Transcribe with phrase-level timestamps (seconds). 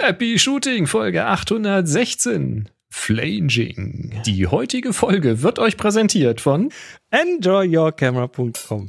[0.00, 2.68] Happy Shooting, Folge 816.
[2.88, 4.22] Flanging.
[4.24, 6.70] Die heutige Folge wird euch präsentiert von
[7.10, 8.86] enjoyyourcamera.com.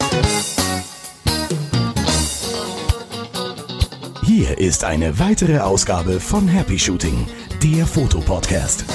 [4.23, 7.27] Hier ist eine weitere Ausgabe von Happy Shooting,
[7.63, 8.85] der Fotopodcast.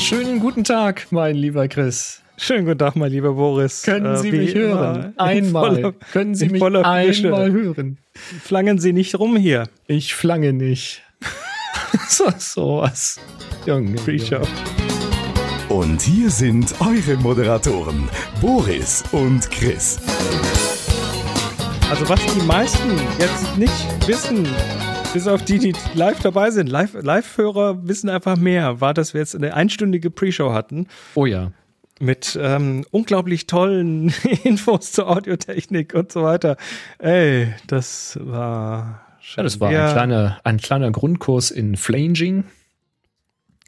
[0.00, 2.22] Schönen guten Tag, mein lieber Chris.
[2.44, 3.84] Schönen guten Tag, mein lieber Boris.
[3.84, 5.14] Können Sie äh, mich hören?
[5.16, 5.74] Einmal.
[5.76, 7.98] Voller, Können Sie mich einmal hören?
[8.14, 9.68] Flangen Sie nicht rum hier.
[9.86, 11.04] Ich flange nicht.
[12.08, 13.20] so, sowas.
[13.64, 13.94] Junge.
[13.94, 14.42] Pre-Show.
[15.68, 18.08] Und hier sind eure Moderatoren,
[18.40, 20.00] Boris und Chris.
[21.90, 24.48] Also was die meisten jetzt nicht wissen,
[25.12, 29.20] bis auf die, die live dabei sind, Live-Hörer Live wissen einfach mehr, war, dass wir
[29.20, 30.88] jetzt eine einstündige Pre-Show hatten.
[31.14, 31.52] Oh ja
[32.02, 34.12] mit ähm, unglaublich tollen
[34.44, 36.56] Infos zur Audiotechnik und so weiter.
[36.98, 42.44] Ey, das war schon Ja, das war ein kleiner, ein kleiner Grundkurs in Flanging.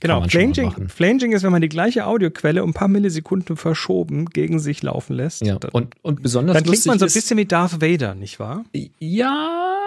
[0.00, 4.58] Genau, Flanging, Flanging ist, wenn man die gleiche Audioquelle um ein paar Millisekunden verschoben gegen
[4.58, 5.40] sich laufen lässt.
[5.40, 8.64] Ja, und, und besonders Dann klingt man so ein bisschen wie Darth Vader, nicht wahr?
[8.98, 9.78] Ja,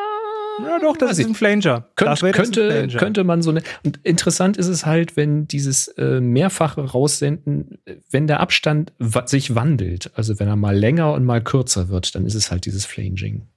[0.63, 1.89] ja, doch, das also ist ein Flanger.
[1.95, 2.99] Könnt, könnte, ein Flanger.
[2.99, 3.61] könnte man so eine.
[3.83, 8.93] Und interessant ist es halt, wenn dieses äh, mehrfache Raussenden, wenn der Abstand
[9.25, 12.65] sich wandelt, also wenn er mal länger und mal kürzer wird, dann ist es halt
[12.65, 13.47] dieses Flanging.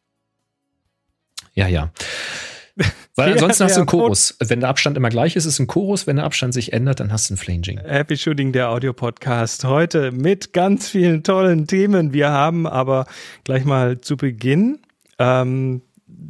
[1.54, 1.92] Ja, ja.
[3.16, 4.36] Weil ansonsten hast du einen Chorus.
[4.40, 6.06] Wenn der Abstand immer gleich ist, ist es ein Chorus.
[6.06, 7.78] Wenn der Abstand sich ändert, dann hast du ein Flanging.
[7.78, 9.64] Happy Shooting, der Audio-Podcast.
[9.64, 12.12] Heute mit ganz vielen tollen Themen.
[12.12, 13.06] Wir haben aber
[13.44, 14.78] gleich mal zu Beginn
[15.18, 15.82] ähm,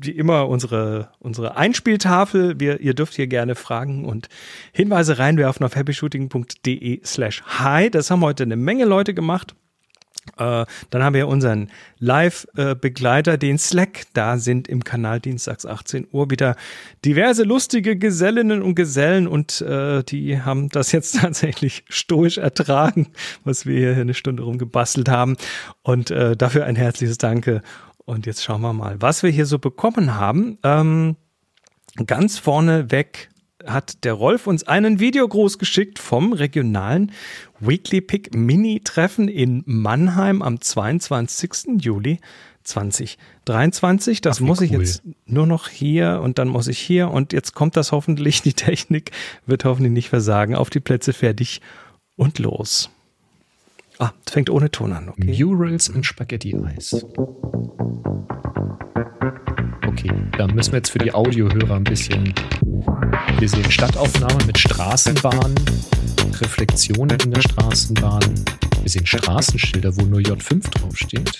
[0.02, 2.58] wie immer unsere, unsere Einspieltafel.
[2.58, 4.28] Wir, ihr dürft hier gerne Fragen und
[4.72, 7.90] Hinweise reinwerfen auf happyshooting.de slash hi.
[7.90, 9.54] Das haben heute eine Menge Leute gemacht.
[10.36, 14.02] Äh, dann haben wir unseren Live-Begleiter, den Slack.
[14.12, 16.56] Da sind im Kanal dienstags 18 Uhr wieder
[17.04, 23.08] diverse lustige Gesellinnen und Gesellen und äh, die haben das jetzt tatsächlich stoisch ertragen,
[23.44, 25.36] was wir hier eine Stunde rumgebastelt haben.
[25.82, 27.62] Und äh, dafür ein herzliches Danke
[28.10, 30.58] und jetzt schauen wir mal, was wir hier so bekommen haben.
[30.64, 31.16] Ähm,
[32.06, 33.30] ganz vorne weg
[33.64, 37.12] hat der Rolf uns einen Videogruß geschickt vom regionalen
[37.60, 41.80] Weekly Pick Mini-Treffen in Mannheim am 22.
[41.80, 42.18] Juli
[42.64, 44.20] 2023.
[44.22, 44.80] Das Ach, muss ich cool.
[44.80, 48.42] jetzt nur noch hier und dann muss ich hier und jetzt kommt das hoffentlich.
[48.42, 49.12] Die Technik
[49.46, 50.56] wird hoffentlich nicht versagen.
[50.56, 51.60] Auf die Plätze fertig
[52.16, 52.90] und los.
[54.00, 55.44] Ah, es fängt ohne Ton an, okay.
[55.44, 57.04] Murals und Spaghetti-Eis.
[59.86, 62.32] Okay, da müssen wir jetzt für die Audiohörer ein bisschen.
[63.38, 65.54] Wir sehen Stadtaufnahme mit Straßenbahn,
[66.40, 68.22] Reflexionen in der Straßenbahn.
[68.80, 71.38] Wir sehen Straßenschilder, wo nur J5 draufsteht.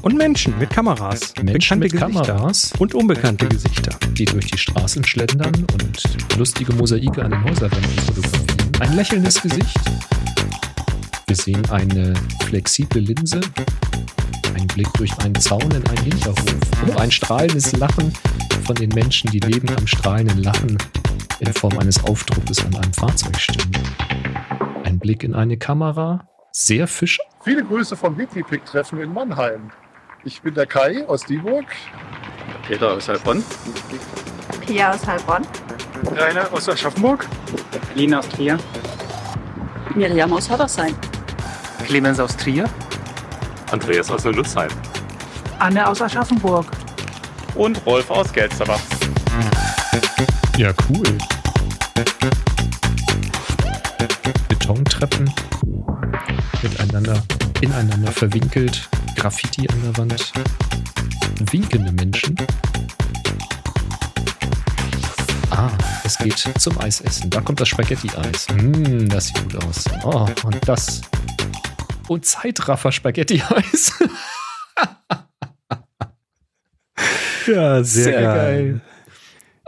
[0.00, 1.34] Und Menschen mit Kameras.
[1.42, 2.22] Menschen mit Gesichter.
[2.22, 2.72] Kameras.
[2.78, 3.98] Und unbekannte Gesichter.
[4.14, 6.02] Die durch die Straßen schlendern und
[6.38, 8.46] lustige Mosaike an den Häuserwänden fotografieren.
[8.80, 9.78] Ein lächelndes Gesicht.
[11.32, 12.12] Wir sehen eine
[12.44, 13.40] flexible Linse,
[14.54, 16.44] ein Blick durch einen Zaun in einen Hinterhof
[16.82, 18.12] und ein strahlendes Lachen
[18.66, 20.76] von den Menschen, die neben am strahlenden Lachen
[21.38, 23.72] in Form eines Aufdruckes an einem Fahrzeug stehen.
[24.84, 27.18] Ein Blick in eine Kamera, sehr fisch.
[27.42, 29.70] Viele Grüße vom Weekly-Pick-Treffen in Mannheim.
[30.24, 31.64] Ich bin der Kai aus Dieburg.
[32.68, 33.42] Peter aus Heilbronn.
[34.66, 35.46] Pia aus Heilbronn.
[36.14, 37.26] Rainer aus Aschaffenburg.
[37.94, 38.58] Lina aus Trier.
[39.94, 40.94] Miriam aus Hattersheim.
[41.84, 42.68] Clemens aus Trier.
[43.70, 44.70] Andreas aus Lützheim.
[45.58, 46.66] Anne aus Aschaffenburg.
[47.54, 48.80] Und Rolf aus Gelsterbach.
[50.56, 51.18] Ja, cool.
[54.48, 55.32] Betontreppen
[56.62, 57.22] miteinander,
[57.60, 60.32] ineinander verwinkelt, Graffiti an der Wand,
[61.50, 62.36] winkende Menschen.
[65.50, 65.70] Ah,
[66.04, 67.28] es geht zum Eisessen.
[67.28, 68.48] Da kommt das Spaghetti-Eis.
[68.54, 69.84] Mmh, das sieht gut aus.
[70.02, 71.02] Oh, und das
[72.08, 73.92] und Zeitraffer-Spaghetti-Eis.
[77.46, 78.34] ja, sehr, sehr geil.
[78.34, 78.80] geil.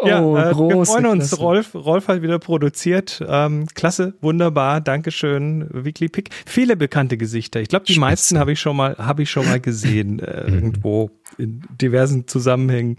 [0.03, 1.29] Ja, oh, äh, wir freuen uns.
[1.29, 1.37] Klasse.
[1.37, 3.25] Rolf, Rolf hat wieder produziert.
[3.27, 5.69] Ähm, klasse, wunderbar, Dankeschön.
[5.73, 6.31] Weekly Pick.
[6.47, 7.61] Viele bekannte Gesichter.
[7.61, 8.01] Ich glaube, die Spitze.
[8.01, 10.55] meisten habe ich schon mal, habe ich schon mal gesehen äh, mhm.
[10.55, 12.97] irgendwo in diversen Zusammenhängen.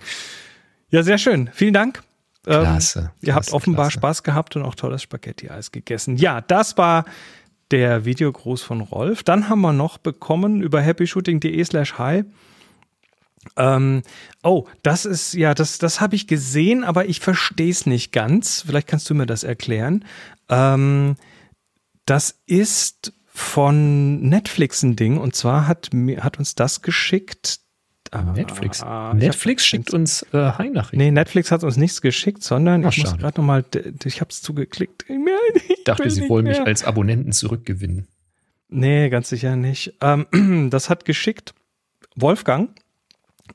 [0.90, 1.50] Ja, sehr schön.
[1.54, 2.02] Vielen Dank.
[2.48, 3.12] Ähm, klasse.
[3.22, 4.00] Ihr habt offenbar klasse.
[4.00, 6.16] Spaß gehabt und auch tolles Spaghetti-Eis gegessen.
[6.18, 7.06] Ja, das war
[7.72, 9.24] der Videogruß von Rolf.
[9.24, 12.24] Dann haben wir noch bekommen über happyshooting.de slash hi.
[13.58, 14.02] Ähm,
[14.44, 18.64] oh, das ist, ja, das, das habe ich gesehen, aber ich verstehe es nicht ganz.
[18.66, 20.06] Vielleicht kannst du mir das erklären.
[20.50, 21.16] Ähm,
[22.06, 25.90] das ist von Netflix ein Ding und zwar hat,
[26.20, 27.60] hat uns das geschickt
[28.14, 28.82] Netflix.
[28.84, 30.98] Ah, Netflix schickt uns äh, Hi-Nachrichten.
[30.98, 33.22] Nee, Netflix hat uns nichts geschickt, sondern Ach, ich muss schade.
[33.22, 33.66] gerade nochmal,
[34.04, 35.06] ich habe es zugeklickt.
[35.10, 35.18] Ich
[35.70, 36.68] Ich dachte, sie wollen mich mehr.
[36.68, 38.08] als Abonnenten zurückgewinnen.
[38.70, 39.94] Nee, ganz sicher nicht.
[40.02, 41.54] Ähm, das hat geschickt
[42.16, 42.70] Wolfgang.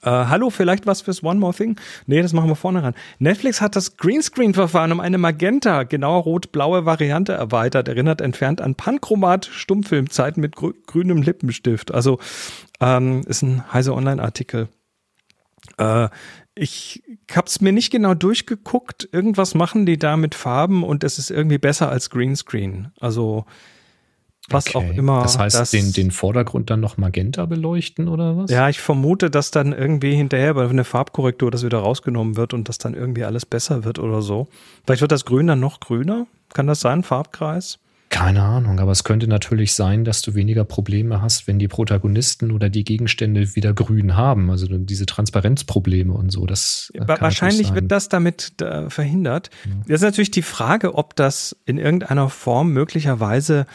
[0.02, 1.76] Äh, hallo, vielleicht was fürs One More Thing?
[2.06, 2.94] Nee, das machen wir vorne ran.
[3.18, 7.88] Netflix hat das Greenscreen-Verfahren um eine Magenta, genauer rot-blaue Variante erweitert.
[7.88, 11.92] Erinnert entfernt an Panchromat-Stummfilmzeiten mit grü grünem Lippenstift.
[11.92, 12.18] Also
[12.80, 14.68] ähm, ist ein heißer Online-Artikel.
[15.76, 16.08] Äh,
[16.54, 17.02] ich
[17.34, 19.08] hab's mir nicht genau durchgeguckt.
[19.12, 22.92] Irgendwas machen die da mit Farben und es ist irgendwie besser als Greenscreen.
[23.00, 23.44] Also
[24.52, 24.94] was auch Okay.
[24.98, 25.22] immer.
[25.22, 28.50] Das heißt, das- den, den Vordergrund dann noch magenta beleuchten oder was?
[28.50, 32.68] ja, ich vermute, dass dann irgendwie hinterher bei einer Farbkorrektur das wieder rausgenommen wird und
[32.68, 34.48] dass dann irgendwie alles besser wird oder so.
[34.84, 36.26] Vielleicht wird das Grün dann noch grüner.
[36.52, 37.78] Kann das sein, Farbkreis?
[38.12, 42.50] Keine Ahnung, aber es könnte natürlich sein, dass du weniger Probleme hast, wenn die Protagonisten
[42.50, 44.50] oder die Gegenstände wieder grün haben.
[44.50, 46.44] Also diese Transparenzprobleme und so.
[46.44, 49.50] Das Wahrscheinlich wird das damit äh, verhindert.
[49.86, 53.66] Jetzt ist natürlich die Frage, ob das in irgendeiner Form möglicherweise,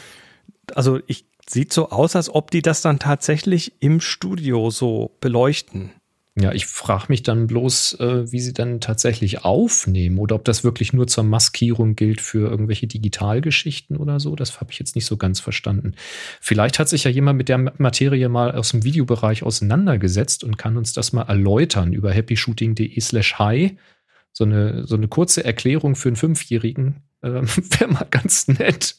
[0.74, 5.92] also ich sieht so aus, als ob die das dann tatsächlich im Studio so beleuchten.
[6.38, 10.66] Ja, ich frage mich dann bloß, äh, wie sie dann tatsächlich aufnehmen oder ob das
[10.66, 14.36] wirklich nur zur Maskierung gilt für irgendwelche Digitalgeschichten oder so.
[14.36, 15.94] Das habe ich jetzt nicht so ganz verstanden.
[16.42, 20.76] Vielleicht hat sich ja jemand mit der Materie mal aus dem Videobereich auseinandergesetzt und kann
[20.76, 23.78] uns das mal erläutern über happyshooting.de slash hi.
[24.34, 28.98] So eine, so eine kurze Erklärung für einen Fünfjährigen äh, wäre mal ganz nett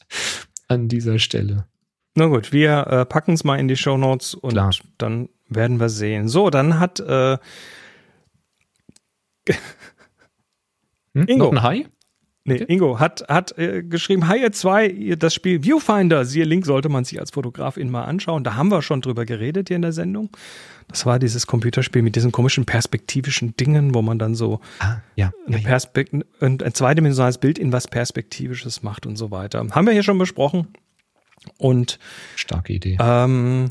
[0.67, 1.65] an dieser Stelle.
[2.15, 4.71] Na gut, wir äh, packen es mal in die Shownotes und Klar.
[4.97, 6.27] dann werden wir sehen.
[6.27, 7.37] So, dann hat äh,
[11.13, 11.25] Hm?
[11.27, 11.45] Ingo.
[11.45, 11.87] Noch ein Hi?
[12.43, 14.23] Nee, Ingo hat, hat äh, geschrieben,
[14.53, 18.43] zwei, ihr- das Spiel Viewfinder, siehe Link, sollte man sich als Fotografin mal anschauen.
[18.45, 20.29] Da haben wir schon drüber geredet hier in der Sendung.
[20.89, 25.31] Das war dieses Computerspiel mit diesen komischen perspektivischen Dingen, wo man dann so Ah, ja.
[25.45, 29.65] eine Perspekt ein, ein zweidimensionales Bild in was Perspektivisches macht und so weiter.
[29.71, 30.69] Haben wir hier schon besprochen.
[31.57, 31.99] Und
[32.35, 32.97] Starke Idee.
[33.01, 33.69] ähm,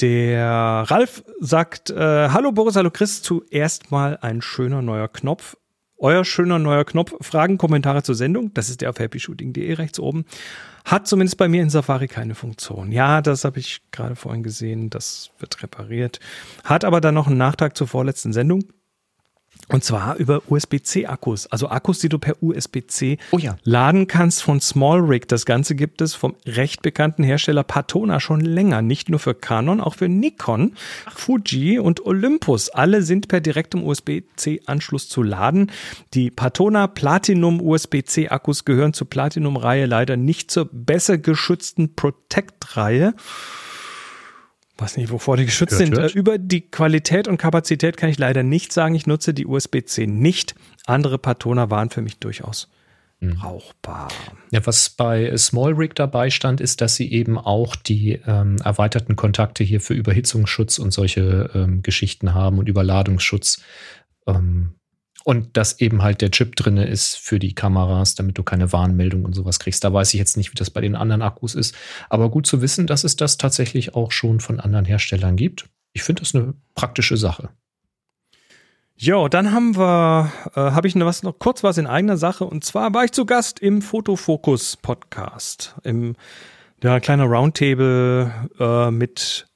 [0.00, 0.44] der
[0.86, 5.56] Ralf sagt, äh, hallo Boris, hallo Chris, zuerst mal ein schöner neuer Knopf.
[5.98, 10.24] Euer schöner neuer Knopf, Fragen, Kommentare zur Sendung, das ist der auf happyshooting.de rechts oben,
[10.84, 12.92] hat zumindest bei mir in Safari keine Funktion.
[12.92, 16.20] Ja, das habe ich gerade vorhin gesehen, das wird repariert.
[16.64, 18.64] Hat aber dann noch einen Nachtrag zur vorletzten Sendung.
[19.72, 23.56] Und zwar über USB-C-Akkus, also Akkus, die du per USB-C Oh ja.
[23.62, 25.26] laden kannst von SmallRig.
[25.28, 28.82] Das Ganze gibt es vom recht bekannten Hersteller Patona schon länger.
[28.82, 30.72] Nicht nur für Canon, auch für Nikon,
[31.14, 32.70] Fuji und Olympus.
[32.70, 35.70] Alle sind per direktem USB-C-Anschluss zu laden.
[36.14, 43.14] Die Patona Platinum USB-C-Akkus gehören zur Platinum-Reihe leider nicht zur besser geschützten Protect-Reihe.
[44.80, 45.98] Weiß nicht, wovor die geschützt Hört, sind.
[45.98, 46.14] hört.
[46.14, 48.94] Äh, Über die Qualität und Kapazität kann ich leider nicht sagen.
[48.94, 50.54] Ich nutze die USB-C nicht.
[50.86, 52.68] Andere Patona waren für mich durchaus
[53.20, 54.08] brauchbar.
[54.50, 59.62] Ja, was bei SmallRig dabei stand, ist, dass sie eben auch die ähm, erweiterten Kontakte
[59.62, 63.62] hier für Überhitzungsschutz und solche ähm, Geschichten haben und Überladungsschutz.
[64.26, 64.74] Ähm,
[65.24, 69.24] und dass eben halt der Chip drinne ist für die Kameras, damit du keine Warnmeldung
[69.24, 69.84] und sowas kriegst.
[69.84, 71.74] Da weiß ich jetzt nicht, wie das bei den anderen Akkus ist.
[72.08, 75.68] Aber gut zu wissen, dass es das tatsächlich auch schon von anderen Herstellern gibt.
[75.92, 77.50] Ich finde das eine praktische Sache.
[78.96, 82.44] Jo, dann haben wir, äh, habe ich noch was noch kurz was in eigener Sache
[82.44, 86.16] und zwar war ich zu Gast im Fotofokus Podcast im
[86.82, 89.49] ja kleiner Roundtable äh, mit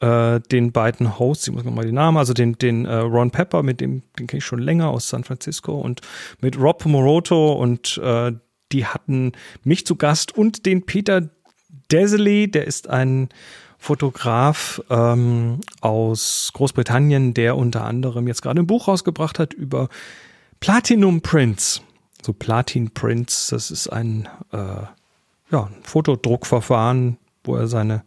[0.00, 3.30] äh, den beiden Hosts, ich muss noch mal die Namen, also den den äh, Ron
[3.30, 6.00] Pepper, mit dem den kenne ich schon länger aus San Francisco und
[6.40, 8.32] mit Rob Moroto und äh,
[8.72, 9.32] die hatten
[9.64, 11.28] mich zu Gast und den Peter
[11.90, 13.28] Desley, der ist ein
[13.78, 19.88] Fotograf ähm, aus Großbritannien, der unter anderem jetzt gerade ein Buch rausgebracht hat über
[20.60, 21.82] Platinum Prints.
[22.22, 24.56] So Platin Prints, das ist ein, äh,
[25.50, 28.04] ja, ein Fotodruckverfahren, wo er seine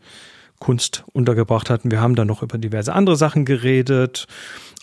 [0.63, 1.83] Kunst untergebracht hat.
[1.83, 4.27] Und wir haben dann noch über diverse andere Sachen geredet.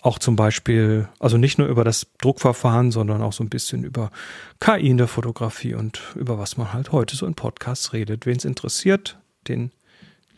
[0.03, 4.11] Auch zum Beispiel, also nicht nur über das Druckverfahren, sondern auch so ein bisschen über
[4.59, 8.25] KI in der Fotografie und über was man halt heute so in Podcasts redet.
[8.25, 9.71] Wen es interessiert, den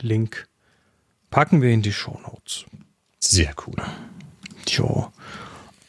[0.00, 0.48] Link
[1.30, 2.64] packen wir in die Shownotes.
[3.20, 3.76] Sehr cool.
[4.68, 5.12] Jo.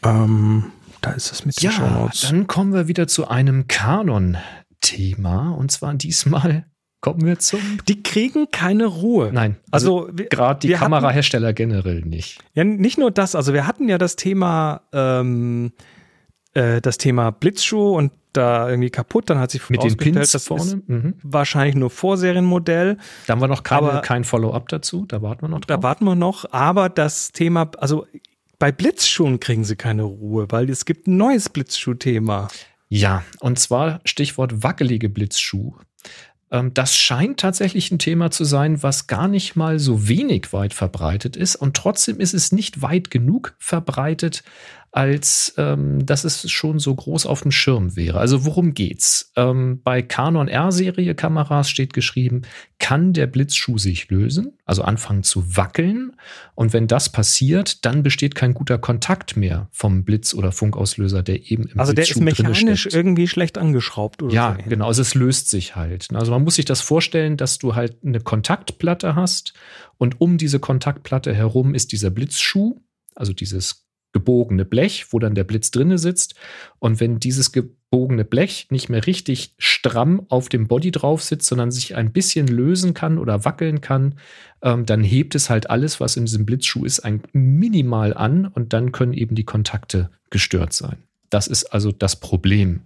[0.03, 0.71] Ähm,
[1.01, 2.21] da ist es mit den Ja, Shownotes.
[2.21, 5.49] dann kommen wir wieder zu einem Kanon-Thema.
[5.51, 6.65] Und zwar diesmal
[7.05, 7.59] kommen wir zum.
[7.87, 9.29] Die kriegen keine Ruhe.
[9.31, 12.39] Nein, Also, wir- gerade die wir hatten- Kamerahersteller generell nicht.
[12.55, 15.71] Ja, nicht nur das, also wir hatten ja das Thema ähm,
[16.53, 19.29] äh, das Thema Blitzschuh und da irgendwie kaputt.
[19.29, 20.81] Dann hat sich Mit den Pins das vorne?
[20.87, 21.13] Mhm.
[21.23, 22.97] wahrscheinlich nur Vorserienmodell.
[23.27, 25.05] Da haben wir noch keine, Aber- kein Follow-up dazu.
[25.07, 25.83] Da warten wir noch Da drauf.
[25.83, 26.45] warten wir noch.
[26.51, 28.07] Aber das Thema, also
[28.59, 32.47] bei Blitzschuhen kriegen sie keine Ruhe, weil es gibt ein neues Blitzschuh-Thema.
[32.89, 35.73] Ja, und zwar Stichwort wackelige Blitzschuh.
[36.51, 40.73] Ähm, Das scheint tatsächlich ein Thema zu sein, was gar nicht mal so wenig weit
[40.73, 41.55] verbreitet ist.
[41.55, 44.43] Und trotzdem ist es nicht weit genug verbreitet,
[44.95, 48.17] als ähm, dass es schon so groß auf dem Schirm wäre.
[48.17, 49.33] Also worum geht's?
[49.35, 52.43] Ähm, bei Canon R-Serie Kameras steht geschrieben,
[52.79, 56.13] kann der Blitzschuh sich lösen, also anfangen zu wackeln.
[56.55, 61.51] Und wenn das passiert, dann besteht kein guter Kontakt mehr vom Blitz- oder Funkauslöser, der
[61.51, 64.69] eben im Also der ist Blitzschuh drinne mechanisch irgendwie schlecht angeschraubt oder Ja, so.
[64.69, 64.87] genau.
[64.87, 66.07] Also es löst sich halt.
[66.13, 69.55] Also man muss sich das vorstellen, dass du halt eine Kontaktplatte hast
[69.97, 72.79] und um diese Kontaktplatte herum ist dieser Blitzschuh,
[73.13, 73.84] also dieses
[74.15, 76.35] gebogene Blech, wo dann der Blitz drinne sitzt.
[76.79, 81.69] Und wenn dieses gebogene Blech nicht mehr richtig stramm auf dem Body drauf sitzt, sondern
[81.69, 84.15] sich ein bisschen lösen kann oder wackeln kann,
[84.61, 88.71] ähm, dann hebt es halt alles, was in diesem Blitzschuh ist, ein minimal an und
[88.71, 90.95] dann können eben die Kontakte gestört sein.
[91.29, 92.83] Das ist also das Problem.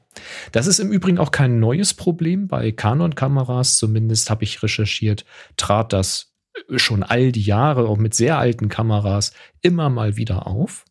[0.51, 2.48] Das ist im Übrigen auch kein neues Problem.
[2.48, 5.25] Bei Canon-Kameras, zumindest habe ich recherchiert,
[5.57, 6.33] trat das
[6.77, 10.86] schon all die Jahre, auch mit sehr alten Kameras, immer mal wieder auf.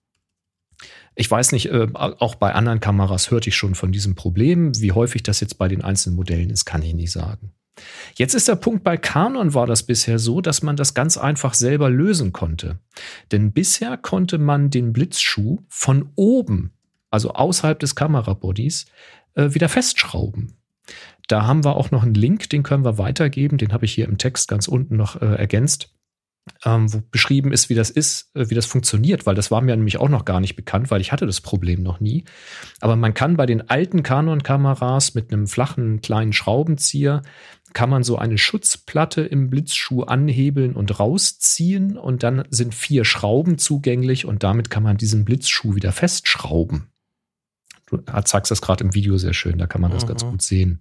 [1.20, 4.80] Ich weiß nicht, äh, auch bei anderen Kameras hörte ich schon von diesem Problem.
[4.80, 7.50] Wie häufig das jetzt bei den einzelnen Modellen ist, kann ich nicht sagen.
[8.14, 11.54] Jetzt ist der Punkt, bei Canon war das bisher so, dass man das ganz einfach
[11.54, 12.78] selber lösen konnte.
[13.32, 16.70] Denn bisher konnte man den Blitzschuh von oben,
[17.10, 18.86] also außerhalb des Kamerabodies,
[19.34, 20.54] äh, wieder festschrauben.
[21.26, 23.58] Da haben wir auch noch einen Link, den können wir weitergeben.
[23.58, 25.92] Den habe ich hier im Text ganz unten noch äh, ergänzt
[26.64, 29.76] ähm, wo beschrieben ist, wie das ist, äh, wie das funktioniert, weil das war mir
[29.76, 32.24] nämlich auch noch gar nicht bekannt, weil ich hatte das Problem noch nie.
[32.80, 37.22] Aber man kann bei den alten Canon-Kameras mit einem flachen kleinen Schraubenzieher
[37.74, 43.58] kann man so eine Schutzplatte im Blitzschuh anhebeln und rausziehen und dann sind vier Schrauben
[43.58, 46.88] zugänglich und damit kann man diesen Blitzschuh wieder festschrauben.
[47.86, 50.08] Du zeigst das gerade im Video sehr schön, da kann man das Mhm.
[50.08, 50.80] ganz gut sehen.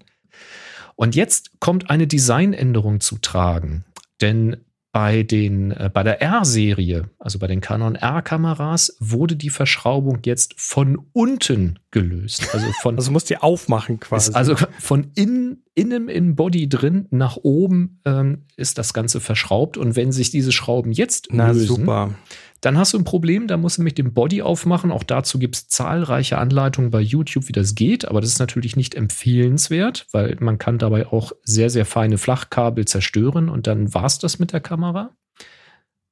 [0.96, 3.86] Und jetzt kommt eine Designänderung zu tragen,
[4.22, 4.58] denn
[4.98, 10.56] bei, den, äh, bei der R-Serie, also bei den Canon R-Kameras, wurde die Verschraubung jetzt
[10.58, 12.54] von unten gelöst.
[12.54, 14.32] Also von Also musst du aufmachen quasi.
[14.34, 19.78] also von innen, innen im Body drin nach oben ähm, ist das Ganze verschraubt.
[19.78, 22.16] Und wenn sich diese Schrauben jetzt Na lösen, super.
[22.62, 24.92] dann hast du ein Problem, da musst du nämlich den Body aufmachen.
[24.92, 28.08] Auch dazu gibt es zahlreiche Anleitungen bei YouTube, wie das geht.
[28.08, 32.86] Aber das ist natürlich nicht empfehlenswert, weil man kann dabei auch sehr, sehr feine Flachkabel
[32.86, 35.16] zerstören und dann war's das mit der Kamera.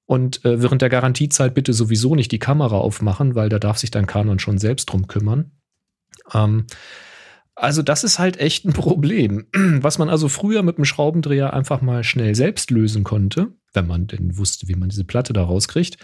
[0.08, 3.90] Und äh, während der Garantiezeit bitte sowieso nicht die Kamera aufmachen, weil da darf sich
[3.90, 5.52] dann Canon schon selbst drum kümmern.
[6.34, 6.66] Ähm,
[7.56, 9.46] also das ist halt echt ein Problem.
[9.54, 14.08] Was man also früher mit dem Schraubendreher einfach mal schnell selbst lösen konnte, wenn man
[14.08, 15.98] denn wusste, wie man diese Platte da rauskriegt,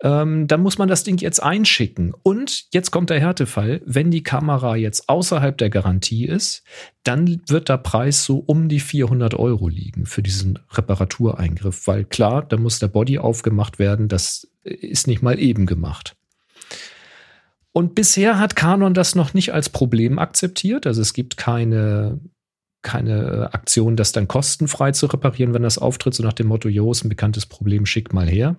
[0.00, 2.14] ähm, dann muss man das Ding jetzt einschicken.
[2.22, 6.62] Und jetzt kommt der Härtefall, wenn die Kamera jetzt außerhalb der Garantie ist,
[7.02, 12.46] dann wird der Preis so um die 400 Euro liegen für diesen Reparatureingriff, weil klar,
[12.46, 16.17] da muss der Body aufgemacht werden, das ist nicht mal eben gemacht.
[17.72, 20.86] Und bisher hat Canon das noch nicht als Problem akzeptiert.
[20.86, 22.20] Also es gibt keine,
[22.82, 26.90] keine Aktion, das dann kostenfrei zu reparieren, wenn das auftritt, so nach dem Motto, jo,
[26.90, 28.56] ist ein bekanntes Problem, schick mal her.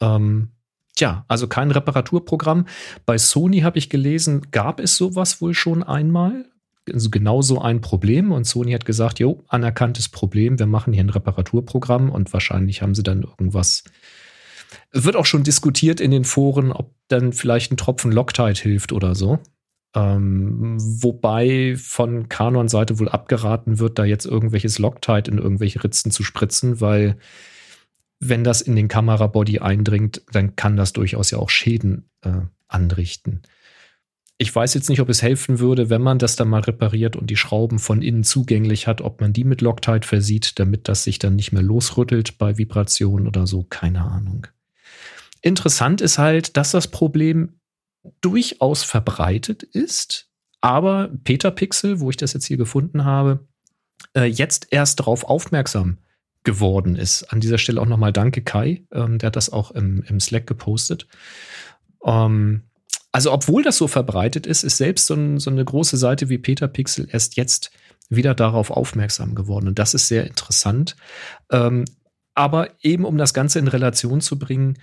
[0.00, 0.48] Ähm,
[0.96, 2.66] tja, also kein Reparaturprogramm.
[3.06, 6.46] Bei Sony habe ich gelesen, gab es sowas wohl schon einmal.
[6.92, 8.32] Also genau so ein Problem.
[8.32, 12.94] Und Sony hat gesagt, jo, anerkanntes Problem, wir machen hier ein Reparaturprogramm und wahrscheinlich haben
[12.94, 13.84] sie dann irgendwas
[14.92, 19.14] wird auch schon diskutiert in den Foren, ob dann vielleicht ein Tropfen Loctite hilft oder
[19.14, 19.38] so.
[19.94, 26.22] Ähm, wobei von Canon-Seite wohl abgeraten wird, da jetzt irgendwelches Loctite in irgendwelche Ritzen zu
[26.22, 27.18] spritzen, weil
[28.18, 33.42] wenn das in den Kamerabody eindringt, dann kann das durchaus ja auch Schäden äh, anrichten.
[34.38, 37.28] Ich weiß jetzt nicht, ob es helfen würde, wenn man das dann mal repariert und
[37.30, 41.18] die Schrauben von innen zugänglich hat, ob man die mit Loctite versieht, damit das sich
[41.18, 43.64] dann nicht mehr losrüttelt bei Vibrationen oder so.
[43.64, 44.46] Keine Ahnung.
[45.42, 47.60] Interessant ist halt, dass das Problem
[48.20, 50.30] durchaus verbreitet ist,
[50.60, 53.46] aber Peter Pixel, wo ich das jetzt hier gefunden habe,
[54.16, 55.98] äh, jetzt erst darauf aufmerksam
[56.44, 57.24] geworden ist.
[57.24, 60.46] An dieser Stelle auch nochmal danke Kai, ähm, der hat das auch im, im Slack
[60.46, 61.06] gepostet.
[62.04, 62.62] Ähm,
[63.12, 66.38] also obwohl das so verbreitet ist, ist selbst so, ein, so eine große Seite wie
[66.38, 67.70] Peter Pixel erst jetzt
[68.08, 69.68] wieder darauf aufmerksam geworden.
[69.68, 70.96] Und das ist sehr interessant.
[71.50, 71.84] Ähm,
[72.34, 74.78] aber eben um das Ganze in Relation zu bringen,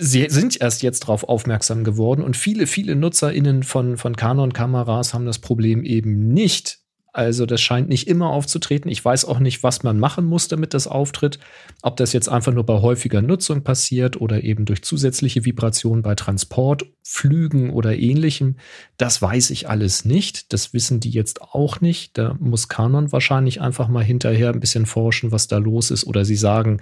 [0.00, 5.26] sie sind erst jetzt darauf aufmerksam geworden und viele, viele NutzerInnen von, von Canon-Kameras haben
[5.26, 6.78] das Problem eben nicht.
[7.12, 8.90] Also das scheint nicht immer aufzutreten.
[8.90, 11.40] Ich weiß auch nicht, was man machen muss, damit das auftritt.
[11.82, 16.14] Ob das jetzt einfach nur bei häufiger Nutzung passiert oder eben durch zusätzliche Vibrationen bei
[16.14, 18.56] Transport, Flügen oder ähnlichem.
[18.96, 20.52] Das weiß ich alles nicht.
[20.52, 22.16] Das wissen die jetzt auch nicht.
[22.16, 26.06] Da muss Canon wahrscheinlich einfach mal hinterher ein bisschen forschen, was da los ist.
[26.06, 26.80] Oder sie sagen,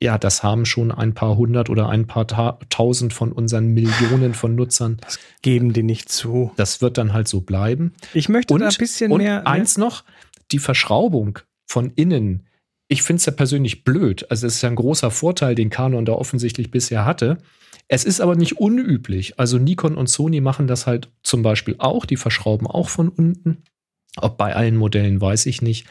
[0.00, 2.26] ja, das haben schon ein paar hundert oder ein paar
[2.68, 4.98] tausend von unseren Millionen von Nutzern.
[5.00, 6.52] Das geben die nicht zu.
[6.56, 7.94] Das wird dann halt so bleiben.
[8.12, 9.46] Ich möchte und, ein bisschen und mehr.
[9.46, 10.04] Eins noch,
[10.52, 12.46] die Verschraubung von innen.
[12.88, 14.30] Ich finde es ja persönlich blöd.
[14.30, 17.38] Also es ist ja ein großer Vorteil, den Canon da offensichtlich bisher hatte.
[17.88, 19.38] Es ist aber nicht unüblich.
[19.38, 22.04] Also Nikon und Sony machen das halt zum Beispiel auch.
[22.04, 23.62] Die verschrauben auch von unten.
[24.16, 25.86] Ob bei allen Modellen weiß ich nicht.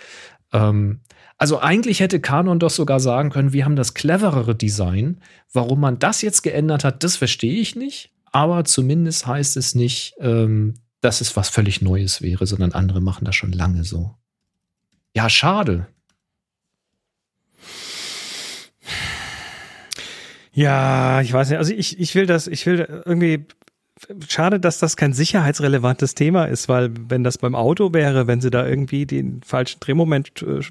[0.54, 1.02] Ähm,
[1.46, 5.22] also eigentlich hätte Canon doch sogar sagen können, wir haben das cleverere Design.
[5.54, 8.12] Warum man das jetzt geändert hat, das verstehe ich nicht.
[8.32, 13.26] Aber zumindest heißt es nicht, ähm, dass es was völlig Neues wäre, sondern andere machen
[13.26, 14.16] das schon lange so.
[15.16, 15.86] Ja, schade.
[20.52, 21.60] Ja, ich weiß nicht.
[21.60, 23.46] Also ich, ich will das, ich will irgendwie
[24.28, 28.50] schade, dass das kein sicherheitsrelevantes Thema ist, weil wenn das beim Auto wäre, wenn sie
[28.50, 30.62] da irgendwie den falschen Drehmoment äh,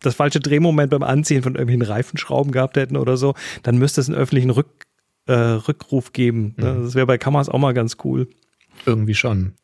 [0.00, 4.08] das falsche Drehmoment beim Anziehen von irgendwelchen Reifenschrauben gehabt hätten oder so, dann müsste es
[4.08, 4.68] einen öffentlichen Rück,
[5.26, 6.54] äh, Rückruf geben.
[6.56, 6.74] Ne?
[6.74, 6.82] Mhm.
[6.84, 8.28] Das wäre bei Kameras auch mal ganz cool.
[8.86, 9.54] Irgendwie schon.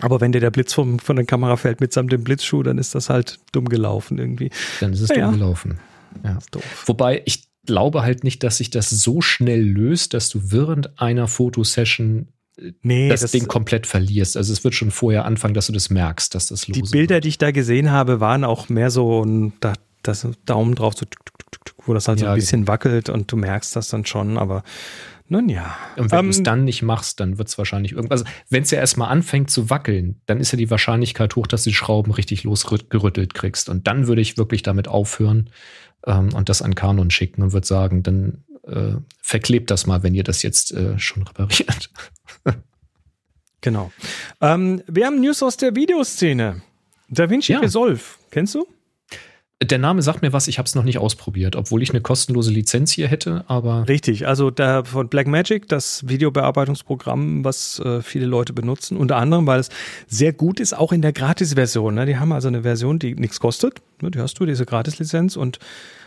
[0.00, 2.94] Aber wenn dir der Blitz vom, von der Kamera fällt mitsamt dem Blitzschuh, dann ist
[2.94, 4.50] das halt dumm gelaufen irgendwie.
[4.80, 5.78] Dann ist es ja, dumm gelaufen.
[6.22, 6.38] Ja.
[6.84, 11.28] Wobei ich glaube halt nicht, dass sich das so schnell löst, dass du während einer
[11.28, 12.28] Fotosession
[12.82, 14.36] nee, das, das Ding komplett verlierst.
[14.36, 16.92] Also es wird schon vorher anfangen, dass du das merkst, dass das los ist.
[16.92, 17.24] Die Bilder, wird.
[17.24, 21.06] die ich da gesehen habe, waren auch mehr so ein da, das Daumen drauf, so,
[21.84, 22.72] wo das halt ja, so ein bisschen genau.
[22.72, 24.62] wackelt und du merkst das dann schon, aber
[25.28, 25.76] nun ja.
[25.96, 28.22] Und wenn ähm, du es dann nicht machst, dann wird es wahrscheinlich irgendwas.
[28.22, 31.64] Also, wenn es ja erstmal anfängt zu wackeln, dann ist ja die Wahrscheinlichkeit hoch, dass
[31.64, 33.68] du die Schrauben richtig losgerüttelt kriegst.
[33.68, 35.50] Und dann würde ich wirklich damit aufhören
[36.06, 40.14] ähm, und das an Kanon schicken und würde sagen, dann äh, verklebt das mal, wenn
[40.14, 41.90] ihr das jetzt äh, schon repariert.
[43.66, 43.90] Genau.
[44.40, 46.62] Ähm, wir haben News aus der Videoszene.
[47.08, 47.58] Da Vinci ja.
[47.58, 48.00] Resolve,
[48.30, 48.64] kennst du?
[49.60, 52.52] Der Name sagt mir was, ich habe es noch nicht ausprobiert, obwohl ich eine kostenlose
[52.52, 53.88] Lizenz hier hätte, aber.
[53.88, 59.58] Richtig, also da von Blackmagic, das Videobearbeitungsprogramm, was äh, viele Leute benutzen, unter anderem, weil
[59.58, 59.70] es
[60.06, 61.94] sehr gut ist, auch in der Gratis-Version.
[61.94, 62.06] Ne?
[62.06, 63.80] Die haben also eine Version, die nichts kostet.
[64.00, 64.12] Ne?
[64.12, 65.58] Die hast du, diese Gratis-Lizenz und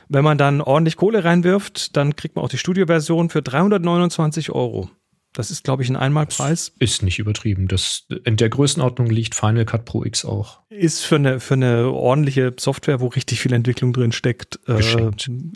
[0.08, 4.89] wenn man dann ordentlich Kohle reinwirft, dann kriegt man auch die Studio-Version für 329 Euro.
[5.34, 6.74] Das ist, glaube ich, ein Einmalpreis.
[6.80, 7.68] Ist nicht übertrieben.
[7.68, 10.59] Das, in der Größenordnung liegt Final Cut Pro X auch.
[10.71, 14.79] Ist für eine, für eine ordentliche Software, wo richtig viel Entwicklung drin steckt, äh,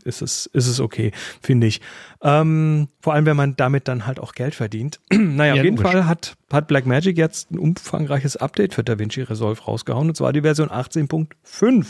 [0.06, 1.82] ist, es, ist es okay, finde ich.
[2.24, 5.00] Ähm, vor allem, wenn man damit dann halt auch Geld verdient.
[5.12, 5.92] naja, ja, auf jeden logisch.
[5.92, 10.42] Fall hat, hat Blackmagic jetzt ein umfangreiches Update für DaVinci Resolve rausgehauen, und zwar die
[10.42, 11.86] Version 18.5.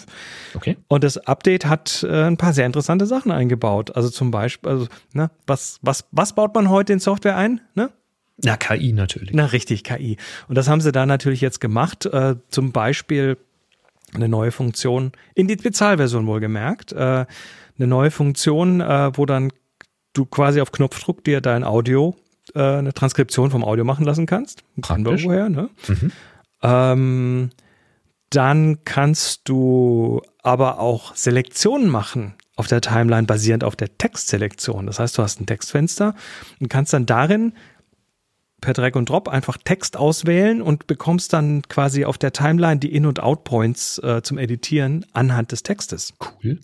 [0.56, 0.76] Okay.
[0.90, 3.96] Und das Update hat äh, ein paar sehr interessante Sachen eingebaut.
[3.96, 7.62] Also zum Beispiel, also, ne, was, was, was baut man heute in Software ein?
[7.74, 7.90] Ne?
[8.38, 9.34] Na, KI natürlich.
[9.34, 10.18] Na, richtig, KI.
[10.48, 12.06] Und das haben sie da natürlich jetzt gemacht.
[12.06, 13.38] Äh, zum Beispiel
[14.14, 17.26] eine neue Funktion, in die Bezahlversion wohlgemerkt, äh,
[17.78, 19.52] eine neue Funktion, äh, wo dann
[20.14, 22.16] du quasi auf Knopfdruck dir dein Audio,
[22.54, 24.64] äh, eine Transkription vom Audio machen lassen kannst.
[24.80, 25.26] Praktisch.
[25.26, 25.70] Woher, ne?
[25.88, 26.12] Mhm.
[26.62, 27.50] Ähm,
[28.30, 34.86] dann kannst du aber auch Selektionen machen auf der Timeline basierend auf der Textselektion.
[34.86, 36.16] Das heißt, du hast ein Textfenster
[36.60, 37.54] und kannst dann darin
[38.64, 42.96] per Drag und Drop einfach Text auswählen und bekommst dann quasi auf der Timeline die
[42.96, 46.14] In- und Out-Points äh, zum Editieren anhand des Textes.
[46.20, 46.60] Cool.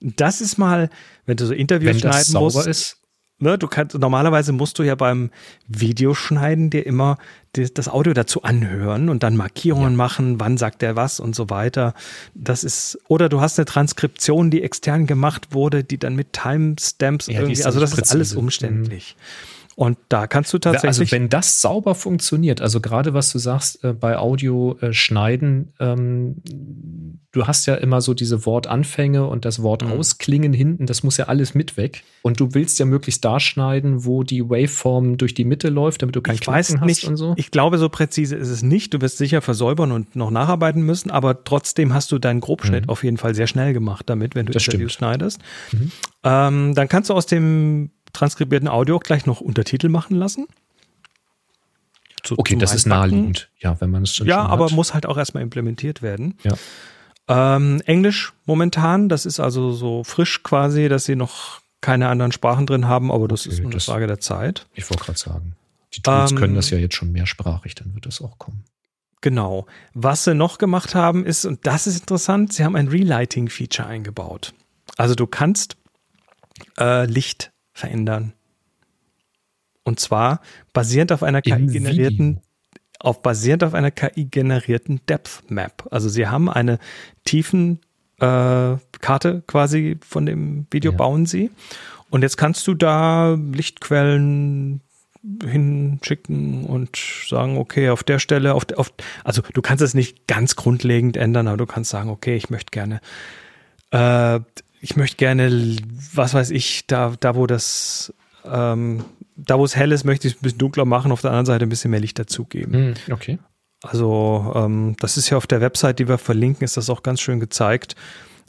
[0.00, 0.90] Das ist mal,
[1.26, 2.66] wenn du so Interviews wenn schneiden sauber musst.
[2.66, 2.94] Ist.
[3.40, 5.30] Ne, du kannst, normalerweise musst du ja beim
[5.68, 7.18] Videoschneiden dir immer
[7.54, 9.96] die, das Audio dazu anhören und dann Markierungen ja.
[9.96, 11.94] machen, wann sagt der was und so weiter.
[12.34, 17.28] Das ist, oder du hast eine Transkription, die extern gemacht wurde, die dann mit Timestamps
[17.28, 19.14] ja, irgendwie, also das ist alles umständlich.
[19.16, 19.57] Mhm.
[19.78, 20.88] Und da kannst du tatsächlich.
[20.88, 25.72] Also wenn das sauber funktioniert, also gerade was du sagst äh, bei Audio äh, schneiden,
[25.78, 26.42] ähm,
[27.30, 29.92] du hast ja immer so diese Wortanfänge und das Wort mhm.
[29.92, 32.02] ausklingen hinten, das muss ja alles mit weg.
[32.22, 36.16] Und du willst ja möglichst da schneiden, wo die Waveform durch die Mitte läuft, damit
[36.16, 37.34] du kein ich weiß nicht, und so.
[37.36, 38.94] Ich glaube, so präzise ist es nicht.
[38.94, 42.90] Du wirst sicher versäubern und noch nacharbeiten müssen, aber trotzdem hast du deinen Grobschnitt mhm.
[42.90, 45.12] auf jeden Fall sehr schnell gemacht damit, wenn du das Interviews stimmt.
[45.12, 45.40] schneidest.
[45.70, 45.92] Mhm.
[46.24, 50.46] Ähm, dann kannst du aus dem transkribierten Audio auch gleich noch Untertitel machen lassen.
[52.24, 55.06] Zu, okay, das ist naheliegend, ja, wenn man es schon Ja, schon aber muss halt
[55.06, 56.36] auch erstmal implementiert werden.
[56.42, 56.54] Ja.
[57.28, 62.66] Ähm, Englisch momentan, das ist also so frisch quasi, dass sie noch keine anderen Sprachen
[62.66, 64.66] drin haben, aber das Okay, ist nur eine das- Frage der Zeit.
[64.74, 65.54] Ich wollte gerade sagen.
[65.94, 68.64] Die Tools Ähm, können das ja jetzt schon mehrsprachig, dann wird das auch kommen.
[69.20, 69.66] Genau.
[69.94, 74.54] Was sie noch gemacht haben, ist, und das ist interessant, sie haben ein Relighting-Feature eingebaut.
[74.96, 75.76] Also du kannst
[76.78, 78.32] äh, Licht verändern.
[79.84, 80.40] Und zwar
[80.72, 82.40] basierend auf einer KI-generierten
[83.00, 85.86] auf basierend auf einer KI-generierten Depth Map.
[85.90, 86.80] Also sie haben eine
[87.24, 87.78] tiefen
[88.18, 90.96] äh, Karte quasi von dem Video Ja.
[90.96, 91.52] bauen sie.
[92.10, 94.80] Und jetzt kannst du da Lichtquellen
[95.44, 96.96] hinschicken und
[97.28, 98.92] sagen, okay, auf der Stelle, auf, auf
[99.24, 102.70] also du kannst es nicht ganz grundlegend ändern, aber du kannst sagen, okay, ich möchte
[102.70, 103.00] gerne,
[103.90, 104.40] äh,
[104.80, 105.76] ich möchte gerne,
[106.14, 108.12] was weiß ich, da, da wo das,
[108.44, 109.04] ähm,
[109.36, 111.46] da wo es hell ist, möchte ich es ein bisschen dunkler machen, auf der anderen
[111.46, 112.72] Seite ein bisschen mehr Licht dazugeben.
[112.72, 113.38] Hm, okay.
[113.82, 117.20] Also ähm, das ist ja auf der Website, die wir verlinken, ist das auch ganz
[117.20, 117.94] schön gezeigt.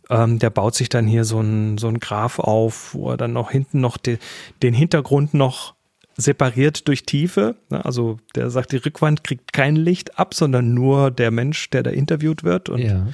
[0.09, 3.33] Ähm, der baut sich dann hier so ein, so ein Graph auf, wo er dann
[3.33, 4.17] noch hinten noch de,
[4.63, 5.75] den Hintergrund noch
[6.17, 7.55] separiert durch Tiefe.
[7.69, 7.85] Ne?
[7.85, 11.91] Also der sagt, die Rückwand kriegt kein Licht ab, sondern nur der Mensch, der da
[11.91, 12.69] interviewt wird.
[12.69, 13.07] Und Ja.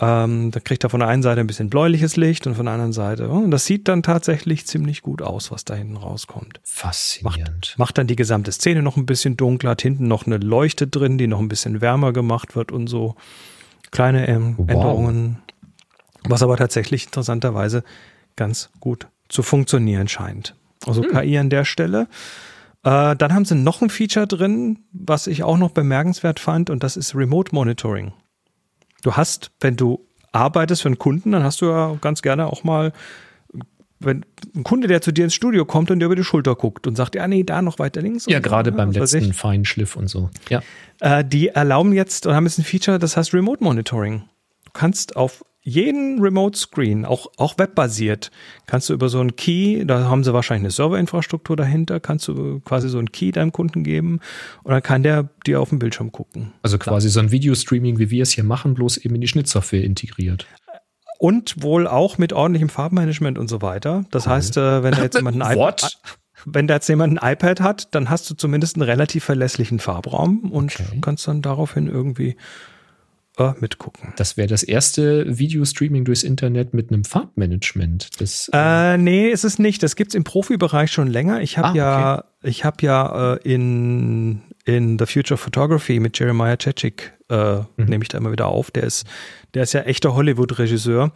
[0.00, 2.74] Ähm, da kriegt er von der einen Seite ein bisschen bläuliches Licht und von der
[2.74, 3.28] anderen Seite.
[3.30, 6.60] oh, Und das sieht dann tatsächlich ziemlich gut aus, was da hinten rauskommt.
[6.64, 7.74] Faszinierend.
[7.78, 11.16] Macht dann die gesamte Szene noch ein bisschen dunkler, hat hinten noch eine Leuchte drin,
[11.18, 13.14] die noch ein bisschen wärmer gemacht wird und so.
[13.92, 14.68] Kleine ähm, Wow.
[14.70, 15.38] Änderungen.
[16.26, 17.84] Was aber tatsächlich interessanterweise
[18.34, 20.56] ganz gut zu funktionieren scheint.
[20.86, 22.08] Also KI an der Stelle.
[22.82, 26.82] Äh, dann haben sie noch ein Feature drin, was ich auch noch bemerkenswert fand, und
[26.82, 28.12] das ist Remote Monitoring.
[29.04, 32.64] Du hast, wenn du arbeitest für einen Kunden, dann hast du ja ganz gerne auch
[32.64, 32.92] mal,
[34.00, 34.24] wenn
[34.56, 36.96] ein Kunde, der zu dir ins Studio kommt und dir über die Schulter guckt und
[36.96, 38.24] sagt, ja, nee, da noch weiter links.
[38.26, 39.34] Ja, und so, gerade ne, beim weiß letzten.
[39.34, 40.30] Feinschliff und so.
[40.48, 40.62] Ja.
[41.00, 44.24] Äh, die erlauben jetzt und haben jetzt ein Feature, das heißt Remote Monitoring.
[44.64, 48.30] Du kannst auf jeden Remote Screen, auch, auch webbasiert,
[48.66, 52.60] kannst du über so einen Key, da haben sie wahrscheinlich eine Serverinfrastruktur dahinter, kannst du
[52.60, 54.20] quasi so einen Key deinem Kunden geben
[54.62, 56.52] und dann kann der dir auf dem Bildschirm gucken.
[56.62, 59.84] Also quasi so ein Videostreaming, wie wir es hier machen, bloß eben in die Schnittsoftware
[59.84, 60.46] integriert.
[61.18, 64.04] Und wohl auch mit ordentlichem Farbmanagement und so weiter.
[64.10, 65.98] Das heißt, äh, wenn da jetzt jemand ein iPad,
[66.44, 70.50] wenn da jetzt jemand ein iPad hat, dann hast du zumindest einen relativ verlässlichen Farbraum
[70.52, 70.98] und Okay.
[71.00, 72.36] kannst dann daraufhin irgendwie
[73.38, 74.12] äh, mitgucken.
[74.16, 78.20] Das wäre das erste Videostreaming durchs Internet mit einem Farbmanagement.
[78.20, 79.82] Das, Äh, nee, ist es nicht.
[79.82, 81.40] Das gibt's im Profibereich schon länger.
[81.40, 86.18] Ich habe Ah, ja, ich habe ja äh, in, in The Future of Photography mit
[86.18, 87.66] Jeremiah Chechik, äh, Mhm.
[87.86, 88.70] nehme ich da immer wieder auf.
[88.70, 89.06] Der ist,
[89.54, 91.12] der ist ja echter Hollywood-Regisseur.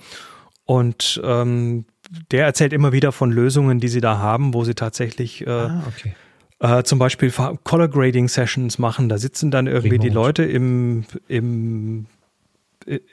[0.64, 1.86] Und ähm,
[2.30, 5.82] der erzählt immer wieder von Lösungen, die sie da haben, wo sie tatsächlich äh, ah,
[5.86, 6.14] okay.
[6.60, 7.30] Äh, zum Beispiel
[7.64, 9.08] Color Grading Sessions machen.
[9.08, 10.42] Da sitzen dann irgendwie die Remote.
[10.42, 12.06] Leute im, im,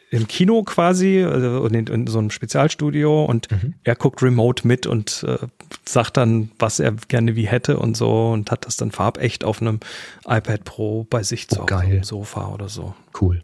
[0.10, 3.74] im Kino quasi also und in, in so einem Spezialstudio und Mhm.
[3.84, 5.38] er guckt remote mit und äh,
[5.86, 9.62] sagt dann, was er gerne wie hätte und so und hat das dann farbecht auf
[9.62, 9.80] einem
[10.28, 11.98] iPad Pro bei sich zu Oh, Hause geil.
[11.98, 12.96] im Sofa oder so.
[13.20, 13.42] Cool.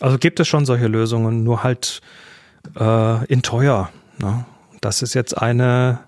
[0.00, 2.00] Also gibt es schon solche Lösungen, nur halt
[2.78, 3.90] äh, in teuer.
[4.18, 4.46] Ne?
[4.80, 6.00] Das ist jetzt eine,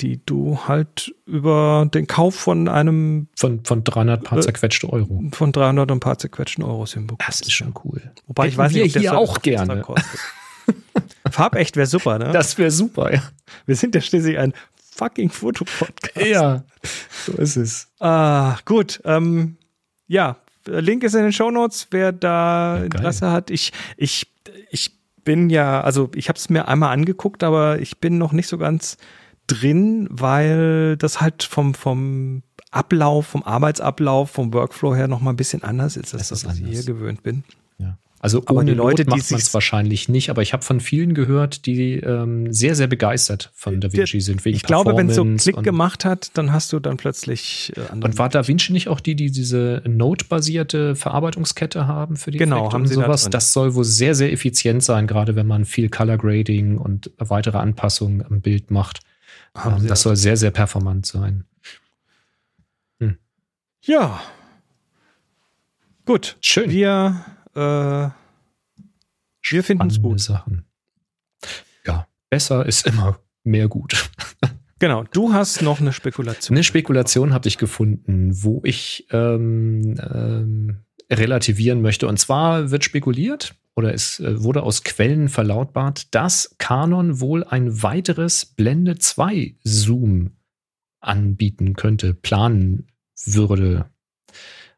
[0.00, 5.22] die du halt über den Kauf von einem Von, von 300 paar Äh, zerquetschte Euro.
[5.32, 7.28] von 300 und paar zerquetschten Euros hinbekommst.
[7.28, 8.00] Das ist schon cool.
[8.26, 9.80] Wobei ich Hätten weiß wir nicht, ob hier auch gerne.
[9.82, 10.20] kostet.
[11.30, 12.30] Farbecht wäre super, ne?
[12.32, 13.22] Das wäre super, ja.
[13.66, 14.52] Wir sind ja schließlich ein
[14.94, 16.26] fucking Fotopodcast.
[16.26, 16.64] Ja,
[17.24, 17.88] so ist es.
[18.00, 19.00] Ah, gut.
[19.04, 19.56] Ähm,
[20.08, 22.84] ja, Link ist in den Shownotes, wer da Ja.
[22.84, 23.50] Interesse hat.
[23.50, 24.26] Ich, ich,
[24.70, 24.92] ich
[25.24, 28.58] bin ja, also ich habe es mir einmal angeguckt, aber ich bin noch nicht so
[28.58, 28.96] ganz
[29.52, 35.36] drin, weil das halt vom, vom Ablauf, vom Arbeitsablauf, vom Workflow her noch mal ein
[35.36, 37.44] bisschen anders ist, als das, was ich hier gewöhnt bin.
[37.78, 37.98] Ja.
[38.18, 40.78] Also Aber ohne die Leute, Not macht man es wahrscheinlich nicht, aber ich habe von
[40.78, 44.44] vielen gehört, die ähm, sehr, sehr begeistert von Da Vinci sind.
[44.44, 47.80] Wegen Ich glaube, wenn es so Klick gemacht hat, dann hast du dann plötzlich äh,
[47.90, 52.38] andere Und war Da Vinci nicht auch die, die diese Node-basierte Verarbeitungskette haben für die
[52.38, 53.22] Genau, Effekte haben und sie da sowas?
[53.22, 53.32] drin.
[53.32, 57.58] Das soll wohl sehr, sehr effizient sein, gerade wenn man viel Color Grading und weitere
[57.58, 59.00] Anpassungen am Bild macht.
[59.54, 61.44] Haben Ähm, sie das da soll sehr, sehr performant sein.
[63.84, 64.22] Ja.
[66.04, 66.36] Gut.
[66.40, 66.70] Schön.
[66.70, 68.10] Wir, äh,
[69.50, 70.20] wir finden es gut.
[70.20, 70.64] Sachen.
[71.84, 74.08] Ja, besser ist immer mehr gut.
[74.78, 75.04] Genau.
[75.04, 76.56] Du hast noch eine Spekulation.
[76.56, 82.08] Eine Spekulation habe ich gefunden, wo ich ähm, ähm, relativieren möchte.
[82.08, 87.82] Und zwar wird spekuliert oder es äh, wurde aus Quellen verlautbart, dass Canon wohl ein
[87.82, 90.32] weiteres Blende 2 Zoom
[91.00, 92.86] anbieten könnte, planen
[93.24, 93.86] würde.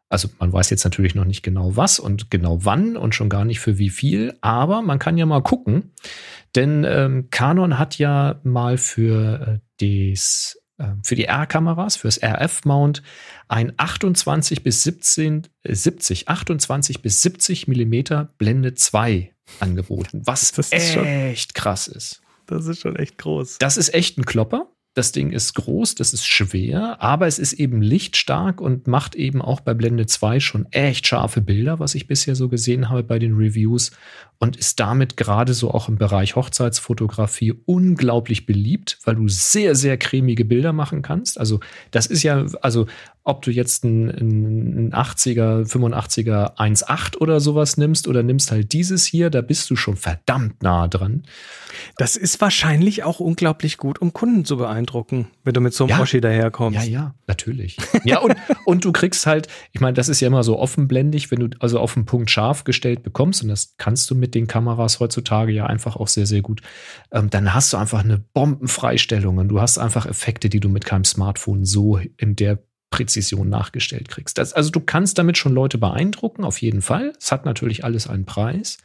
[0.09, 3.45] Also man weiß jetzt natürlich noch nicht genau was und genau wann und schon gar
[3.45, 5.93] nicht für wie viel, aber man kann ja mal gucken,
[6.55, 10.64] denn ähm, Canon hat ja mal für äh, das
[11.03, 13.03] für die R-Kameras, fürs RF-Mount,
[13.49, 20.53] ein 28 bis 17, äh, 70, 28 bis 70 Millimeter Blende 2 angeboten, was
[21.05, 22.23] echt krass ist.
[22.47, 23.59] Das ist schon echt groß.
[23.59, 24.69] Das ist echt ein Klopper.
[24.95, 29.43] Das Ding ist groß, das ist schwer, aber es ist eben lichtstark und macht eben
[29.43, 33.19] auch bei Blende 2 schon echt scharfe Bilder, was ich bisher so gesehen habe bei
[33.19, 33.91] den Reviews
[34.39, 39.97] und ist damit gerade so auch im Bereich Hochzeitsfotografie unglaublich beliebt, weil du sehr, sehr
[39.97, 41.39] cremige Bilder machen kannst.
[41.41, 42.87] Also das ist ja, also
[43.25, 49.31] ob du jetzt einen, 80er, 85er 1.8 oder sowas nimmst oder nimmst halt dieses hier,
[49.31, 51.23] da bist du schon verdammt nah dran.
[51.97, 54.84] Das ist wahrscheinlich auch unglaublich gut, um Kunden zu beeindrucken,
[55.45, 56.01] wenn du mit so einem ja.
[56.01, 56.79] Oschi daherkommst.
[56.79, 57.77] Ja, ja, natürlich.
[58.05, 61.41] ja, und, und du kriegst halt, ich meine, das ist ja immer so offenblendig, wenn
[61.41, 65.01] du also auf den Punkt scharf gestellt bekommst, und das kannst du mit den Kameras
[65.01, 66.61] heutzutage ja einfach auch sehr, sehr gut,
[67.13, 70.85] ähm, dann hast du einfach eine Bombenfreistellung und du hast einfach Effekte, die du mit
[70.85, 72.59] keinem Smartphone so in der
[72.91, 74.39] Präzision nachgestellt kriegst.
[74.39, 77.13] Das, also du kannst damit schon Leute beeindrucken, auf jeden Fall.
[77.21, 78.79] Es hat natürlich alles einen Preis.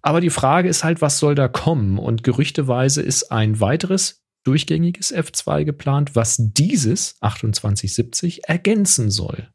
[0.00, 1.98] Aber die Frage ist halt, was soll da kommen?
[1.98, 9.48] Und gerüchteweise ist ein weiteres durchgängiges F2 geplant, was dieses 2870 ergänzen soll.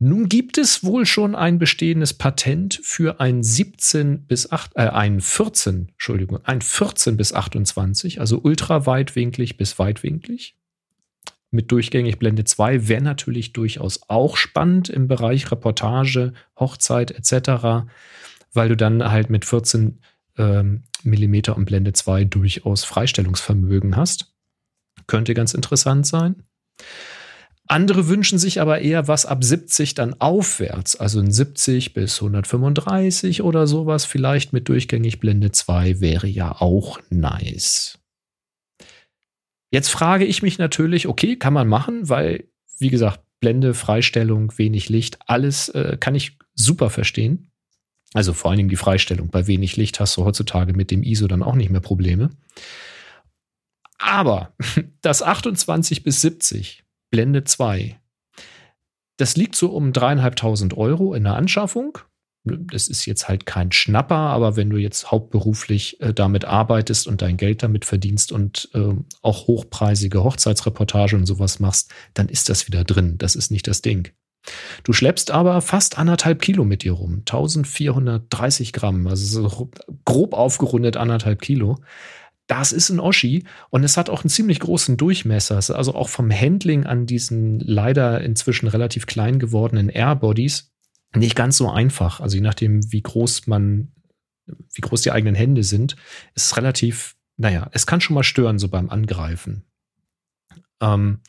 [0.00, 5.20] Nun gibt es wohl schon ein bestehendes Patent für ein 17 bis 8, äh, ein
[5.20, 10.54] 14, Entschuldigung, ein 14 bis 28, also ultraweitwinklig bis weitwinklig
[11.50, 17.88] mit durchgängig Blende 2 wäre natürlich durchaus auch spannend im Bereich Reportage, Hochzeit etc.,
[18.52, 20.00] weil du dann halt mit 14
[20.38, 24.32] ähm, Millimeter und Blende 2 durchaus Freistellungsvermögen hast.
[25.06, 26.42] Könnte ganz interessant sein.
[27.68, 33.42] Andere wünschen sich aber eher was ab 70 dann aufwärts, also ein 70 bis 135
[33.42, 37.98] oder sowas, vielleicht mit durchgängig Blende 2 wäre ja auch nice.
[39.70, 42.48] Jetzt frage ich mich natürlich, okay, kann man machen, weil,
[42.78, 47.47] wie gesagt, Blende, Freistellung, wenig Licht, alles äh, kann ich super verstehen.
[48.14, 49.28] Also vor allen Dingen die Freistellung.
[49.28, 52.30] Bei wenig Licht hast du heutzutage mit dem ISO dann auch nicht mehr Probleme.
[53.98, 54.54] Aber
[55.02, 58.00] das 28 bis 70, Blende 2,
[59.16, 61.98] das liegt so um dreieinhalbtausend Euro in der Anschaffung
[62.56, 67.22] das ist jetzt halt kein Schnapper, aber wenn du jetzt hauptberuflich äh, damit arbeitest und
[67.22, 72.66] dein Geld damit verdienst und äh, auch hochpreisige Hochzeitsreportage und sowas machst, dann ist das
[72.66, 73.18] wieder drin.
[73.18, 74.10] Das ist nicht das Ding.
[74.84, 77.18] Du schleppst aber fast anderthalb Kilo mit dir rum.
[77.20, 79.70] 1430 Gramm, also so
[80.04, 81.78] grob aufgerundet anderthalb Kilo.
[82.46, 85.56] Das ist ein Oschi und es hat auch einen ziemlich großen Durchmesser.
[85.56, 90.72] Also auch vom Handling an diesen leider inzwischen relativ klein gewordenen Airbodies
[91.14, 92.20] nicht ganz so einfach.
[92.20, 93.92] Also je nachdem, wie groß man,
[94.46, 95.96] wie groß die eigenen Hände sind,
[96.34, 99.64] ist es relativ, naja, es kann schon mal stören, so beim Angreifen.
[100.80, 101.20] Ähm,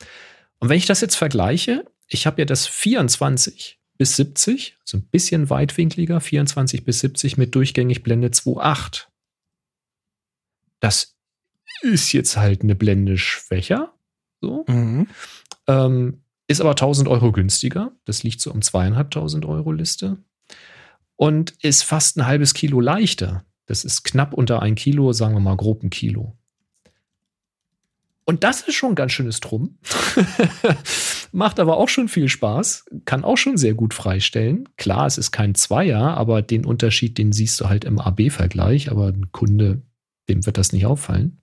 [0.58, 5.02] und wenn ich das jetzt vergleiche, ich habe ja das 24 bis 70, so ein
[5.02, 9.06] bisschen weitwinkliger, 24 bis 70 mit durchgängig Blende 2.8.
[10.80, 11.16] Das
[11.82, 13.94] ist jetzt halt eine Blende schwächer.
[14.40, 14.64] So.
[14.68, 15.06] Mhm.
[15.66, 17.92] Ähm, ist aber 1000 Euro günstiger.
[18.04, 20.18] Das liegt so um zweieinhalbtausend Euro Liste.
[21.16, 23.44] Und ist fast ein halbes Kilo leichter.
[23.66, 26.36] Das ist knapp unter ein Kilo, sagen wir mal grob ein Kilo.
[28.30, 29.76] Und das ist schon ein ganz schönes Drum.
[31.32, 32.84] Macht aber auch schon viel Spaß.
[33.04, 34.68] Kann auch schon sehr gut freistellen.
[34.76, 38.88] Klar, es ist kein Zweier, aber den Unterschied, den siehst du halt im AB-Vergleich.
[38.88, 39.82] Aber ein Kunde,
[40.28, 41.40] dem wird das nicht auffallen.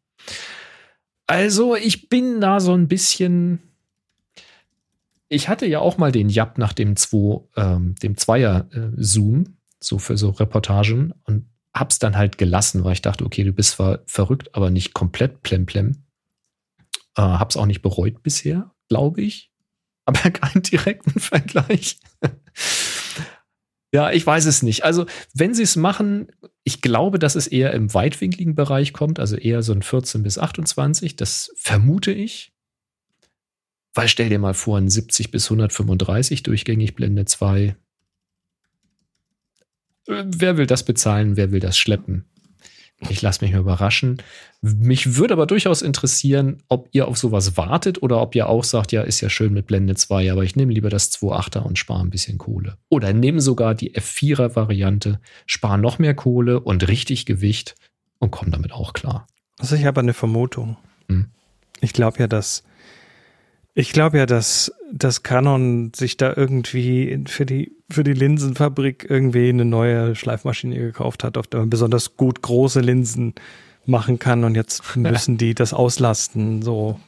[1.28, 3.60] Also, ich bin da so ein bisschen
[5.28, 9.50] ich hatte ja auch mal den Jab nach dem, zwei, ähm, dem Zweier-Zoom, äh,
[9.82, 13.72] so für so Reportagen und hab's dann halt gelassen, weil ich dachte, okay, du bist
[13.72, 16.07] zwar verrückt, aber nicht komplett plemplem.
[17.18, 19.52] Äh, hab's auch nicht bereut bisher, glaube ich.
[20.06, 22.00] Aber keinen direkten Vergleich.
[23.92, 24.86] ja, ich weiß es nicht.
[24.86, 26.32] Also, wenn sie es machen,
[26.64, 30.38] ich glaube, dass es eher im weitwinkligen Bereich kommt, also eher so ein 14 bis
[30.38, 31.16] 28.
[31.16, 32.54] Das vermute ich.
[33.94, 37.76] Weil stell dir mal vor, ein 70 bis 135 durchgängig Blende 2.
[40.06, 41.36] Wer will das bezahlen?
[41.36, 42.30] Wer will das schleppen?
[43.00, 44.24] Ich lasse mich mal überraschen.
[44.62, 48.92] Mich würde aber durchaus interessieren, ob ihr auf sowas wartet oder ob ihr auch sagt,
[48.92, 52.02] ja, ist ja schön mit Blende 2, aber ich nehme lieber das 2.8er und spare
[52.02, 52.78] ein bisschen Kohle.
[52.90, 57.76] Oder nehme sogar die F4er Variante, spare noch mehr Kohle und richtig Gewicht
[58.18, 59.28] und komme damit auch klar.
[59.60, 60.78] Also ich habe eine Vermutung.
[61.08, 61.28] Hm.
[61.82, 62.64] Ich glaube ja, dass
[63.76, 69.50] Ich glaube ja, dass, dass Canon sich da irgendwie für die, für die Linsenfabrik irgendwie
[69.50, 73.34] eine neue Schleifmaschine gekauft hat, auf der man besonders gut große Linsen
[73.86, 77.00] machen kann und jetzt müssen die das auslasten, so.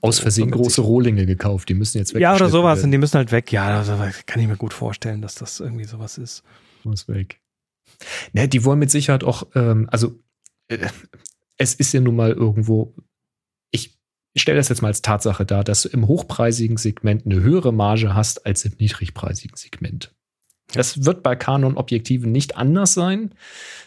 [0.00, 2.22] Aus Versehen große Rohlinge gekauft, die müssen jetzt weg.
[2.22, 2.86] Ja, oder sowas, werden.
[2.86, 3.52] und die müssen halt weg.
[3.52, 3.96] Ja, also
[4.26, 6.42] kann ich mir gut vorstellen, dass das irgendwie sowas ist.
[6.82, 7.38] Muss weg.
[8.32, 10.18] Ne, die wollen mit Sicherheit auch, ähm, also
[10.66, 10.78] äh,
[11.56, 12.94] es ist ja nun mal irgendwo
[14.32, 17.72] ich stelle das jetzt mal als Tatsache dar, dass du im hochpreisigen Segment eine höhere
[17.72, 20.12] Marge hast als im niedrigpreisigen Segment.
[20.74, 23.34] Das wird bei Canon-Objektiven nicht anders sein.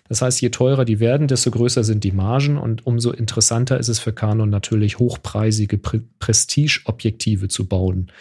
[0.07, 3.87] Das heißt, je teurer die werden, desto größer sind die Margen und umso interessanter ist
[3.87, 8.11] es für Canon natürlich, hochpreisige Pre Prestige-Objektive zu bauen.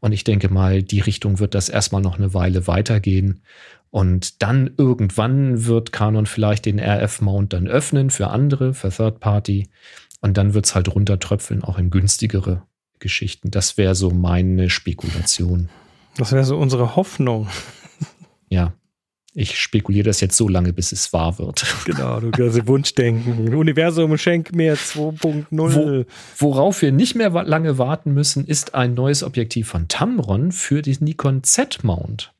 [0.00, 3.42] Und ich denke mal, die Richtung wird das erstmal noch eine Weile weitergehen.
[3.90, 9.68] Und dann irgendwann wird Canon vielleicht den RF-Mount dann öffnen für andere, für Third Party.
[10.24, 12.62] Und dann wird es halt runtertröpfeln, auch in günstigere
[12.98, 13.50] Geschichten.
[13.50, 15.68] Das wäre so meine Spekulation.
[16.16, 17.46] Das wäre so unsere Hoffnung.
[18.48, 18.72] Ja.
[19.34, 21.66] Ich spekuliere das jetzt so lange, bis es wahr wird.
[21.84, 23.54] Genau, du kannst Wunschdenken.
[23.54, 25.46] Universum schenk mir 2.0.
[25.50, 26.04] Wo,
[26.38, 30.96] worauf wir nicht mehr lange warten müssen, ist ein neues Objektiv von Tamron für die
[31.00, 32.32] Nikon Z-Mount.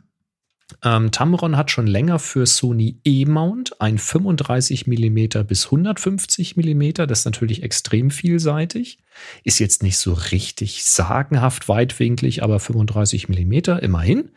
[0.83, 6.93] Ähm, Tamron hat schon länger für Sony E-Mount ein 35 mm bis 150 mm.
[7.07, 8.99] Das ist natürlich extrem vielseitig.
[9.45, 14.31] Ist jetzt nicht so richtig sagenhaft weitwinklig, aber 35 mm immerhin.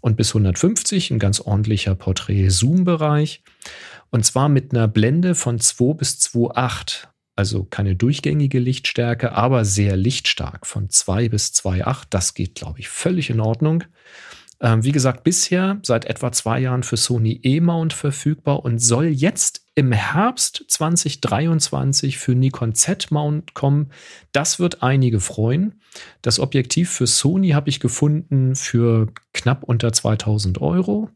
[0.00, 3.42] Und bis 150 ein ganz ordentlicher Porträt-Zoom-Bereich.
[4.10, 7.08] Und zwar mit einer Blende von 2 bis 2,8.
[7.36, 12.06] Also keine durchgängige Lichtstärke, aber sehr lichtstark von 2 bis 2,8.
[12.10, 13.84] Das geht, glaube ich, völlig in Ordnung.
[14.60, 19.64] Ähm, wie gesagt, bisher seit etwa zwei Jahren für Sony E-Mount verfügbar und soll jetzt
[19.76, 23.92] im Herbst 2023 für Nikon Z-Mount kommen.
[24.32, 25.80] Das wird einige freuen.
[26.22, 31.08] Das Objektiv für Sony habe ich gefunden für knapp unter 2000 Euro.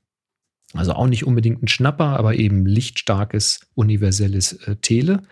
[0.74, 5.22] Also auch nicht unbedingt ein Schnapper, aber eben lichtstarkes, universelles äh, Tele.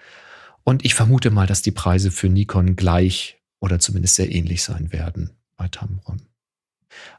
[0.64, 4.92] Und ich vermute mal, dass die Preise für Nikon gleich oder zumindest sehr ähnlich sein
[4.92, 6.29] werden bei Tamron.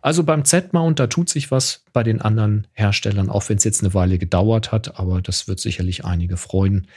[0.02, 3.82] Also beim Z-Mount, da tut sich was bei den anderen Herstellern, auch wenn es jetzt
[3.82, 6.88] eine Weile gedauert hat, aber das wird sicherlich einige freuen,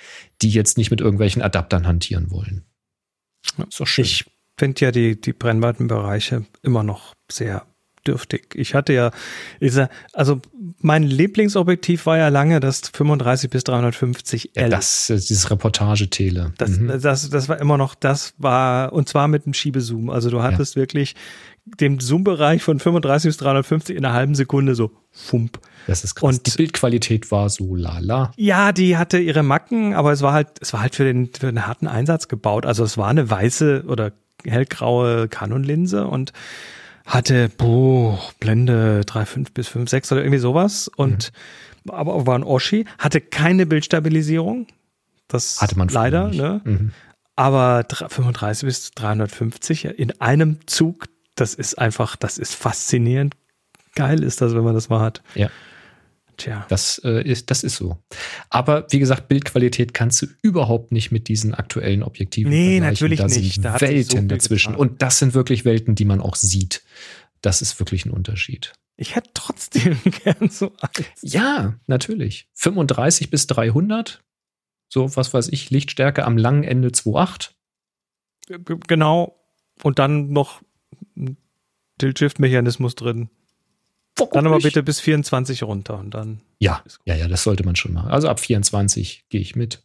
[0.42, 2.64] die jetzt nicht mit irgendwelchen Adaptern hantieren wollen.
[3.68, 4.04] ist doch schön.
[4.04, 4.24] Ich
[4.58, 7.66] finde ja die, die Brennweitenbereiche immer noch sehr
[8.06, 8.54] dürftig.
[8.54, 9.10] Ich hatte ja,
[10.12, 10.40] also
[10.78, 14.64] mein Lieblingsobjektiv war ja lange das 35 bis 350 L.
[14.64, 16.52] Ja, das, dieses Reportagetele.
[16.58, 17.00] Das, mhm.
[17.00, 20.10] das, das war immer noch, das war, und zwar mit einem Schiebezoom.
[20.10, 20.82] Also du hattest ja.
[20.82, 21.14] wirklich
[21.64, 25.58] den Zoom-Bereich von 35 bis 350 in einer halben Sekunde so fump.
[25.86, 26.22] Das ist krass.
[26.22, 28.32] Und die Bildqualität war so lala.
[28.36, 31.46] Ja, die hatte ihre Macken, aber es war halt, es war halt für den, für
[31.46, 32.66] den harten Einsatz gebaut.
[32.66, 34.12] Also es war eine weiße oder
[34.44, 36.32] hellgraue Canon-Linse und
[37.06, 40.90] hatte, boah, Blende 3,5 bis 5,6 oder irgendwie sowas.
[40.96, 41.32] Und
[41.84, 41.90] mhm.
[41.92, 44.66] aber war ein Oschi, hatte keine Bildstabilisierung.
[45.28, 46.60] Das hatte man leider, ne?
[46.64, 46.92] Mhm.
[47.36, 53.34] Aber 35 bis 350 in einem Zug das ist einfach, das ist faszinierend.
[53.94, 55.22] Geil ist das, wenn man das mal hat.
[55.34, 55.50] Ja.
[56.36, 56.66] Tja.
[56.68, 57.98] Das, äh, ist, das ist so.
[58.50, 63.26] Aber wie gesagt, Bildqualität kannst du überhaupt nicht mit diesen aktuellen Objektiven Nee, natürlich da
[63.26, 63.54] nicht.
[63.54, 64.72] Sind da Welten so dazwischen.
[64.72, 64.88] Getan.
[64.88, 66.82] Und das sind wirklich Welten, die man auch sieht.
[67.40, 68.72] Das ist wirklich ein Unterschied.
[68.96, 71.06] Ich hätte trotzdem gern so eins.
[71.20, 72.48] Ja, natürlich.
[72.54, 74.22] 35 bis 300.
[74.88, 77.50] So, was weiß ich, Lichtstärke am langen Ende 2,8.
[78.86, 79.40] Genau.
[79.82, 80.62] Und dann noch
[81.98, 83.30] Tilt-Shift-Mechanismus drin.
[84.16, 86.40] Warum dann aber bitte bis 24 runter und dann.
[86.58, 88.10] Ja, ja, ja, das sollte man schon machen.
[88.10, 89.82] Also ab 24 gehe ich mit.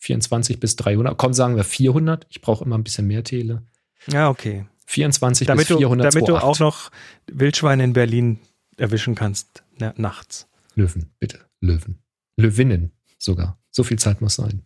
[0.00, 1.16] 24 bis 300.
[1.16, 2.26] Komm, sagen wir 400.
[2.30, 3.62] Ich brauche immer ein bisschen mehr Tele.
[4.06, 4.66] Ja, okay.
[4.86, 6.06] 24 damit bis 400.
[6.06, 6.90] Du, damit 2, du auch noch
[7.26, 8.38] Wildschweine in Berlin
[8.76, 10.48] erwischen kannst, na, nachts.
[10.74, 11.40] Löwen, bitte.
[11.60, 11.98] Löwen.
[12.36, 13.58] Löwinnen sogar.
[13.70, 14.62] So viel Zeit muss sein.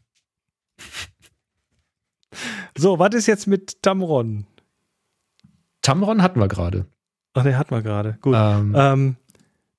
[2.77, 4.46] So, was ist jetzt mit Tamron?
[5.83, 6.87] Tamron hatten wir gerade.
[7.35, 8.16] Ach, den hatten wir gerade.
[8.21, 8.35] Gut.
[8.37, 9.16] Ähm, ähm,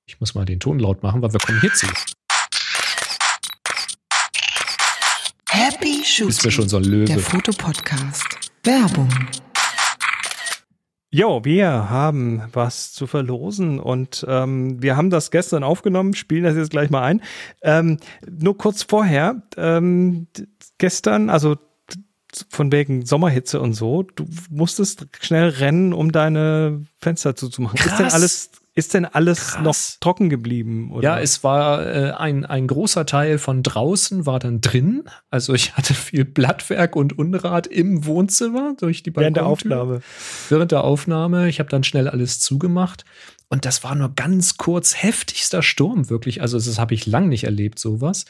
[0.04, 1.86] ich muss mal den Ton laut machen, weil wir kommen hierzu.
[5.48, 6.28] Happy Shooting.
[6.28, 7.06] Ist mir schon so ein Löwe.
[7.06, 8.50] Der Fotopodcast.
[8.64, 9.08] Werbung.
[11.10, 16.56] Jo, wir haben was zu verlosen und ähm, wir haben das gestern aufgenommen, spielen das
[16.56, 17.22] jetzt gleich mal ein.
[17.62, 20.26] Ähm, nur kurz vorher, ähm,
[20.76, 21.56] gestern, also
[22.50, 27.78] von wegen Sommerhitze und so, du musstest schnell rennen, um deine Fenster zuzumachen.
[27.78, 27.92] Krass.
[27.92, 29.62] Ist denn alles ist denn alles Krass.
[29.62, 30.90] noch trocken geblieben?
[30.90, 31.10] Oder?
[31.10, 35.04] Ja, es war äh, ein, ein großer Teil von draußen war dann drin.
[35.30, 39.80] Also ich hatte viel Blattwerk und Unrat im Wohnzimmer durch die während der Balkontür.
[39.80, 40.00] Aufnahme.
[40.48, 41.48] Während der Aufnahme.
[41.48, 43.04] Ich habe dann schnell alles zugemacht.
[43.54, 46.42] Und das war nur ganz kurz heftigster Sturm, wirklich.
[46.42, 48.24] Also das habe ich lang nicht erlebt, sowas.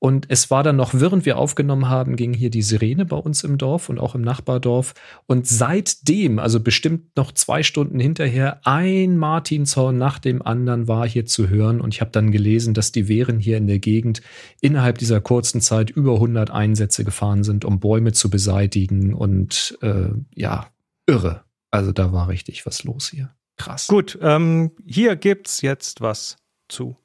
[0.00, 3.44] Und es war dann noch, während wir aufgenommen haben, ging hier die Sirene bei uns
[3.44, 4.94] im Dorf und auch im Nachbardorf.
[5.26, 11.24] Und seitdem, also bestimmt noch zwei Stunden hinterher, ein Martinshorn nach dem anderen war hier
[11.24, 11.80] zu hören.
[11.80, 14.22] Und ich habe dann gelesen, dass die Wehren hier in der Gegend
[14.60, 19.14] innerhalb dieser kurzen Zeit über 100 Einsätze gefahren sind, um Bäume zu beseitigen.
[19.14, 20.66] Und äh, ja,
[21.06, 21.44] irre.
[21.70, 23.30] Also da war richtig was los hier.
[23.56, 23.86] Krass.
[23.86, 26.36] Gut, ähm, hier gibt's jetzt was
[26.68, 26.96] zu.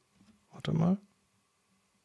[0.52, 0.98] Warte mal.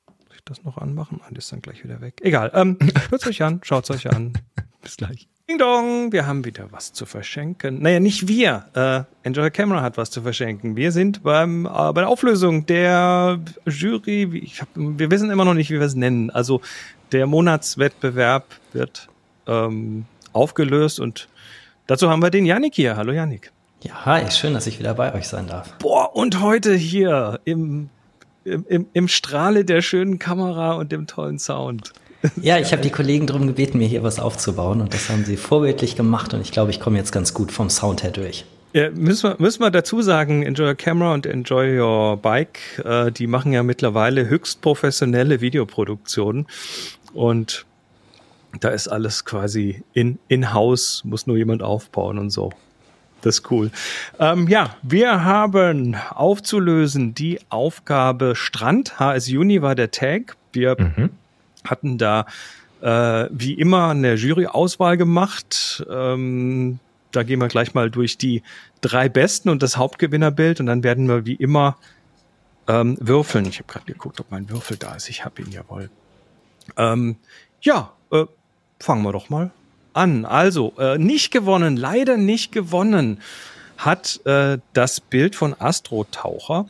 [0.07, 1.20] Muss ich das noch anmachen?
[1.22, 2.20] Ah, das ist dann gleich wieder weg.
[2.22, 2.51] Egal.
[2.55, 2.78] Ähm,
[3.11, 4.34] hört's euch an, schaut's euch an.
[4.82, 5.28] Bis gleich.
[5.49, 7.82] Ding dong, wir haben wieder was zu verschenken.
[7.82, 8.64] Naja, nicht wir.
[8.74, 10.74] Äh, Enjoy Camera hat was zu verschenken.
[10.74, 14.40] Wir sind beim, äh, bei der Auflösung der Jury.
[14.42, 16.30] Ich hab, wir wissen immer noch nicht, wie wir es nennen.
[16.30, 16.62] Also
[17.12, 19.09] der Monatswettbewerb wird
[19.47, 21.28] ähm, aufgelöst und
[21.86, 22.97] dazu haben wir den Yannick hier.
[22.97, 23.53] Hallo Yannick.
[23.85, 25.74] Ja, hi, schön, dass ich wieder bei euch sein darf.
[25.78, 27.91] Boah, und heute hier im,
[28.45, 31.93] im, im, im Strahle der schönen Kamera und dem tollen Sound.
[32.41, 35.37] Ja, ich habe die Kollegen darum gebeten, mir hier was aufzubauen und das haben sie
[35.37, 38.47] vorbildlich gemacht und ich glaube, ich komme jetzt ganz gut vom Sound her durch.
[38.72, 43.12] Ja, müssen, wir, müssen wir dazu sagen, Enjoy Your Camera und Enjoy Your Bike, äh,
[43.12, 46.47] die machen ja mittlerweile höchst professionelle Videoproduktionen
[47.12, 47.66] und
[48.61, 52.51] da ist alles quasi in, in-house, muss nur jemand aufbauen und so.
[53.25, 53.70] Das ist cool.
[54.18, 58.99] Ähm, ja, wir haben aufzulösen die Aufgabe Strand.
[58.99, 60.37] HS Juni war der Tag.
[60.53, 61.09] Wir Mhm.
[61.64, 62.27] hatten da
[62.83, 65.83] äh, wie immer eine Jury-Auswahl gemacht.
[65.91, 66.79] Ähm,
[67.12, 68.43] da gehen wir gleich mal durch die
[68.83, 71.79] drei Besten und das Hauptgewinnerbild und dann werden wir wie immer
[72.68, 73.47] ähm, würfeln.
[73.47, 75.09] Ich habe gerade geguckt, ob mein Würfel da ist.
[75.09, 75.89] Ich habe ihn jawohl.
[76.77, 77.16] Ähm,
[77.62, 78.25] ja, äh,
[78.81, 79.51] fangen wir doch mal
[79.95, 80.24] an.
[80.24, 83.20] Also, äh, nicht gewonnen, leider nicht gewonnen,
[83.78, 86.66] hat äh, das Bild von Astrotaucher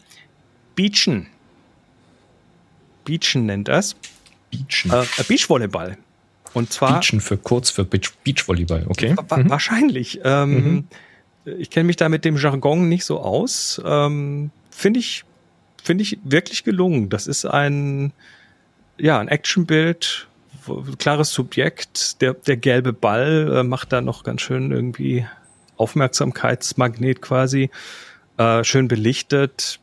[0.75, 1.27] Beachen.
[3.05, 3.97] Beachen nennt das.
[4.51, 4.91] Beachen.
[4.91, 5.99] Äh, Beachvolleyball.
[6.55, 9.15] Und zwar Beachen für kurz für Beach, Beachvolleyball, okay.
[9.17, 9.51] wa Mhm.
[9.51, 10.21] wahrscheinlich.
[10.25, 10.87] Ähm,
[11.59, 13.79] Ich kenne mich da mit dem Jargon nicht so aus.
[13.85, 15.25] Ähm, Finde ich,
[15.83, 17.11] finde ich wirklich gelungen.
[17.11, 18.13] Das ist ein,
[18.97, 20.27] ja, ein Actionbild,
[20.99, 22.21] klares Subjekt.
[22.21, 25.27] Der, der gelbe Ball äh, macht da noch ganz schön irgendwie
[25.77, 27.71] Aufmerksamkeitsmagnet quasi.
[28.37, 29.81] Äh, schön belichtet.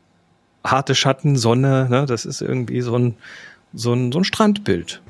[0.64, 2.06] Harte Schatten, Sonne, ne?
[2.06, 3.16] das ist irgendwie so ein,
[3.72, 5.02] so ein, so ein Strandbild.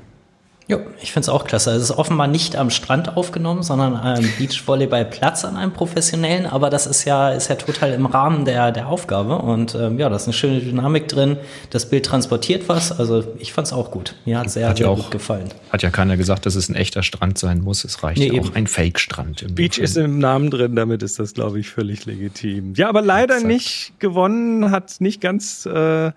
[0.72, 1.70] Ja, ich finde es auch klasse.
[1.72, 6.86] Es ist offenbar nicht am Strand aufgenommen, sondern am Beachvolleyballplatz an einem professionellen, aber das
[6.86, 10.24] ist ja, ist ja total im Rahmen der, der Aufgabe und ähm, ja, da ist
[10.24, 11.36] eine schöne Dynamik drin.
[11.70, 14.14] Das Bild transportiert was, also ich fand es auch gut.
[14.24, 15.48] Mir hat sehr, Hat ja sehr auch- gut gefallen.
[15.70, 17.84] Hat ja keiner gesagt, dass es ein echter Strand sein muss.
[17.84, 19.42] Es reicht Nee, ja auch ein Fake-Strand.
[19.42, 19.84] im Beach Film.
[19.84, 22.74] ist im Namen drin, damit ist das, glaube ich, völlig legitim.
[22.76, 23.46] Ja, aber leider Exakt.
[23.52, 26.12] nicht gewonnen, hat nicht ganz äh,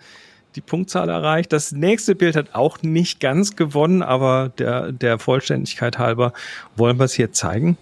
[0.56, 1.52] die Punktzahl erreicht.
[1.54, 6.34] Das nächste Bild hat auch nicht ganz gewonnen, aber der, der Vollständigkeit halber
[6.76, 7.78] wollen wir es hier zeigen.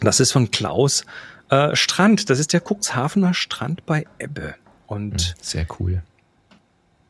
[0.00, 1.04] Das ist von Klaus
[1.50, 2.28] äh, Strand.
[2.30, 4.54] Das ist der Cuxhavener Strand bei Ebbe.
[4.86, 6.02] Und Sehr cool.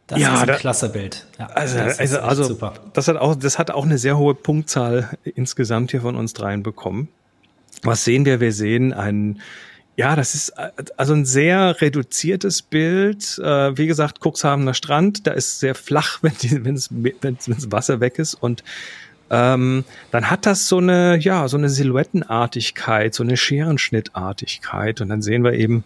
[0.06, 1.26] Das Ja, ist ein da- klasse Bild.
[1.38, 2.74] Ja, Also, das ist also, also super.
[2.92, 6.62] das hat auch, das hat auch eine sehr hohe Punktzahl insgesamt hier von uns dreien
[6.62, 7.08] bekommen.
[7.82, 8.40] Was sehen wir?
[8.40, 9.40] Wir sehen ein,
[9.96, 13.38] ja, das ist äh, also ein sehr reduziertes Bild.
[13.38, 18.00] Äh, wie gesagt, Cuxhavener Strand, da ist sehr flach, wenn die, wenn wenn das Wasser
[18.00, 18.62] weg ist und
[19.28, 25.20] ähm, dann hat das so eine, ja, so eine Silhouettenartigkeit, so eine Scherenschnittartigkeit und dann
[25.20, 25.82] sehen wir eben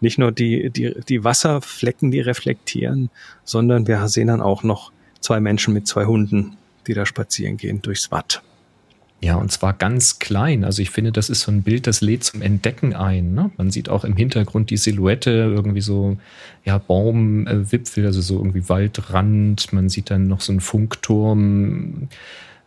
[0.00, 3.08] nicht nur die, die, die Wasserflecken, die reflektieren,
[3.44, 7.80] sondern wir sehen dann auch noch zwei Menschen mit zwei Hunden, die da spazieren gehen
[7.80, 8.42] durchs Watt.
[9.24, 10.64] Ja, und zwar ganz klein.
[10.64, 13.34] Also ich finde, das ist so ein Bild, das lädt zum Entdecken ein.
[13.34, 13.52] Ne?
[13.56, 16.16] Man sieht auch im Hintergrund die Silhouette, irgendwie so,
[16.64, 19.72] ja, Baumwipfel, also so irgendwie Waldrand.
[19.72, 22.08] Man sieht dann noch so einen Funkturm.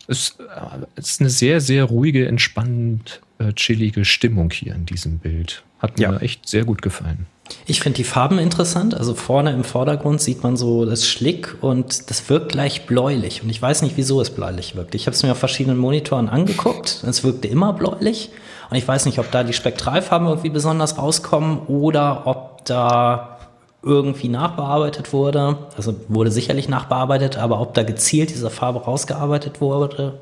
[0.07, 5.63] Es äh, ist eine sehr, sehr ruhige, entspannend, äh, chillige Stimmung hier in diesem Bild.
[5.79, 6.17] Hat mir Ja.
[6.19, 7.25] echt sehr gut gefallen.
[7.67, 8.95] Ich finde die Farben interessant.
[8.95, 13.43] Also vorne im Vordergrund sieht man so das Schlick und das wirkt gleich bläulich.
[13.43, 14.95] Und ich weiß nicht, wieso es bläulich wirkt.
[14.95, 17.03] Ich habe es mir auf verschiedenen Monitoren angeguckt.
[17.07, 18.31] Es wirkte immer bläulich.
[18.69, 23.37] Und ich weiß nicht, ob da die Spektralfarben irgendwie besonders rauskommen oder ob da
[23.83, 25.57] irgendwie nachbearbeitet wurde.
[25.77, 30.19] Also wurde sicherlich nachbearbeitet, aber ob da gezielt diese Farbe rausgearbeitet wurde,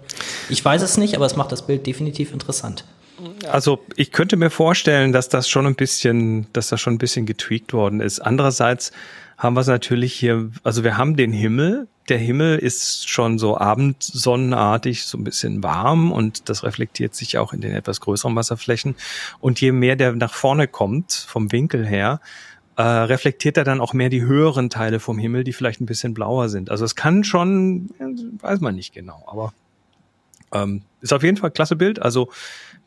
[0.50, 2.84] ich weiß es nicht, aber es macht das Bild definitiv interessant.
[3.50, 7.26] Also ich könnte mir vorstellen, dass das schon ein bisschen, dass das schon ein bisschen
[7.26, 8.20] getweakt worden ist.
[8.20, 8.92] Andererseits
[9.38, 11.88] haben wir es natürlich hier, also wir haben den Himmel.
[12.10, 17.54] Der Himmel ist schon so abendsonnenartig, so ein bisschen warm und das reflektiert sich auch
[17.54, 18.96] in den etwas größeren Wasserflächen.
[19.40, 22.20] Und je mehr der nach vorne kommt, vom Winkel her,
[22.76, 26.14] äh, reflektiert er dann auch mehr die höheren Teile vom Himmel, die vielleicht ein bisschen
[26.14, 26.72] blauer sind.
[26.72, 27.90] Also es kann schon,
[28.40, 29.54] weiß man nicht genau, aber
[30.54, 32.02] ähm, ist auf jeden Fall klasse Bild.
[32.02, 32.30] Also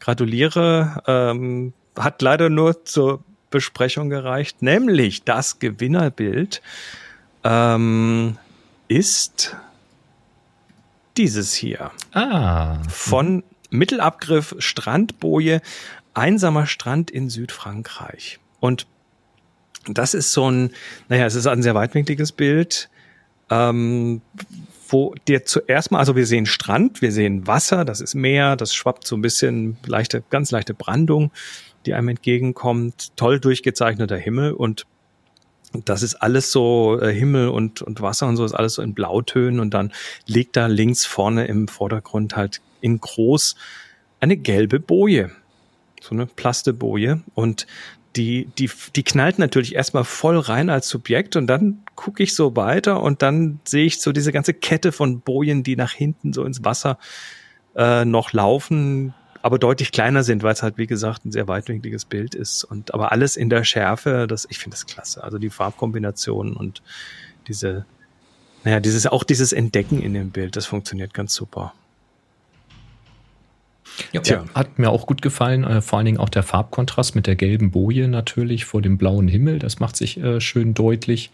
[0.01, 1.03] gratuliere.
[1.07, 6.61] Ähm, hat leider nur zur Besprechung gereicht, nämlich das Gewinnerbild
[7.45, 8.37] ähm,
[8.89, 9.57] ist
[11.17, 11.91] dieses hier.
[12.13, 12.83] Ah.
[12.89, 15.63] Von Mittelabgriff Strandboje,
[16.15, 18.39] einsamer Strand in Südfrankreich.
[18.61, 18.87] Und
[19.87, 20.73] das ist so ein,
[21.09, 22.89] naja, es ist ein sehr weitwinkliges Bild,
[23.51, 24.21] ähm,
[24.89, 28.75] wo dir zuerst mal, also wir sehen Strand, wir sehen Wasser, das ist Meer, das
[28.75, 31.33] schwappt so ein bisschen leichte, ganz leichte Brandung,
[31.85, 34.87] die einem entgegenkommt, toll durchgezeichneter Himmel und
[35.85, 38.95] das ist alles so äh, Himmel und, und Wasser und so ist alles so in
[38.95, 39.93] Blautönen und dann
[40.27, 43.57] liegt da links vorne im Vordergrund halt in groß
[44.21, 45.31] eine gelbe Boje.
[46.01, 47.67] So eine Plasteboje und
[48.17, 52.57] die, die, die knallt natürlich erstmal voll rein als Subjekt und dann gucke ich so
[52.57, 56.45] weiter und dann sehe ich so diese ganze Kette von Bojen, die nach hinten so
[56.45, 56.99] ins Wasser
[57.75, 62.07] äh, noch laufen, aber deutlich kleiner sind, weil es halt, wie gesagt, ein sehr weitwinkliges
[62.07, 62.65] Bild ist.
[62.65, 65.23] Und aber alles in der Schärfe, das, ich finde das klasse.
[65.23, 66.83] Also die Farbkombinationen und
[67.47, 67.85] diese,
[68.65, 71.75] naja, dieses, auch dieses Entdecken in dem Bild, das funktioniert ganz super.
[74.13, 74.45] Ja, Tja.
[74.55, 77.71] Hat mir auch gut gefallen, äh, vor allen Dingen auch der Farbkontrast mit der gelben
[77.71, 81.31] Boje natürlich vor dem blauen Himmel, das macht sich äh, schön deutlich.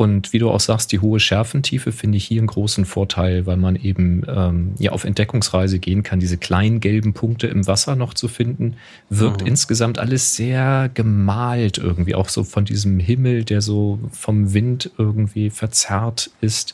[0.00, 3.58] Und wie du auch sagst, die hohe Schärfentiefe finde ich hier einen großen Vorteil, weil
[3.58, 8.14] man eben ähm, ja auf Entdeckungsreise gehen kann, diese kleinen gelben Punkte im Wasser noch
[8.14, 8.76] zu finden.
[9.10, 9.48] Wirkt mhm.
[9.48, 15.50] insgesamt alles sehr gemalt irgendwie, auch so von diesem Himmel, der so vom Wind irgendwie
[15.50, 16.72] verzerrt ist.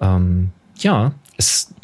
[0.00, 1.74] Ähm, ja, es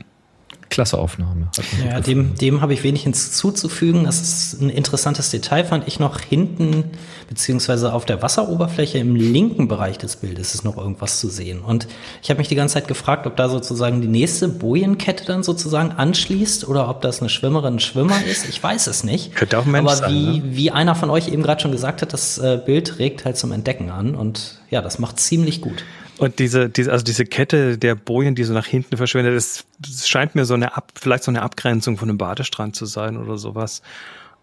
[0.74, 1.48] klasse Aufnahme.
[1.84, 4.04] Ja, dem, dem habe ich wenig hinzuzufügen.
[4.04, 6.84] Das ist ein interessantes Detail, fand ich noch hinten,
[7.28, 11.60] beziehungsweise auf der Wasseroberfläche im linken Bereich des Bildes ist noch irgendwas zu sehen.
[11.60, 11.86] Und
[12.22, 15.92] ich habe mich die ganze Zeit gefragt, ob da sozusagen die nächste Bojenkette dann sozusagen
[15.92, 18.48] anschließt oder ob das eine Schwimmerin, ein Schwimmer ist.
[18.48, 19.36] Ich weiß es nicht.
[19.36, 20.42] Könnte auch ein Mensch Aber wie, sein, ne?
[20.56, 23.52] wie einer von euch eben gerade schon gesagt hat, das äh, Bild regt halt zum
[23.52, 25.84] Entdecken an und ja, das macht ziemlich gut.
[26.18, 30.08] Und diese, diese, also diese Kette der Bojen, die so nach hinten verschwindet, das, das
[30.08, 33.36] scheint mir so eine Ab, vielleicht so eine Abgrenzung von einem Badestrand zu sein oder
[33.36, 33.82] sowas.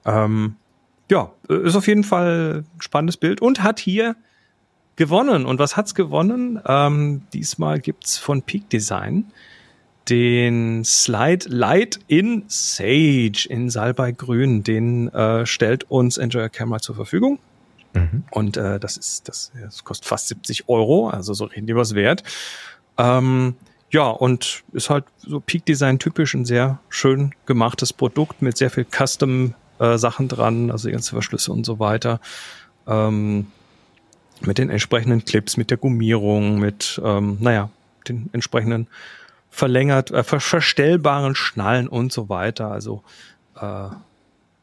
[0.06, 0.56] Ähm,
[1.10, 4.16] ja, ist auf jeden Fall ein spannendes Bild und hat hier
[4.96, 5.46] gewonnen.
[5.46, 6.60] Und was hat's gewonnen?
[6.66, 9.32] Ähm, diesmal gibt's von Peak Design
[10.10, 14.64] den Slide Light in Sage in Salbei-Grün.
[14.64, 17.40] Den äh, stellt uns Enjoy Camera zur Verfügung.
[17.94, 18.24] Mhm.
[18.32, 21.96] Und äh, das ist, das, das kostet fast 70 Euro, also so reden die was
[21.96, 22.24] wert.
[22.98, 23.56] Ähm,
[23.90, 28.70] ja, und ist halt so Peak Design typisch ein sehr schön gemachtes Produkt mit sehr
[28.70, 32.22] viel Custom äh, Sachen dran, also die ganzen Verschlüsse und so weiter.
[32.88, 33.48] Ähm,
[34.42, 37.70] mit den entsprechenden Clips, mit der Gummierung, mit, ähm, naja,
[38.08, 38.88] den entsprechenden
[39.50, 42.72] verlängert, äh, verstellbaren Schnallen und so weiter.
[42.72, 43.04] Also
[43.60, 43.90] äh,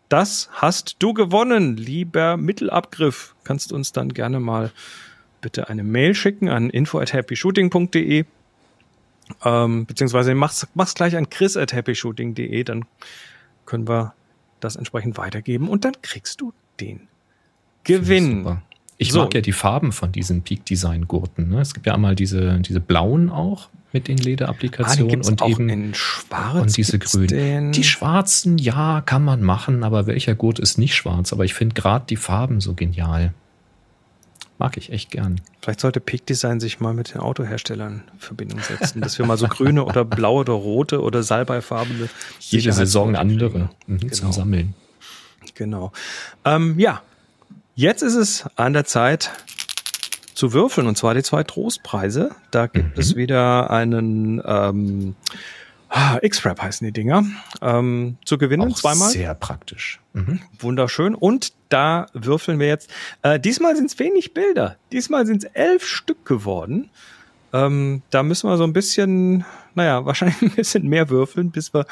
[0.09, 3.35] das hast du gewonnen, lieber Mittelabgriff.
[3.45, 4.71] Kannst uns dann gerne mal
[5.41, 8.25] bitte eine Mail schicken an info at happyshooting.de
[9.45, 12.85] ähm, beziehungsweise mach's, mach's gleich an chris at happyshooting.de, dann
[13.67, 14.15] können wir
[14.61, 17.09] das entsprechend weitergeben und dann kriegst du den
[17.85, 18.59] Gewinn.
[18.97, 19.21] Ich so.
[19.21, 21.51] mag ja die Farben von diesen Peak Design Gurten.
[21.51, 21.61] Ne?
[21.61, 25.95] Es gibt ja einmal diese, diese blauen auch mit den Lederapplikationen ah, und eben in
[25.95, 27.73] schwarz und diese grünen.
[27.73, 31.33] Die schwarzen, ja, kann man machen, aber welcher Gurt ist nicht schwarz?
[31.33, 33.33] Aber ich finde gerade die Farben so genial.
[34.59, 35.41] Mag ich echt gern.
[35.63, 39.39] Vielleicht sollte Peak Design sich mal mit den Autoherstellern in Verbindung setzen, dass wir mal
[39.39, 42.09] so grüne oder blaue oder rote oder salbeifarbene
[42.41, 44.13] jede Saison andere mhm, genau.
[44.13, 44.75] zum Sammeln.
[45.55, 45.93] Genau.
[46.45, 47.03] Ähm, ja,
[47.77, 49.31] jetzt ist es an der Zeit,
[50.39, 52.31] zu würfeln, und zwar die zwei Trostpreise.
[52.53, 53.01] Da gibt mhm.
[53.01, 55.17] es wieder einen ähm,
[55.89, 57.25] ah, X-Rap heißen die Dinger,
[57.61, 59.11] ähm, zu gewinnen, Auch zweimal.
[59.11, 59.99] Sehr praktisch.
[60.13, 60.39] Mhm.
[60.61, 61.17] Wunderschön.
[61.17, 62.89] Und da würfeln wir jetzt.
[63.23, 64.77] Äh, diesmal sind es wenig Bilder.
[64.93, 66.89] Diesmal sind es elf Stück geworden.
[67.53, 71.85] Ähm, da müssen wir so ein bisschen, naja, wahrscheinlich ein bisschen mehr würfeln, bis wir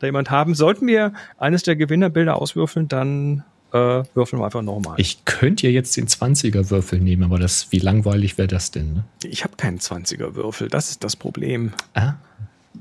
[0.00, 0.56] da jemand haben.
[0.56, 4.94] Sollten wir eines der Gewinnerbilder auswürfeln, dann äh, würfeln wir einfach nochmal.
[4.98, 8.94] Ich könnte ja jetzt den 20er-Würfel nehmen, aber das, wie langweilig wäre das denn?
[8.94, 9.04] Ne?
[9.24, 11.72] Ich habe keinen 20er-Würfel, das ist das Problem.
[11.94, 12.14] Ah.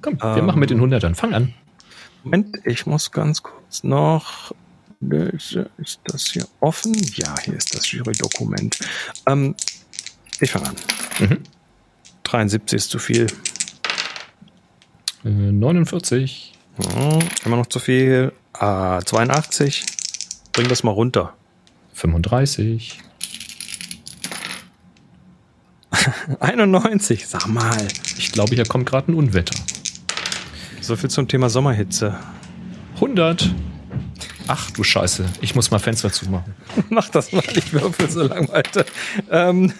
[0.01, 1.15] Komm, wir ähm, machen mit den 100ern.
[1.15, 1.53] Fang an.
[2.23, 4.53] Moment, ich muss ganz kurz noch
[4.99, 6.93] Ist das hier offen?
[7.15, 8.77] Ja, hier ist das Jury-Dokument.
[9.25, 9.55] Ähm,
[10.39, 10.75] ich fange an.
[11.19, 11.37] Mhm.
[12.23, 13.27] 73 ist zu viel.
[15.23, 16.53] Äh, 49.
[16.83, 18.33] Ja, immer noch zu viel.
[18.53, 19.85] Ah, 82.
[20.53, 21.33] Bring das mal runter.
[21.93, 22.99] 35.
[26.39, 27.87] 91, sag mal.
[28.17, 29.55] Ich glaube, hier kommt gerade ein Unwetter.
[30.81, 32.17] So viel zum Thema Sommerhitze.
[32.95, 33.53] 100.
[34.47, 36.55] Ach du Scheiße, ich muss mal Fenster zumachen.
[36.89, 38.85] Mach das mal, ich würfel so lang weiter.
[39.29, 39.71] Ähm,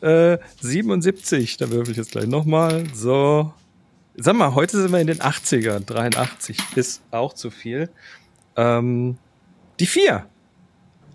[0.00, 2.84] äh, 77, da würfel ich jetzt gleich nochmal.
[2.94, 3.52] So.
[4.16, 5.84] Sag mal, heute sind wir in den 80ern.
[5.84, 7.90] 83 ist auch zu viel.
[8.56, 9.18] Ähm,
[9.80, 10.26] die 4.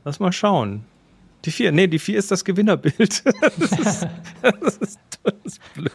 [0.04, 0.86] Lass mal schauen.
[1.46, 1.72] Die 4.
[1.72, 3.24] Nee, die 4 ist das Gewinnerbild.
[3.58, 4.08] das, ist,
[4.42, 5.92] das, ist, das ist blöd.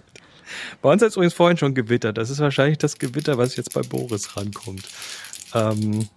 [0.83, 2.19] Bei uns hat es übrigens vorhin schon gewittert.
[2.19, 4.89] Das ist wahrscheinlich das Gewitter, was jetzt bei Boris rankommt.
[5.55, 6.09] Ähm,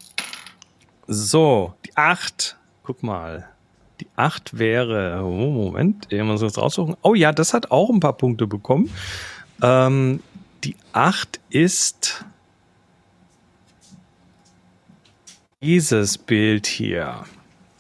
[1.08, 2.58] so, die 8.
[2.84, 3.50] Guck mal.
[4.00, 5.22] Die 8 wäre.
[5.24, 6.96] Oh, Moment, ich muss das raussuchen.
[7.02, 8.90] Oh ja, das hat auch ein paar Punkte bekommen.
[9.62, 10.22] Ähm,
[10.64, 12.26] die 8 ist
[15.64, 17.24] dieses Bild hier.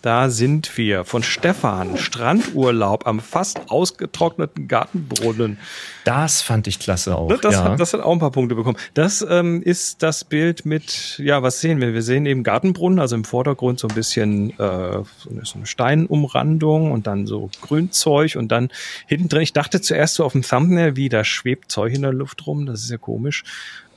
[0.02, 1.98] Da sind wir von Stefan.
[1.98, 5.58] Strandurlaub am fast ausgetrockneten Gartenbrunnen.
[6.06, 7.40] Das fand ich klasse auch.
[7.40, 7.64] Das, ja.
[7.64, 8.78] hat, das hat auch ein paar Punkte bekommen.
[8.94, 11.94] Das ähm, ist das Bild mit, ja, was sehen wir?
[11.94, 15.04] Wir sehen eben Gartenbrunnen, also im Vordergrund so ein bisschen äh,
[15.44, 18.70] so eine Steinumrandung und dann so Grünzeug und dann
[19.08, 19.42] hinten drin.
[19.42, 22.66] Ich dachte zuerst so auf dem Thumbnail, wie da schwebt Zeug in der Luft rum.
[22.66, 23.44] Das ist ja komisch.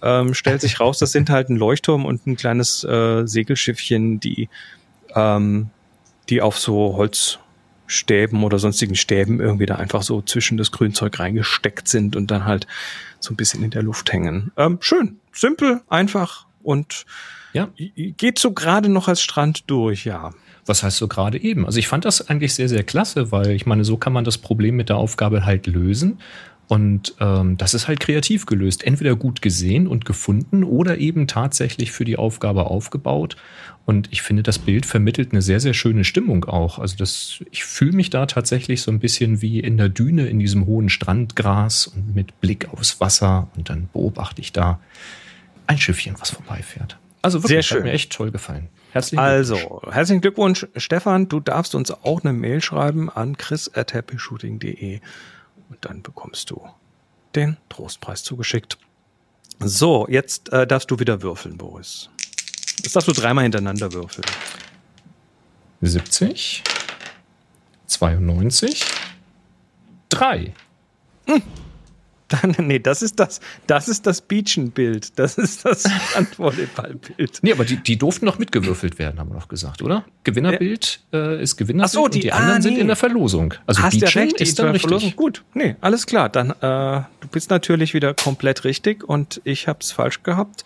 [0.03, 4.49] Ähm, stellt sich raus, das sind halt ein Leuchtturm und ein kleines äh, Segelschiffchen, die
[5.14, 5.70] ähm,
[6.28, 11.88] die auf so Holzstäben oder sonstigen Stäben irgendwie da einfach so zwischen das Grünzeug reingesteckt
[11.88, 12.66] sind und dann halt
[13.20, 14.53] so ein bisschen in der Luft hängen.
[14.57, 17.07] Ähm, schön, simpel, einfach und
[17.53, 17.68] ja.
[17.76, 20.32] geht so gerade noch als Strand durch, ja.
[20.66, 21.64] Was heißt so gerade eben?
[21.64, 24.36] Also ich fand das eigentlich sehr, sehr klasse, weil ich meine, so kann man das
[24.36, 26.18] Problem mit der Aufgabe halt lösen.
[26.68, 28.84] Und ähm, das ist halt kreativ gelöst.
[28.84, 33.36] Entweder gut gesehen und gefunden oder eben tatsächlich für die Aufgabe aufgebaut.
[33.84, 36.80] Und ich finde, das Bild vermittelt eine sehr, sehr schöne Stimmung auch.
[36.80, 40.40] Also das, ich fühle mich da tatsächlich so ein bisschen wie in der Düne in
[40.40, 43.48] diesem hohen Strandgras und mit Blick aufs Wasser.
[43.56, 44.80] Und dann beobachte ich da
[45.68, 46.98] ein Schiffchen, was vorbeifährt.
[47.22, 47.78] Also wirklich, sehr schön.
[47.78, 48.68] hat mir echt toll gefallen.
[48.90, 51.28] Herzlichen also, herzlichen Glückwunsch, Stefan.
[51.28, 55.00] Du darfst uns auch eine Mail schreiben an chris at happyshooting.de
[55.68, 56.68] und dann bekommst du
[57.34, 58.78] den Trostpreis zugeschickt.
[59.58, 62.10] So, jetzt äh, darfst du wieder würfeln, Boris.
[62.82, 64.26] Jetzt darfst du dreimal hintereinander würfeln.
[65.80, 66.62] 70,
[67.86, 68.84] 92,
[70.08, 70.54] 3.
[71.26, 71.42] Hm.
[72.28, 75.18] Dann, nee, das ist das, das ist das Beachenbild.
[75.18, 77.38] Das ist das Handvolleyballbild.
[77.42, 80.04] Nee, aber die, die durften noch mitgewürfelt werden, haben wir noch gesagt, oder?
[80.24, 82.80] Gewinnerbild äh, ist Gewinnerbild so, die, und die anderen ah, sind nee.
[82.80, 83.54] in der Verlosung.
[83.66, 84.82] Also Hast Beachen ja recht, ist dann richtig.
[84.82, 85.14] Verlosung.
[85.14, 86.28] Gut, nee, alles klar.
[86.28, 86.54] Dann, äh,
[87.20, 90.64] du bist natürlich wieder komplett richtig und ich habe es falsch gehabt.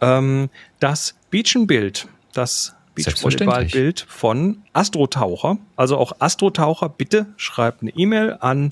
[0.00, 0.50] Ähm,
[0.80, 5.58] das Beachenbild, das Beachvolleyballbild von Astrotaucher.
[5.76, 8.70] Also auch Astrotaucher, bitte schreibt eine E-Mail an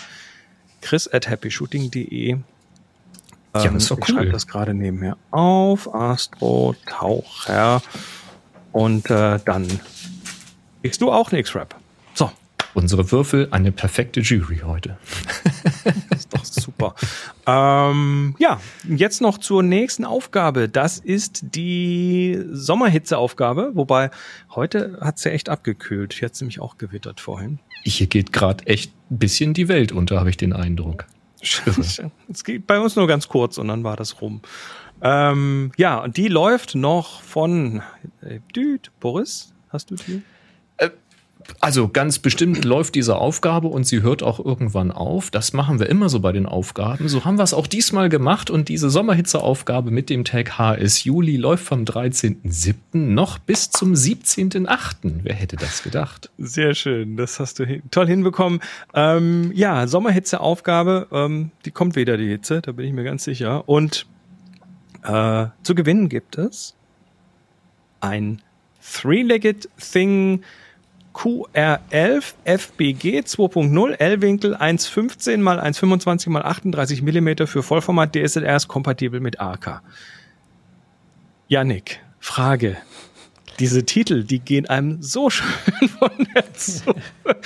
[0.85, 2.31] chris at happyshooting.de.
[2.31, 2.39] Ja,
[3.53, 4.15] das ist doch ich cool.
[4.15, 5.93] schreibe das gerade nebenher auf.
[5.95, 7.83] Astrotaucher.
[8.73, 9.67] Und äh, dann
[10.83, 11.75] kriegst du auch einen X-Rap.
[12.75, 14.99] Unsere Würfel, eine perfekte Jury heute.
[16.11, 16.95] das ist doch super.
[17.47, 20.69] ähm, ja, jetzt noch zur nächsten Aufgabe.
[20.69, 23.71] Das ist die Sommerhitzeaufgabe.
[23.75, 24.11] Wobei
[24.55, 26.15] heute hat es ja echt abgekühlt.
[26.15, 27.61] Hier hat es nämlich auch gewittert vorhin.
[27.85, 31.07] Hier geht gerade echt ein bisschen die Welt unter, habe ich den Eindruck.
[32.29, 34.41] Es geht bei uns nur ganz kurz und dann war das rum.
[35.03, 37.83] Ähm, ja, und die läuft noch von
[38.23, 40.23] äh, Düt, Boris, hast du die?
[41.61, 45.31] Also ganz bestimmt läuft diese Aufgabe und sie hört auch irgendwann auf.
[45.31, 47.09] Das machen wir immer so bei den Aufgaben.
[47.09, 51.37] So haben wir es auch diesmal gemacht und diese Sommerhitzeaufgabe mit dem Tag HS Juli
[51.37, 52.75] läuft vom 13.07.
[52.93, 55.21] noch bis zum 17.08.
[55.23, 56.31] Wer hätte das gedacht?
[56.39, 58.61] Sehr schön, das hast du hin toll hinbekommen.
[58.95, 63.69] Ähm, ja, Sommerhitzeaufgabe, ähm, die kommt wieder die Hitze, da bin ich mir ganz sicher.
[63.69, 64.07] Und
[65.05, 66.75] äh, zu gewinnen gibt es
[68.01, 68.41] ein
[68.83, 70.43] Three-Legged Thing
[71.15, 79.21] QR11 FBG 2.0 L-Winkel 1,15 mal 1,25 mal 38 Millimeter für Vollformat DSLR ist kompatibel
[79.21, 79.83] mit AK.
[81.49, 82.77] Yannick, Frage.
[83.61, 87.01] Diese Titel, die gehen einem so schön von der Zunge.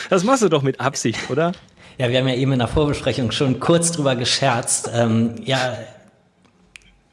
[0.09, 1.53] Das machst du doch mit Absicht, oder?
[1.99, 4.91] Ja, wir haben ja eben in der Vorbesprechung schon kurz drüber gescherzt.
[4.95, 5.77] Ähm, ja,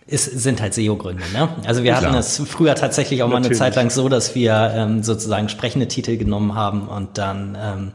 [0.08, 1.50] Es sind halt SEO-Gründe, ne?
[1.66, 2.04] Also wir Klar.
[2.04, 3.58] hatten es früher tatsächlich auch Natürlich.
[3.60, 7.58] mal eine Zeit lang so, dass wir ähm, sozusagen sprechende Titel genommen haben und dann
[7.60, 7.92] ähm,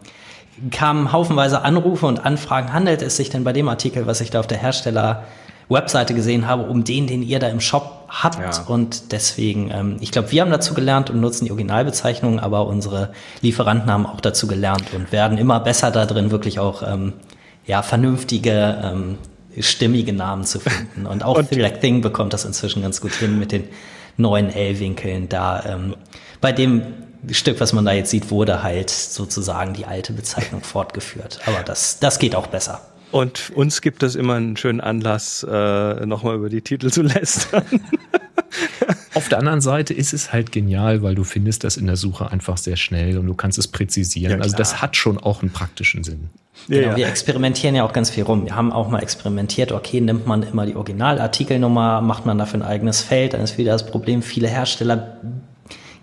[0.70, 4.40] kamen haufenweise Anrufe und Anfragen, handelt es sich denn bei dem Artikel, was ich da
[4.40, 5.24] auf der Hersteller
[5.70, 8.56] Webseite gesehen habe, um den, den ihr da im Shop habt.
[8.56, 8.64] Ja.
[8.66, 13.10] Und deswegen, ähm, ich glaube, wir haben dazu gelernt und nutzen die Originalbezeichnungen, aber unsere
[13.40, 17.12] Lieferanten haben auch dazu gelernt und werden immer besser da drin, wirklich auch ähm,
[17.66, 19.18] ja, vernünftige, ähm,
[19.58, 21.06] stimmige Namen zu finden.
[21.06, 23.64] Und auch und Like Thing bekommt das inzwischen ganz gut hin mit den
[24.16, 25.64] neuen L-Winkeln da.
[25.66, 25.96] Ähm,
[26.40, 26.82] bei dem
[27.30, 31.40] Stück, was man da jetzt sieht, wurde halt sozusagen die alte Bezeichnung fortgeführt.
[31.46, 32.80] Aber das, das geht auch besser.
[33.12, 37.64] Und uns gibt es immer einen schönen Anlass, äh, nochmal über die Titel zu lästern.
[39.14, 42.30] Auf der anderen Seite ist es halt genial, weil du findest das in der Suche
[42.30, 44.38] einfach sehr schnell und du kannst es präzisieren.
[44.38, 46.30] Ja, also das hat schon auch einen praktischen Sinn.
[46.68, 46.96] Genau, ja.
[46.96, 48.44] Wir experimentieren ja auch ganz viel rum.
[48.44, 52.62] Wir haben auch mal experimentiert, okay, nimmt man immer die Originalartikelnummer, macht man dafür ein
[52.62, 55.16] eigenes Feld, dann ist wieder das Problem, viele Hersteller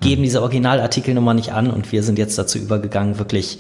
[0.02, 3.60] geben diese Originalartikelnummer nicht an und wir sind jetzt dazu übergegangen, wirklich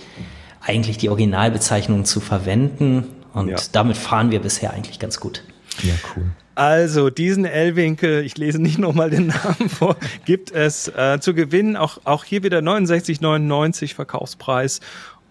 [0.62, 3.06] eigentlich die Originalbezeichnung zu verwenden
[3.38, 3.58] und ja.
[3.72, 5.44] damit fahren wir bisher eigentlich ganz gut.
[5.84, 6.26] Ja, cool.
[6.56, 11.76] Also diesen L-Winkel, ich lese nicht nochmal den Namen vor, gibt es äh, zu gewinnen.
[11.76, 14.80] Auch, auch hier wieder 69,99 Verkaufspreis.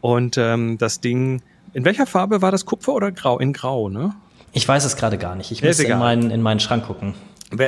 [0.01, 1.43] Und ähm, das Ding,
[1.73, 3.39] in welcher Farbe war das Kupfer oder Grau?
[3.41, 4.15] In Grau, ne?
[4.53, 5.51] Ich weiß es gerade gar nicht.
[5.51, 7.15] Ich muss in meinen, in meinen Schrank gucken.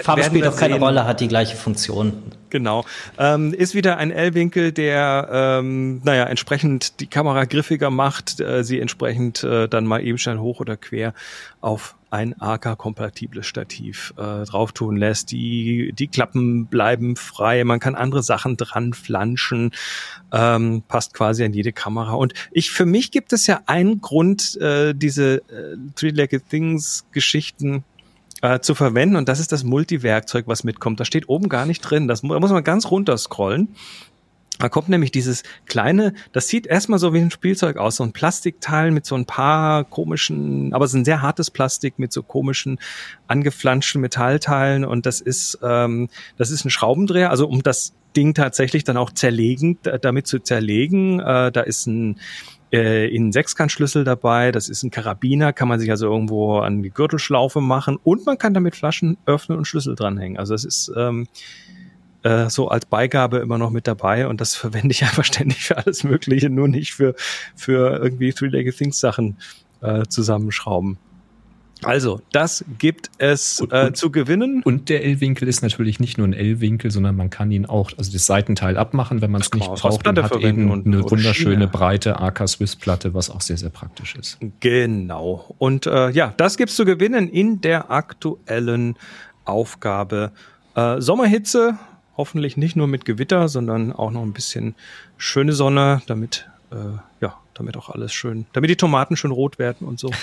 [0.03, 0.83] Farbe spielt doch keine sehen.
[0.83, 2.22] Rolle, hat die gleiche Funktion.
[2.51, 2.85] Genau.
[3.18, 8.81] Ähm, ist wieder ein L-Winkel, der, ähm, naja, entsprechend die Kamera griffiger macht, äh, sie
[8.81, 11.14] entsprechend äh, dann mal eben schnell hoch oder quer
[11.61, 15.31] auf ein AK-kompatibles Stativ äh, drauf tun lässt.
[15.31, 19.72] Die, die Klappen bleiben frei, man kann andere Sachen dran flanschen,
[20.33, 22.14] ähm, passt quasi an jede Kamera.
[22.14, 27.85] Und ich, für mich gibt es ja einen Grund, äh, diese äh, Three-Legged Things-Geschichten
[28.43, 31.01] äh, zu verwenden und das ist das Multiwerkzeug, was mitkommt.
[31.01, 32.09] Da steht oben gar nicht drin.
[32.09, 33.68] Das da muss man ganz runter scrollen.
[34.59, 38.12] Da kommt nämlich dieses kleine, das sieht erstmal so wie ein Spielzeug aus, so ein
[38.12, 42.22] Plastikteil mit so ein paar komischen, aber es ist ein sehr hartes Plastik mit so
[42.22, 42.78] komischen
[43.26, 48.84] angeflanschten Metallteilen und das ist, ähm, das ist ein Schraubendreher, also um das Ding tatsächlich
[48.84, 52.18] dann auch zerlegen, damit zu zerlegen, äh, da ist ein
[52.72, 54.52] äh, in Sechskantschlüssel dabei.
[54.52, 58.38] Das ist ein Karabiner, kann man sich also irgendwo an die Gürtelschlaufe machen und man
[58.38, 60.38] kann damit Flaschen öffnen und Schlüssel dranhängen.
[60.38, 61.28] Also das ist ähm,
[62.22, 65.76] äh, so als Beigabe immer noch mit dabei und das verwende ich einfach ständig für
[65.76, 67.14] alles Mögliche, nur nicht für,
[67.54, 69.36] für irgendwie Three-Legged Things Sachen
[69.80, 70.98] äh, zusammenschrauben.
[71.84, 74.62] Also, das gibt es und, äh, zu gewinnen.
[74.64, 78.10] Und der L-Winkel ist natürlich nicht nur ein L-Winkel, sondern man kann ihn auch, also
[78.10, 80.06] das Seitenteil abmachen, wenn man es nicht braucht.
[80.06, 81.68] Und hat eben und eine wunderschöne Schiene.
[81.68, 84.38] breite AK-Swiss-Platte, was auch sehr, sehr praktisch ist.
[84.60, 85.54] Genau.
[85.58, 88.96] Und äh, ja, das gibt's zu gewinnen in der aktuellen
[89.44, 90.32] Aufgabe.
[90.74, 91.78] Äh, Sommerhitze,
[92.18, 94.74] hoffentlich nicht nur mit Gewitter, sondern auch noch ein bisschen
[95.16, 99.86] schöne Sonne, damit, äh, ja, damit auch alles schön, damit die Tomaten schön rot werden
[99.86, 100.10] und so.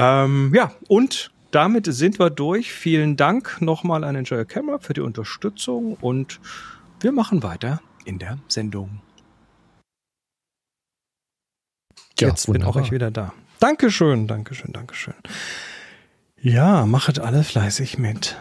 [0.00, 2.72] Ähm, ja, und damit sind wir durch.
[2.72, 6.38] Vielen Dank nochmal an Enjoy Camera für die Unterstützung und
[7.00, 9.00] wir machen weiter in der Sendung.
[12.20, 12.72] Ja, Jetzt wunderbar.
[12.74, 13.32] bin auch ich wieder da.
[13.58, 15.14] Dankeschön, Dankeschön, Dankeschön.
[16.40, 18.36] Ja, machet alle fleißig mit.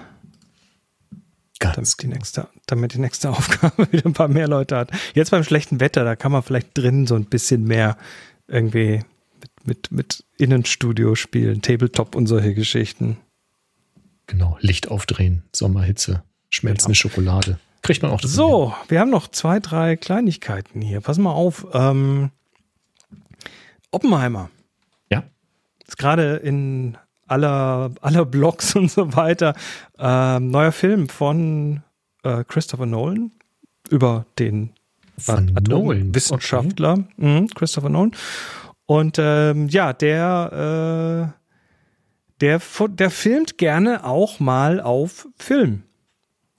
[1.59, 4.91] Ganz damit die, nächste, damit die nächste Aufgabe wieder ein paar mehr Leute hat.
[5.13, 7.97] Jetzt beim schlechten Wetter, da kann man vielleicht drin so ein bisschen mehr
[8.47, 9.03] irgendwie
[9.63, 13.17] mit, mit Innenstudio spielen, Tabletop und solche Geschichten.
[14.27, 17.13] Genau, Licht aufdrehen, Sommerhitze, schmelzende genau.
[17.13, 17.59] Schokolade.
[17.81, 18.75] Kriegt man auch das So, hin.
[18.89, 21.01] wir haben noch zwei, drei Kleinigkeiten hier.
[21.01, 21.67] Pass mal auf.
[21.73, 22.31] Ähm,
[23.91, 24.49] Oppenheimer.
[25.09, 25.23] Ja.
[25.87, 26.97] Ist gerade in
[27.27, 29.55] aller, aller Blogs und so weiter.
[29.97, 31.83] Ähm, neuer Film von
[32.23, 33.31] äh, Christopher Nolan
[33.89, 34.71] über den
[36.13, 37.05] Wissenschaftler okay.
[37.17, 38.11] mhm, Christopher Nolan.
[38.85, 45.83] Und ähm, ja, der, äh, der, der filmt gerne auch mal auf Film.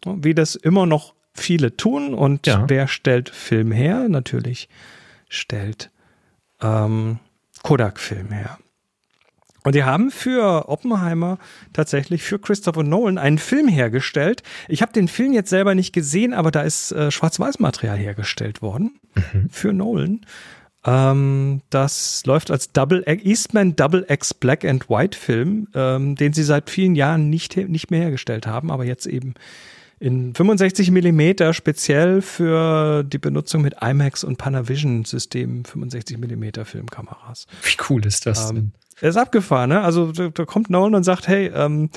[0.04, 2.14] Wie das immer noch viele tun.
[2.14, 2.64] Und ja.
[2.68, 4.08] wer stellt Film her?
[4.08, 4.68] Natürlich
[5.28, 5.90] stellt
[6.60, 7.18] ähm,
[7.62, 8.58] Kodak Film her.
[9.68, 11.36] Und die haben für Oppenheimer
[11.74, 14.42] tatsächlich für Christopher Nolan einen Film hergestellt.
[14.66, 18.98] Ich habe den Film jetzt selber nicht gesehen, aber da ist äh, Schwarz-Weiß-Material hergestellt worden
[19.14, 19.50] mhm.
[19.50, 20.24] für Nolan.
[20.86, 26.44] Ähm, das läuft als Double Eastman Double X Black and White Film, ähm, den sie
[26.44, 29.34] seit vielen Jahren nicht, nicht mehr hergestellt haben, aber jetzt eben
[30.00, 37.46] in 65 Millimeter speziell für die Benutzung mit IMAX und Panavision Systemen 65 Millimeter Filmkameras.
[37.64, 38.72] Wie cool ist das ähm, denn?
[39.00, 39.80] Er ist abgefahren, ne?
[39.80, 41.90] Also da, da, kommt Nolan und sagt, hey, ähm,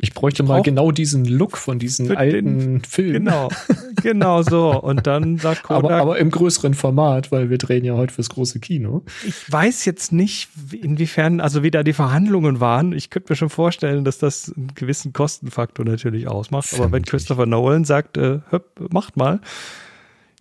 [0.00, 3.24] Ich bräuchte mal genau diesen Look von diesen alten den, Filmen.
[3.24, 3.48] Genau,
[4.02, 4.80] genau so.
[4.80, 5.84] Und dann sagt Kodak.
[5.84, 9.02] Aber, aber, im größeren Format, weil wir drehen ja heute fürs große Kino.
[9.26, 12.92] Ich weiß jetzt nicht, inwiefern, also wie da die Verhandlungen waren.
[12.92, 16.74] Ich könnte mir schon vorstellen, dass das einen gewissen Kostenfaktor natürlich ausmacht.
[16.74, 19.40] Aber wenn Christopher Nolan sagt, äh, höpp, macht mal.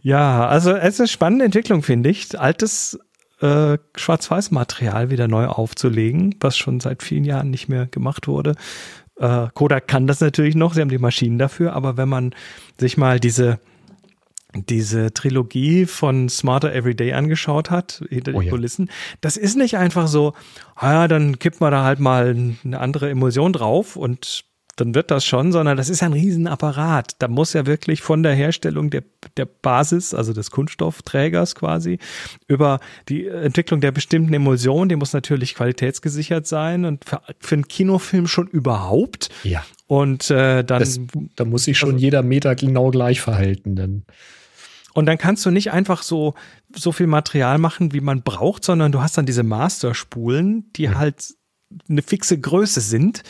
[0.02, 2.38] Ja, also es ist eine spannende Entwicklung, finde ich.
[2.38, 3.00] Altes
[3.44, 8.56] äh, Schwarz-Weiß-Material wieder neu aufzulegen, was schon seit vielen Jahren nicht mehr gemacht wurde.
[9.18, 12.34] Äh, Kodak kann das natürlich noch, sie haben die Maschinen dafür, aber wenn man
[12.80, 13.60] sich mal diese
[14.56, 20.08] diese Trilogie von Smarter Everyday angeschaut hat, hinter oh, den Kulissen, das ist nicht einfach
[20.08, 20.34] so,
[20.76, 25.12] ah ja, dann kippt man da halt mal eine andere Emulsion drauf und dann wird
[25.12, 27.16] das schon, sondern das ist ein Riesenapparat.
[27.20, 29.04] Da muss ja wirklich von der Herstellung der,
[29.38, 32.00] der Basis, also des Kunststoffträgers quasi,
[32.48, 37.68] über die Entwicklung der bestimmten Emulsion, die muss natürlich qualitätsgesichert sein und für, für einen
[37.68, 39.30] Kinofilm schon überhaupt.
[39.44, 39.64] Ja.
[39.86, 40.80] Und äh, dann.
[40.80, 41.00] Das,
[41.36, 44.06] da muss sich schon also, jeder Meter genau gleich verhalten, denn.
[44.96, 46.36] Und dann kannst du nicht einfach so,
[46.76, 50.98] so viel Material machen, wie man braucht, sondern du hast dann diese Masterspulen, die mhm.
[50.98, 51.34] halt
[51.90, 53.24] eine fixe Größe sind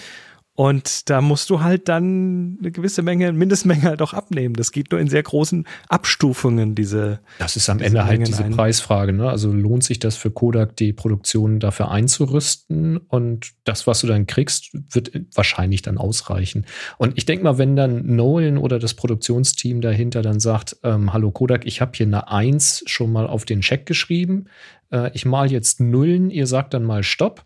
[0.56, 4.54] und da musst du halt dann eine gewisse Menge, Mindestmenge halt auch abnehmen.
[4.54, 7.22] Das geht nur in sehr großen Abstufungen, diese.
[7.40, 8.52] Das ist am Ende halt diese ein.
[8.52, 9.30] Preisfrage, ne?
[9.30, 12.98] Also lohnt sich das für Kodak, die Produktion dafür einzurüsten?
[12.98, 16.68] Und das, was du dann kriegst, wird wahrscheinlich dann ausreichen.
[17.00, 21.32] Und ich denke mal, wenn dann Nolan oder das Produktionsteam dahinter dann sagt, ähm, hallo
[21.32, 24.46] Kodak, ich habe hier eine Eins schon mal auf den Check geschrieben,
[24.92, 27.44] äh, ich mal jetzt Nullen, ihr sagt dann mal Stopp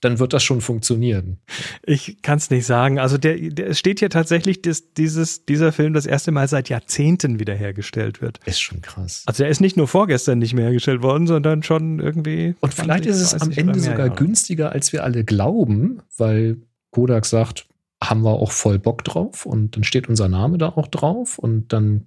[0.00, 1.38] dann wird das schon funktionieren.
[1.84, 2.98] Ich kann es nicht sagen.
[2.98, 6.68] Also der, der es steht hier tatsächlich, dass dieses, dieser Film das erste Mal seit
[6.68, 8.40] Jahrzehnten wiederhergestellt wird.
[8.46, 9.24] Ist schon krass.
[9.26, 12.54] Also er ist nicht nur vorgestern nicht mehr hergestellt worden, sondern schon irgendwie.
[12.60, 14.16] Und 20, vielleicht ist es am Ende sogar Jahre.
[14.16, 16.58] günstiger, als wir alle glauben, weil
[16.90, 17.66] Kodak sagt,
[18.02, 21.72] haben wir auch voll Bock drauf und dann steht unser Name da auch drauf und
[21.72, 22.06] dann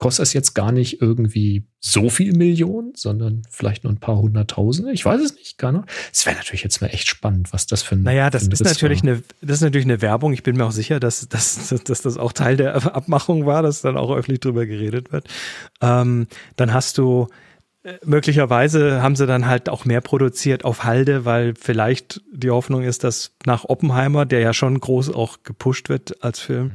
[0.00, 4.92] kostet es jetzt gar nicht irgendwie so viel Millionen, sondern vielleicht nur ein paar hunderttausende.
[4.92, 5.84] Ich weiß es nicht, gar nicht.
[6.10, 9.04] Es wäre natürlich jetzt mal echt spannend, was das für ein Naja, das ist natürlich
[9.04, 9.12] war.
[9.12, 10.32] eine, das ist natürlich eine Werbung.
[10.32, 13.82] Ich bin mir auch sicher, dass, dass, dass das auch Teil der Abmachung war, dass
[13.82, 15.28] dann auch öffentlich drüber geredet wird.
[15.82, 17.28] Ähm, dann hast du
[17.82, 22.82] äh, möglicherweise haben sie dann halt auch mehr produziert auf Halde, weil vielleicht die Hoffnung
[22.82, 26.72] ist, dass nach Oppenheimer, der ja schon groß auch gepusht wird als Film, mhm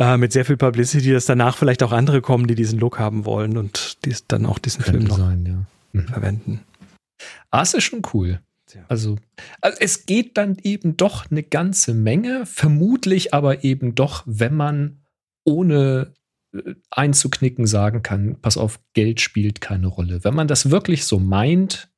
[0.00, 3.26] äh, mit sehr viel Publicity, dass danach vielleicht auch andere kommen, die diesen Look haben
[3.26, 6.00] wollen und die dann auch diesen Film noch sein, ja.
[6.00, 6.08] mhm.
[6.08, 6.60] verwenden.
[7.50, 8.40] Ah, ist schon cool.
[8.88, 9.16] Also,
[9.60, 15.02] also, es geht dann eben doch eine ganze Menge, vermutlich aber eben doch, wenn man
[15.44, 16.14] ohne
[16.54, 20.24] äh, einzuknicken sagen kann, pass auf, Geld spielt keine Rolle.
[20.24, 21.90] Wenn man das wirklich so meint,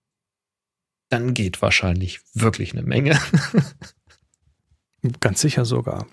[1.08, 3.20] dann geht wahrscheinlich wirklich eine Menge.
[5.20, 6.06] Ganz sicher sogar.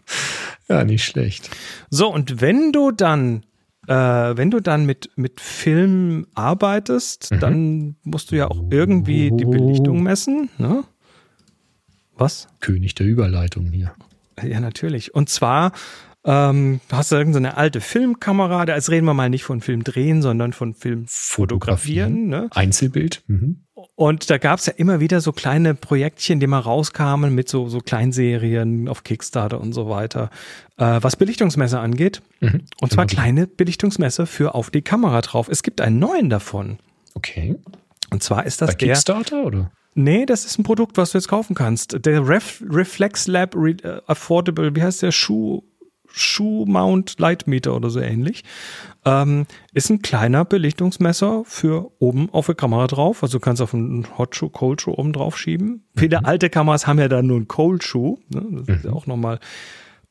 [0.69, 1.49] Ja, nicht schlecht.
[1.89, 3.43] So, und wenn du dann,
[3.87, 7.39] äh, wenn du dann mit, mit Film arbeitest, mhm.
[7.39, 10.83] dann musst du ja auch irgendwie die Belichtung messen, ne?
[12.15, 12.49] Was?
[12.59, 13.93] König der Überleitung hier.
[14.43, 15.15] Ja, natürlich.
[15.15, 15.71] Und zwar
[16.25, 20.21] ähm, hast du irgendeine alte Filmkamera, da jetzt reden wir mal nicht von Film drehen,
[20.21, 22.27] sondern von Film fotografieren.
[22.27, 22.49] Ne?
[22.51, 23.23] Einzelbild.
[23.27, 23.63] Mhm.
[23.99, 27.67] Und da gab es ja immer wieder so kleine Projektchen, die mal rauskamen mit so,
[27.67, 30.29] so Kleinserien auf Kickstarter und so weiter,
[30.77, 32.21] äh, was Belichtungsmesser angeht.
[32.39, 32.61] Mhm.
[32.79, 35.49] Und zwar kleine Belichtungsmesser für auf die Kamera drauf.
[35.49, 36.79] Es gibt einen neuen davon.
[37.13, 37.57] Okay.
[38.09, 38.87] Und zwar ist das Bei der.
[38.93, 39.69] Kickstarter oder?
[39.95, 42.05] Nee, das ist ein Produkt, was du jetzt kaufen kannst.
[42.05, 45.61] Der Ref, Reflex Lab Re, uh, Affordable, wie heißt der Schuh?
[46.11, 48.43] Schuh-Mount Lightmeter oder so ähnlich.
[49.05, 53.23] Ähm, ist ein kleiner Belichtungsmesser für oben auf der Kamera drauf.
[53.23, 55.67] Also du kannst auf einen Hot Shoe, Cold Shoe oben drauf schieben.
[55.93, 55.99] Mhm.
[55.99, 58.17] Viele alte Kameras haben ja dann nur einen Cold Shoe.
[58.29, 58.45] Ne?
[58.51, 58.73] Das mhm.
[58.73, 59.39] ist ja auch nochmal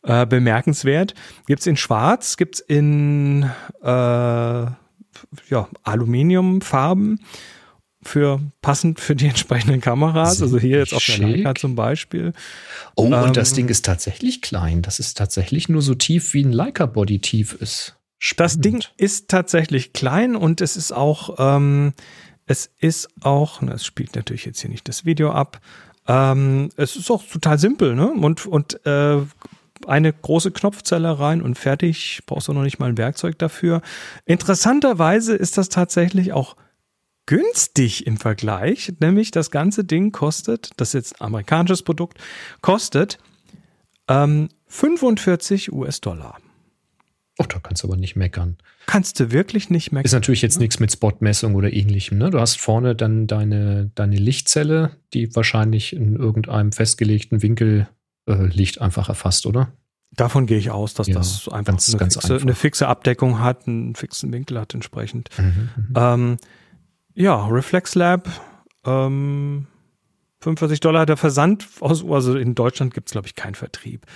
[0.02, 1.14] äh, bemerkenswert.
[1.46, 3.50] Gibt's in Schwarz, gibt's in
[3.82, 4.76] äh, ja,
[5.82, 7.20] Aluminiumfarben
[8.02, 10.40] für passend für die entsprechenden Kameras.
[10.40, 12.32] also hier jetzt auf der Leica zum Beispiel.
[12.94, 14.82] Oh, ähm, und das Ding ist tatsächlich klein.
[14.82, 17.96] Das ist tatsächlich nur so tief, wie ein Leica-Body tief ist.
[18.18, 18.52] Spannend.
[18.52, 21.92] Das Ding ist tatsächlich klein und es ist auch, ähm,
[22.46, 25.60] es ist auch, es spielt natürlich jetzt hier nicht das Video ab.
[26.06, 28.10] Ähm, es ist auch total simpel, ne?
[28.10, 29.18] Und, und äh,
[29.86, 32.22] eine große Knopfzelle rein und fertig.
[32.26, 33.82] Brauchst du noch nicht mal ein Werkzeug dafür.
[34.24, 36.56] Interessanterweise ist das tatsächlich auch
[37.28, 42.18] günstig im Vergleich, nämlich das ganze Ding kostet, das ist jetzt ein amerikanisches Produkt,
[42.62, 43.18] kostet
[44.08, 46.38] ähm, 45 US-Dollar.
[47.38, 48.56] Oh, da kannst du aber nicht meckern.
[48.86, 50.06] Kannst du wirklich nicht meckern.
[50.06, 52.16] Ist natürlich jetzt nichts mit Spotmessung oder ähnlichem.
[52.18, 52.30] Ne?
[52.30, 57.88] Du hast vorne dann deine, deine Lichtzelle, die wahrscheinlich in irgendeinem festgelegten Winkel
[58.26, 59.70] äh, Licht einfach erfasst, oder?
[60.12, 62.46] Davon gehe ich aus, dass Ja, das einfach ganz- eine, ganz fixe, einfach.
[62.46, 65.28] eine fixe Abdeckung hat, einen fixen Winkel hat entsprechend.
[65.38, 65.68] Mhm.
[65.94, 66.36] Ähm,
[67.18, 68.28] ja, Reflex Lab,
[68.84, 69.66] ähm,
[70.40, 74.06] 45 Dollar der Versand aus, also in Deutschland gibt es, glaube ich, keinen Vertrieb.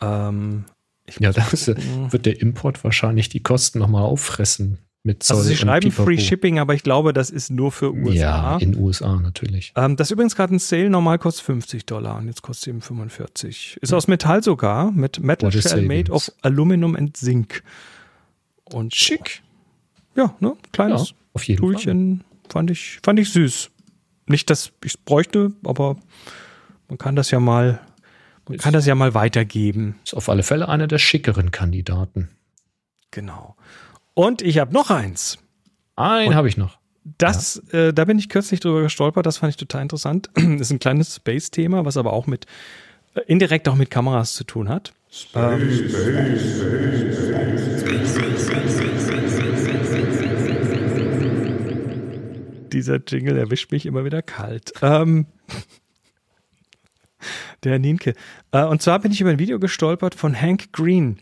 [0.00, 0.64] Ähm,
[1.06, 5.56] ich Ja, da wird der Import wahrscheinlich die Kosten nochmal auffressen mit Zoll also sie
[5.56, 6.04] schreiben Pipapo.
[6.04, 8.14] Free Shipping, aber ich glaube, das ist nur für USA.
[8.14, 9.72] Ja, in USA natürlich.
[9.76, 12.80] Ähm, das ist übrigens gerade ein Sale, normal kostet 50 Dollar und jetzt kostet eben
[12.80, 13.78] 45.
[13.82, 17.62] Ist aus Metall sogar, mit Metal What Shell made of Aluminum and Zinc.
[18.64, 19.42] Und schick.
[20.16, 21.74] Ja, ne, kleines Ja, auf jeden Fall.
[21.74, 23.70] Toolchen fand ich, fand ich süß.
[24.26, 25.96] Nicht, dass ich es bräuchte, aber
[26.88, 27.80] man kann das ja mal,
[28.48, 29.96] man kann das ja mal weitergeben.
[30.04, 32.30] Ist auf alle Fälle einer der schickeren Kandidaten.
[33.10, 33.56] Genau.
[34.14, 35.38] Und ich habe noch eins.
[35.96, 36.78] Einen habe ich noch.
[37.18, 40.30] Das, äh, da bin ich kürzlich drüber gestolpert, das fand ich total interessant.
[40.36, 42.46] ist ein kleines Space-Thema, was aber auch mit,
[43.14, 44.94] äh, indirekt auch mit Kameras zu tun hat.
[45.34, 45.68] Ähm,
[52.74, 54.72] dieser Jingle erwischt mich immer wieder kalt.
[54.82, 55.26] Ähm,
[57.62, 58.14] der Nienke.
[58.52, 61.18] Äh, und zwar bin ich über ein Video gestolpert von Hank Green.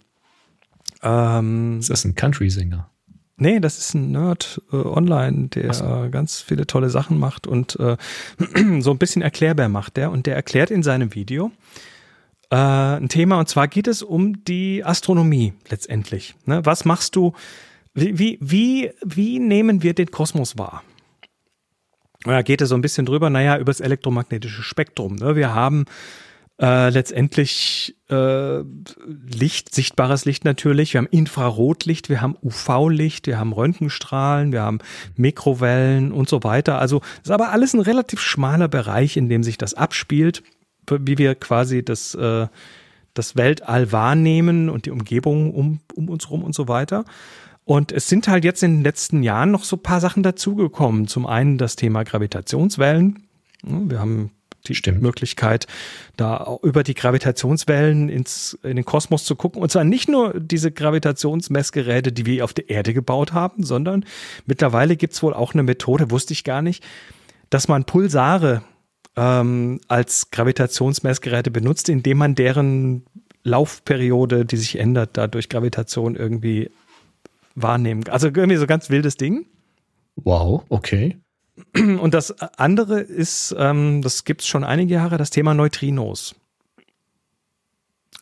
[1.02, 2.88] Ähm, Ist das ein Country-Sänger?
[3.36, 5.84] Nee, das ist ein Nerd äh, online, der so.
[5.84, 7.96] äh, ganz viele tolle Sachen macht und äh,
[8.80, 10.10] so ein bisschen erklärbar macht der.
[10.10, 11.50] Und der erklärt in seinem Video
[12.50, 16.34] äh, ein Thema und zwar geht es um die Astronomie letztendlich.
[16.44, 16.64] Ne?
[16.64, 17.32] Was machst du?
[17.94, 20.82] Wie, wie, wie, wie nehmen wir den Kosmos wahr?
[22.24, 25.16] Und Da geht es so ein bisschen drüber, naja, über das elektromagnetische Spektrum.
[25.16, 25.36] Ne?
[25.36, 25.86] Wir haben
[26.60, 33.52] äh, letztendlich äh, Licht, sichtbares Licht natürlich, wir haben Infrarotlicht, wir haben UV-Licht, wir haben
[33.52, 34.78] Röntgenstrahlen, wir haben
[35.16, 36.78] Mikrowellen und so weiter.
[36.78, 40.42] Also das ist aber alles ein relativ schmaler Bereich, in dem sich das abspielt,
[40.88, 42.46] wie wir quasi das, äh,
[43.14, 47.04] das Weltall wahrnehmen und die Umgebung um, um uns rum und so weiter.
[47.64, 51.06] Und es sind halt jetzt in den letzten Jahren noch so ein paar Sachen dazugekommen.
[51.06, 53.26] Zum einen das Thema Gravitationswellen.
[53.62, 54.32] Wir haben
[54.68, 55.66] die Möglichkeit,
[56.16, 59.62] da über die Gravitationswellen ins, in den Kosmos zu gucken.
[59.62, 64.04] Und zwar nicht nur diese Gravitationsmessgeräte, die wir auf der Erde gebaut haben, sondern
[64.46, 66.84] mittlerweile gibt es wohl auch eine Methode, wusste ich gar nicht,
[67.50, 68.62] dass man Pulsare
[69.16, 73.04] ähm, als Gravitationsmessgeräte benutzt, indem man deren
[73.44, 76.70] Laufperiode, die sich ändert, da durch Gravitation irgendwie
[77.54, 78.04] wahrnehmen.
[78.08, 79.46] Also irgendwie so ganz wildes Ding.
[80.16, 81.18] Wow, okay.
[81.74, 86.34] Und das andere ist, ähm, das gibt es schon einige Jahre, das Thema Neutrinos.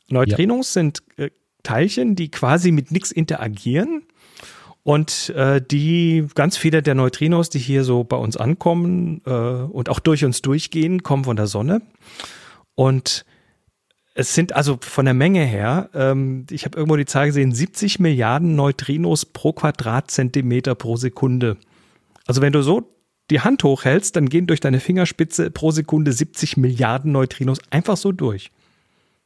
[0.08, 1.30] Neutrinos sind äh,
[1.62, 4.02] Teilchen, die quasi mit nichts interagieren
[4.82, 9.88] und äh, die ganz viele der Neutrinos, die hier so bei uns ankommen äh, und
[9.88, 11.82] auch durch uns durchgehen, kommen von der Sonne.
[12.74, 13.24] Und
[14.14, 18.00] es sind also von der Menge her, ähm, ich habe irgendwo die Zahl gesehen, 70
[18.00, 21.56] Milliarden Neutrinos pro Quadratzentimeter pro Sekunde.
[22.26, 22.94] Also wenn du so
[23.30, 28.10] die Hand hochhältst, dann gehen durch deine Fingerspitze pro Sekunde 70 Milliarden Neutrinos einfach so
[28.10, 28.50] durch.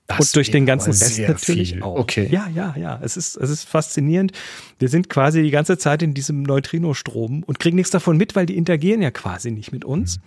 [0.07, 1.83] Das und durch den ganzen sehr natürlich viel.
[1.83, 1.99] auch.
[1.99, 2.29] Okay.
[2.31, 3.01] Ja, ja, ja.
[3.03, 4.33] Es ist, es ist faszinierend.
[4.79, 8.45] Wir sind quasi die ganze Zeit in diesem Neutrinostrom und kriegen nichts davon mit, weil
[8.45, 10.21] die interagieren ja quasi nicht mit uns.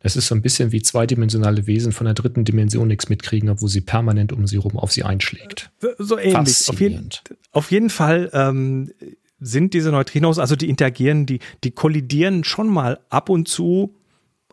[0.00, 3.70] Das ist so ein bisschen wie zweidimensionale Wesen von der dritten Dimension nichts mitkriegen, obwohl
[3.70, 5.70] sie permanent um sie rum auf sie einschlägt.
[5.98, 6.68] So ähnlich.
[6.68, 7.08] Auf jeden,
[7.52, 8.92] auf jeden Fall ähm,
[9.40, 13.94] sind diese Neutrinos, also die interagieren, die, die kollidieren schon mal ab und zu,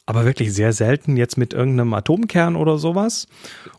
[0.09, 3.27] aber wirklich sehr selten jetzt mit irgendeinem Atomkern oder sowas.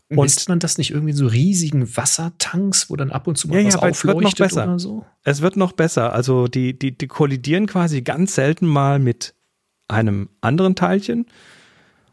[0.07, 3.49] Und Misst man das nicht irgendwie in so riesigen Wassertanks, wo dann ab und zu
[3.49, 4.63] mal ja, was ja, es wird noch aufleuchtet besser.
[4.63, 5.05] oder so?
[5.25, 6.13] Es wird noch besser.
[6.13, 9.33] Also die, die, die kollidieren quasi ganz selten mal mit
[9.89, 11.25] einem anderen Teilchen,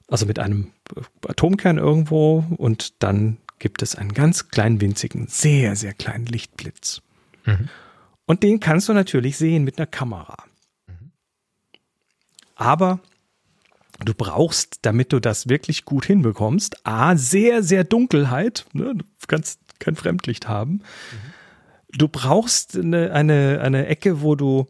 [0.09, 0.73] also mit einem
[1.29, 7.03] Atomkern irgendwo und dann gibt es einen ganz kleinen, winzigen, sehr, sehr kleinen Lichtblitz.
[7.47, 7.69] Mhm.
[8.27, 10.39] Und den kannst du natürlich sehen mit einer Kamera.
[12.57, 12.99] Aber
[14.05, 18.67] du brauchst, damit du das wirklich gut hinbekommst, A, sehr, sehr Dunkelheit.
[18.73, 18.95] Ne?
[18.95, 20.83] Du kannst kein Fremdlicht haben.
[21.93, 24.69] Du brauchst eine, eine, eine Ecke, wo du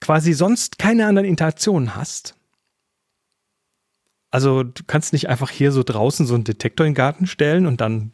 [0.00, 2.34] quasi sonst keine anderen Interaktionen hast.
[4.30, 7.66] Also du kannst nicht einfach hier so draußen so einen Detektor in den Garten stellen
[7.66, 8.12] und dann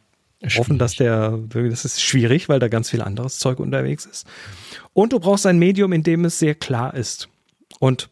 [0.57, 4.27] hoffen, dass der, das ist schwierig, weil da ganz viel anderes Zeug unterwegs ist.
[4.93, 7.29] Und du brauchst ein Medium, in dem es sehr klar ist.
[7.79, 8.09] Und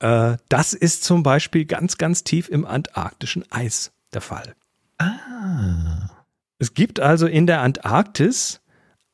[0.00, 4.54] äh, das ist zum Beispiel ganz, ganz tief im antarktischen Eis der Fall.
[4.98, 6.10] Ah.
[6.58, 8.60] Es gibt also in der Antarktis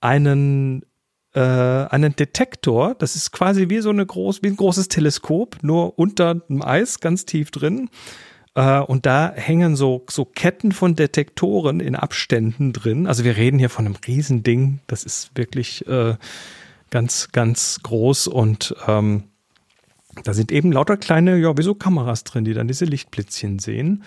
[0.00, 0.82] einen,
[1.34, 5.98] äh, einen Detektor, das ist quasi wie so eine groß, wie ein großes Teleskop, nur
[5.98, 7.90] unter dem Eis, ganz tief drin.
[8.54, 13.06] Äh, und da hängen so, so Ketten von Detektoren in Abständen drin.
[13.06, 14.80] Also wir reden hier von einem Riesending.
[14.86, 16.16] Das ist wirklich äh,
[16.90, 19.24] ganz, ganz groß und ähm,
[20.24, 24.04] da sind eben lauter kleine, ja, wie so Kameras drin, die dann diese Lichtblitzchen sehen.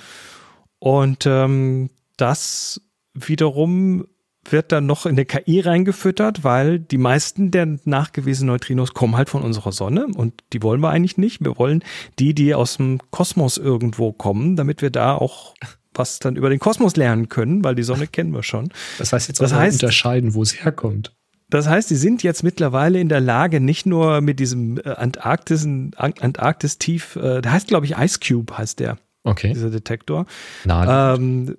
[0.79, 2.81] Und ähm, das
[3.13, 4.05] wiederum
[4.51, 9.29] wird dann noch in der KI reingefüttert, weil die meisten der nachgewiesenen Neutrinos kommen halt
[9.29, 11.43] von unserer Sonne und die wollen wir eigentlich nicht.
[11.43, 11.83] Wir wollen
[12.17, 15.53] die, die aus dem Kosmos irgendwo kommen, damit wir da auch
[15.93, 18.69] was dann über den Kosmos lernen können, weil die Sonne kennen wir schon.
[18.97, 21.13] Das heißt jetzt das heißt, unterscheiden, wo es herkommt.
[21.49, 25.65] Das heißt, sie sind jetzt mittlerweile in der Lage, nicht nur mit diesem äh, Antarktis,
[25.65, 28.97] Antarktis-Tief, äh, der heißt, glaube ich, Ice Cube heißt der.
[29.23, 29.53] Okay.
[29.53, 30.25] Dieser Detektor.
[30.65, 31.57] Ähm,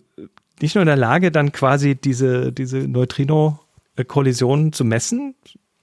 [0.60, 5.34] nicht nur in der Lage, dann quasi diese, diese Neutrino-Kollisionen zu messen,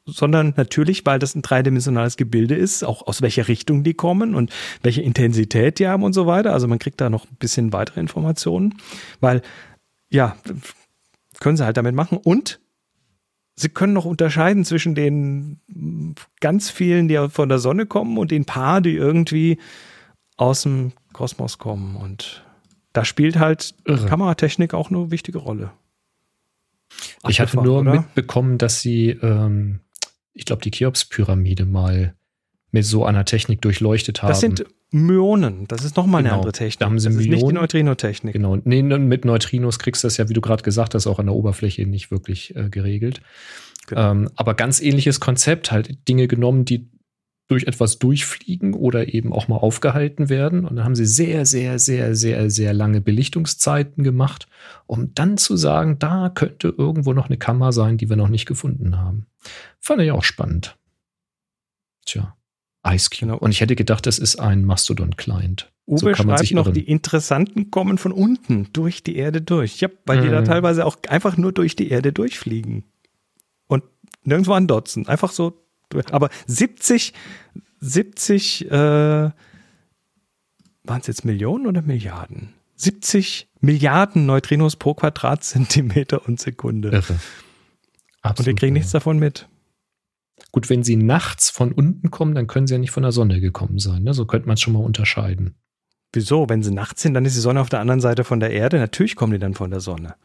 [0.05, 4.51] sondern natürlich, weil das ein dreidimensionales Gebilde ist, auch aus welcher Richtung die kommen und
[4.81, 6.53] welche Intensität die haben und so weiter.
[6.53, 8.75] Also man kriegt da noch ein bisschen weitere Informationen,
[9.19, 9.41] weil
[10.09, 10.37] ja,
[11.39, 12.59] können sie halt damit machen und
[13.57, 15.59] sie können noch unterscheiden zwischen den
[16.39, 19.57] ganz vielen, die von der Sonne kommen und den paar, die irgendwie
[20.37, 21.95] aus dem Kosmos kommen.
[21.95, 22.45] Und
[22.93, 24.05] da spielt halt Irre.
[24.05, 25.71] Kameratechnik auch eine wichtige Rolle.
[27.23, 27.91] Ach, ich hatte nur oder?
[27.91, 29.81] mitbekommen, dass sie, ähm,
[30.33, 32.15] ich glaube, die Cheops-Pyramide mal
[32.71, 34.29] mit so einer Technik durchleuchtet haben.
[34.29, 35.67] Das sind Myonen.
[35.67, 36.33] Das ist nochmal genau.
[36.33, 36.79] eine andere Technik.
[36.79, 37.29] Da haben sie das Myonen.
[37.33, 38.33] ist nicht die Neutrino-Technik.
[38.33, 38.57] Genau.
[38.63, 41.35] Nee, mit Neutrinos kriegst du das ja, wie du gerade gesagt hast, auch an der
[41.35, 43.21] Oberfläche nicht wirklich äh, geregelt.
[43.87, 44.11] Genau.
[44.11, 46.89] Ähm, aber ganz ähnliches Konzept, halt Dinge genommen, die
[47.47, 50.65] durch etwas durchfliegen oder eben auch mal aufgehalten werden.
[50.65, 54.47] Und dann haben sie sehr, sehr, sehr, sehr, sehr lange Belichtungszeiten gemacht,
[54.85, 58.45] um dann zu sagen, da könnte irgendwo noch eine Kammer sein, die wir noch nicht
[58.45, 59.27] gefunden haben.
[59.79, 60.77] Fand ich auch spannend.
[62.05, 62.36] Tja.
[62.85, 63.27] Ice Cube.
[63.27, 63.37] Genau.
[63.37, 65.71] Und ich hätte gedacht, das ist ein Mastodon-Client.
[65.87, 66.73] Uwe so schreibt noch, irren.
[66.73, 69.79] die Interessanten kommen von unten durch die Erde durch.
[69.79, 70.23] Ja, weil mhm.
[70.23, 70.45] die da mhm.
[70.45, 72.83] teilweise auch einfach nur durch die Erde durchfliegen.
[73.67, 73.83] Und
[74.23, 75.07] nirgendwo andotzen.
[75.07, 75.63] Einfach so.
[76.11, 77.13] Aber 70,
[77.79, 78.71] 70, äh,
[80.87, 82.53] waren es jetzt Millionen oder Milliarden?
[82.75, 86.89] 70 Milliarden Neutrinos pro Quadratzentimeter und Sekunde.
[86.89, 87.19] Irre.
[88.21, 89.47] Absolut, und wir kriegen nichts davon mit.
[90.51, 93.39] Gut, wenn sie nachts von unten kommen, dann können sie ja nicht von der Sonne
[93.41, 94.03] gekommen sein.
[94.03, 94.13] Ne?
[94.13, 95.55] So könnte man es schon mal unterscheiden.
[96.13, 96.47] Wieso?
[96.49, 98.77] Wenn sie nachts sind, dann ist die Sonne auf der anderen Seite von der Erde.
[98.77, 100.15] Natürlich kommen die dann von der Sonne.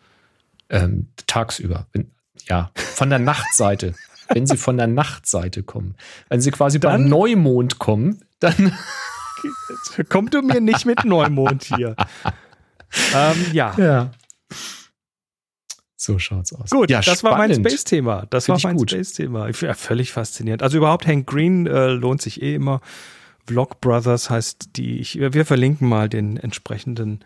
[0.70, 1.86] Ähm, tagsüber.
[1.92, 2.10] Wenn,
[2.48, 3.94] ja, von der Nachtseite.
[4.28, 5.96] wenn sie von der Nachtseite kommen.
[6.28, 8.72] Wenn sie quasi dann, beim Neumond kommen, dann.
[10.08, 11.96] Kommt du mir nicht mit Neumond hier.
[13.14, 13.74] ähm, ja.
[13.76, 14.10] Ja.
[16.02, 16.70] So schaut's aus.
[16.70, 17.38] Gut, ja, das spannend.
[17.38, 18.26] war mein Space-Thema.
[18.28, 19.48] Das Find war mein Space-Thema.
[19.48, 20.60] Ja, völlig faszinierend.
[20.60, 22.80] Also überhaupt Hank Green äh, lohnt sich eh immer.
[23.46, 24.98] Vlog Brothers heißt die.
[24.98, 27.20] Ich, wir verlinken mal den entsprechenden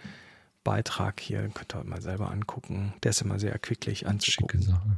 [0.63, 1.49] Beitrag hier.
[1.55, 2.93] Könnt ihr mal selber angucken.
[3.03, 4.61] Der ist immer sehr erquicklich anzugucken.
[4.61, 4.97] Schicke Sache.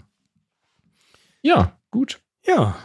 [1.42, 2.18] Ja, gut.
[2.44, 2.76] Ja.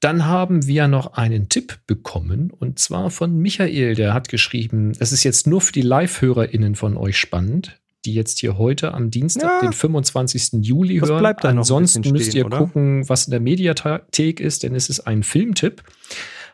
[0.00, 5.12] Dann haben wir noch einen Tipp bekommen und zwar von Michael, der hat geschrieben, es
[5.12, 9.62] ist jetzt nur für die Live-HörerInnen von euch spannend die jetzt hier heute am Dienstag,
[9.62, 9.68] ja.
[9.68, 10.64] den 25.
[10.64, 11.18] Juli hören.
[11.18, 12.58] Bleibt da Ansonsten stehen, müsst ihr oder?
[12.58, 15.82] gucken, was in der Mediathek ist, denn es ist ein Filmtipp.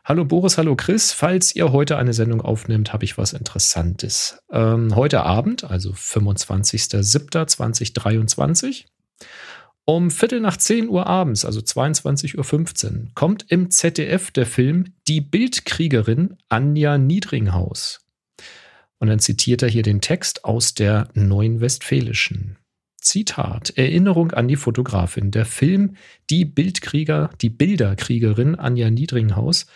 [0.05, 1.13] Hallo Boris, hallo Chris.
[1.13, 4.39] Falls ihr heute eine Sendung aufnimmt, habe ich was Interessantes.
[4.53, 8.85] Ähm, heute Abend, also 25.07.2023,
[9.85, 12.45] um Viertel nach 10 Uhr abends, also 22.15 Uhr,
[13.15, 18.06] kommt im ZDF der Film Die Bildkriegerin Anja Niedringhaus.
[18.99, 22.57] Und dann zitiert er hier den Text aus der Neuen Westfälischen.
[23.01, 25.31] Zitat: Erinnerung an die Fotografin.
[25.31, 25.97] Der Film
[26.31, 29.67] Die Bildkrieger, die Bilderkriegerin Anja Niedringhaus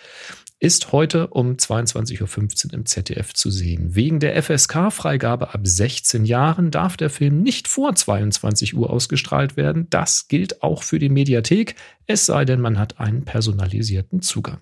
[0.61, 3.95] ist heute um 22.15 Uhr im ZDF zu sehen.
[3.95, 9.87] Wegen der FSK-Freigabe ab 16 Jahren darf der Film nicht vor 22 Uhr ausgestrahlt werden.
[9.89, 14.61] Das gilt auch für die Mediathek, es sei denn, man hat einen personalisierten Zugang.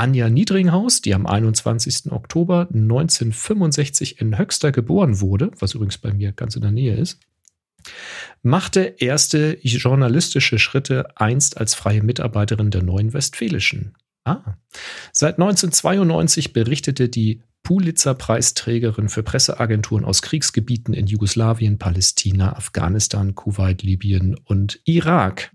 [0.00, 2.10] Anja Niedringhaus, die am 21.
[2.10, 7.20] Oktober 1965 in Höxter geboren wurde, was übrigens bei mir ganz in der Nähe ist,
[8.42, 13.94] machte erste journalistische Schritte einst als freie Mitarbeiterin der Neuen Westfälischen.
[14.24, 14.56] Ah.
[15.12, 24.34] Seit 1992 berichtete die Pulitzer-Preisträgerin für Presseagenturen aus Kriegsgebieten in Jugoslawien, Palästina, Afghanistan, Kuwait, Libyen
[24.46, 25.52] und Irak.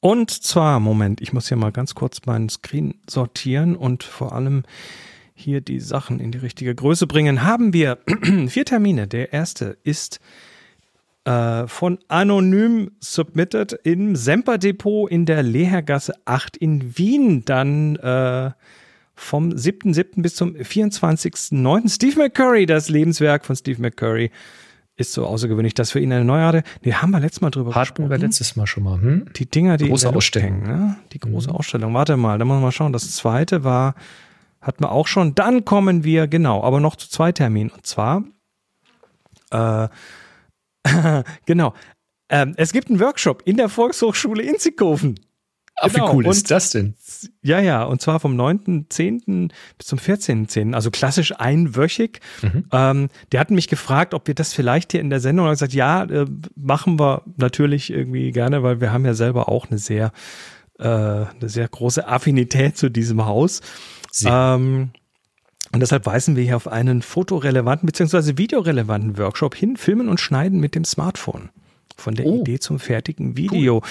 [0.04, 4.64] Und zwar, Moment, ich muss hier mal ganz kurz meinen Screen sortieren und vor allem
[5.32, 7.44] hier die Sachen in die richtige Größe bringen.
[7.44, 7.98] Haben wir
[8.48, 9.06] vier Termine.
[9.06, 10.18] Der erste ist
[11.24, 17.44] äh, von Anonym submitted im Semper Depot in der Lehergasse 8 in Wien.
[17.44, 18.50] Dann äh,
[19.14, 20.20] vom 7.7.
[20.20, 21.88] bis zum 24.9.
[21.88, 24.32] Steve McCurry, das Lebenswerk von Steve McCurry
[24.96, 26.62] ist so außergewöhnlich, dass wir ihn eine neue hatte.
[26.82, 28.10] Nee, haben wir letztes Mal drüber Hatten gesprochen.
[28.10, 29.00] wir letztes Mal schon mal.
[29.00, 29.32] Hm?
[29.34, 30.64] Die Dinger, die große Ausstellung.
[30.64, 30.96] Hängen, ne?
[31.12, 31.56] Die große mhm.
[31.56, 31.94] Ausstellung.
[31.94, 32.92] Warte mal, da muss man mal schauen.
[32.92, 33.94] Das zweite war,
[34.60, 35.34] hatten wir auch schon.
[35.34, 37.70] Dann kommen wir, genau, aber noch zu zwei Terminen.
[37.70, 38.24] Und zwar
[39.52, 39.88] äh,
[41.46, 41.74] genau.
[42.28, 45.18] Ähm, es gibt einen Workshop in der Volkshochschule Inzighofen.
[45.76, 46.08] Ach, genau.
[46.08, 46.94] wie cool ist das denn?
[47.42, 49.50] Ja, ja, und zwar vom 9.10.
[49.78, 52.20] bis zum 14.10., also klassisch einwöchig.
[52.42, 52.64] Mhm.
[52.72, 55.72] Ähm, die hatten mich gefragt, ob wir das vielleicht hier in der Sendung, und gesagt,
[55.72, 60.12] ja, äh, machen wir natürlich irgendwie gerne, weil wir haben ja selber auch eine sehr,
[60.78, 63.60] äh, eine sehr große Affinität zu diesem Haus.
[64.24, 64.90] Ähm,
[65.72, 68.36] und deshalb weisen wir hier auf einen fotorelevanten bzw.
[68.36, 71.48] videorelevanten Workshop hin, Filmen und Schneiden mit dem Smartphone.
[71.96, 72.40] Von der oh.
[72.40, 73.82] Idee zum fertigen Video.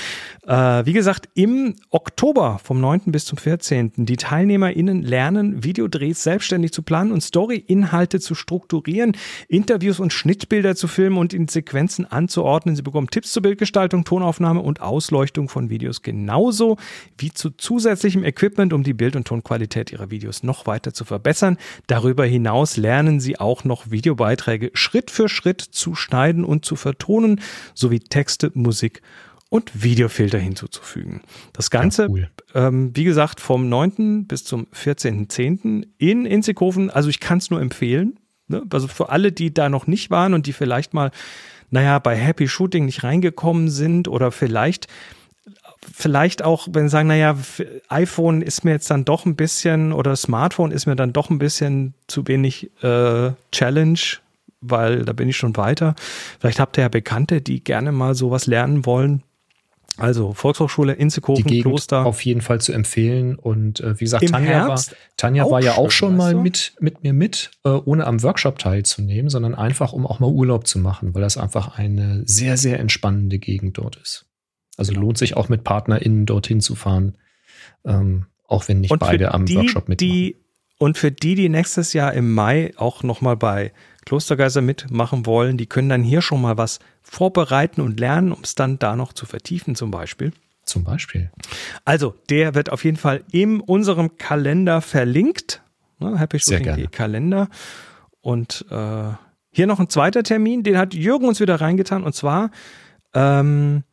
[0.45, 0.53] Cool.
[0.53, 3.03] Äh, wie gesagt, im Oktober vom 9.
[3.07, 3.91] bis zum 14.
[3.95, 9.15] Die TeilnehmerInnen lernen, Videodrehs selbstständig zu planen und Story-Inhalte zu strukturieren,
[9.47, 12.75] Interviews und Schnittbilder zu filmen und in Sequenzen anzuordnen.
[12.75, 16.77] Sie bekommen Tipps zur Bildgestaltung, Tonaufnahme und Ausleuchtung von Videos genauso
[17.17, 21.57] wie zu zusätzlichem Equipment, um die Bild- und Tonqualität ihrer Videos noch weiter zu verbessern.
[21.87, 27.41] Darüber hinaus lernen sie auch noch Videobeiträge Schritt für Schritt zu schneiden und zu vertonen,
[27.73, 29.01] sowie Texte, Musik
[29.49, 31.21] und Videofilter hinzuzufügen.
[31.51, 32.29] Das Ganze, ja, cool.
[32.55, 34.25] ähm, wie gesagt, vom 9.
[34.25, 35.87] bis zum 14.10.
[35.97, 36.89] in Inzighofen.
[36.89, 38.17] Also ich kann es nur empfehlen.
[38.47, 38.63] Ne?
[38.71, 41.11] Also für alle, die da noch nicht waren und die vielleicht mal,
[41.69, 44.87] naja, bei Happy Shooting nicht reingekommen sind oder vielleicht
[45.93, 47.35] vielleicht auch, wenn sie sagen, naja,
[47.89, 51.39] iPhone ist mir jetzt dann doch ein bisschen oder Smartphone ist mir dann doch ein
[51.39, 53.99] bisschen zu wenig äh, Challenge
[54.61, 55.95] weil da bin ich schon weiter.
[56.39, 59.23] Vielleicht habt ihr ja Bekannte, die gerne mal sowas lernen wollen.
[59.97, 62.05] Also Volkshochschule Inzikofen, Die Kloster.
[62.05, 63.35] Auf jeden Fall zu empfehlen.
[63.35, 64.81] Und äh, wie gesagt, Im Tanja, war,
[65.17, 69.29] Tanja war ja auch schon mal mit, mit mir mit, äh, ohne am Workshop teilzunehmen,
[69.29, 73.37] sondern einfach, um auch mal Urlaub zu machen, weil das einfach eine sehr, sehr entspannende
[73.37, 74.25] Gegend dort ist.
[74.77, 75.05] Also genau.
[75.05, 77.17] lohnt sich auch mit PartnerInnen dorthin zu fahren,
[77.85, 80.09] ähm, auch wenn nicht beide am die, Workshop mitmachen.
[80.09, 80.37] Die,
[80.77, 83.71] und für die, die nächstes Jahr im Mai auch nochmal bei
[84.05, 88.55] Klostergeister mitmachen wollen, die können dann hier schon mal was vorbereiten und lernen, um es
[88.55, 90.31] dann da noch zu vertiefen zum Beispiel.
[90.63, 91.31] Zum Beispiel.
[91.85, 95.61] Also, der wird auf jeden Fall in unserem Kalender verlinkt.
[95.99, 97.49] Ne, Happy Shooting Kalender.
[98.21, 99.09] Und äh,
[99.51, 102.03] hier noch ein zweiter Termin, den hat Jürgen uns wieder reingetan.
[102.03, 102.51] Und zwar
[103.13, 103.83] ähm,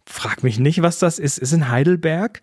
[0.05, 1.39] Frag mich nicht, was das ist.
[1.39, 2.43] Ist in Heidelberg.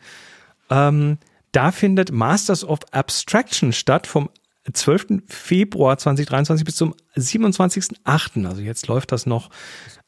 [0.69, 1.17] Ähm,
[1.51, 4.29] da findet Masters of Abstraction statt vom
[4.72, 5.23] 12.
[5.27, 8.45] Februar 2023 bis zum 27.08.
[8.45, 9.49] Also jetzt läuft das noch.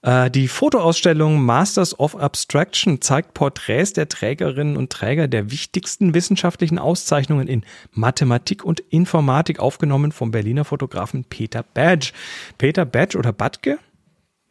[0.02, 6.80] Äh, die Fotoausstellung Masters of Abstraction zeigt Porträts der Trägerinnen und Träger der wichtigsten wissenschaftlichen
[6.80, 12.12] Auszeichnungen in Mathematik und Informatik, aufgenommen vom Berliner Fotografen Peter Badge.
[12.58, 13.80] Peter Badge oder Badke?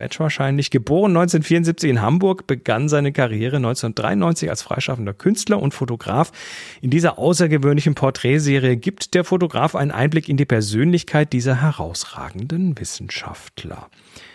[0.01, 0.71] Batch wahrscheinlich.
[0.71, 6.33] Geboren 1974 in Hamburg, begann seine Karriere 1993 als freischaffender Künstler und Fotograf.
[6.81, 13.89] In dieser außergewöhnlichen Porträtserie gibt der Fotograf einen Einblick in die Persönlichkeit dieser herausragenden Wissenschaftler.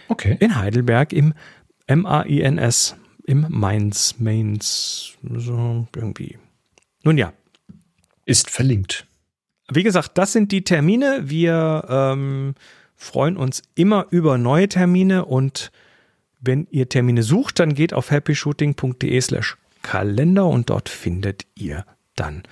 [0.07, 0.37] Okay.
[0.39, 1.33] In Heidelberg im
[1.87, 6.37] MAINS im Mainz, Mainz, so irgendwie.
[7.03, 7.33] Nun ja.
[8.25, 9.07] Ist verlinkt.
[9.71, 11.21] Wie gesagt, das sind die Termine.
[11.23, 12.53] Wir ähm,
[12.95, 15.71] freuen uns immer über neue Termine und
[16.39, 21.85] wenn ihr Termine sucht, dann geht auf happyshooting.de slash Kalender und dort findet ihr
[22.15, 22.43] dann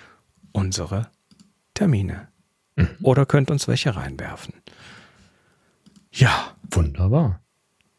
[0.52, 1.10] unsere
[1.74, 2.28] Termine.
[2.76, 2.90] Mhm.
[3.02, 4.54] Oder könnt uns welche reinwerfen.
[6.12, 6.56] Ja.
[6.72, 7.42] Wunderbar.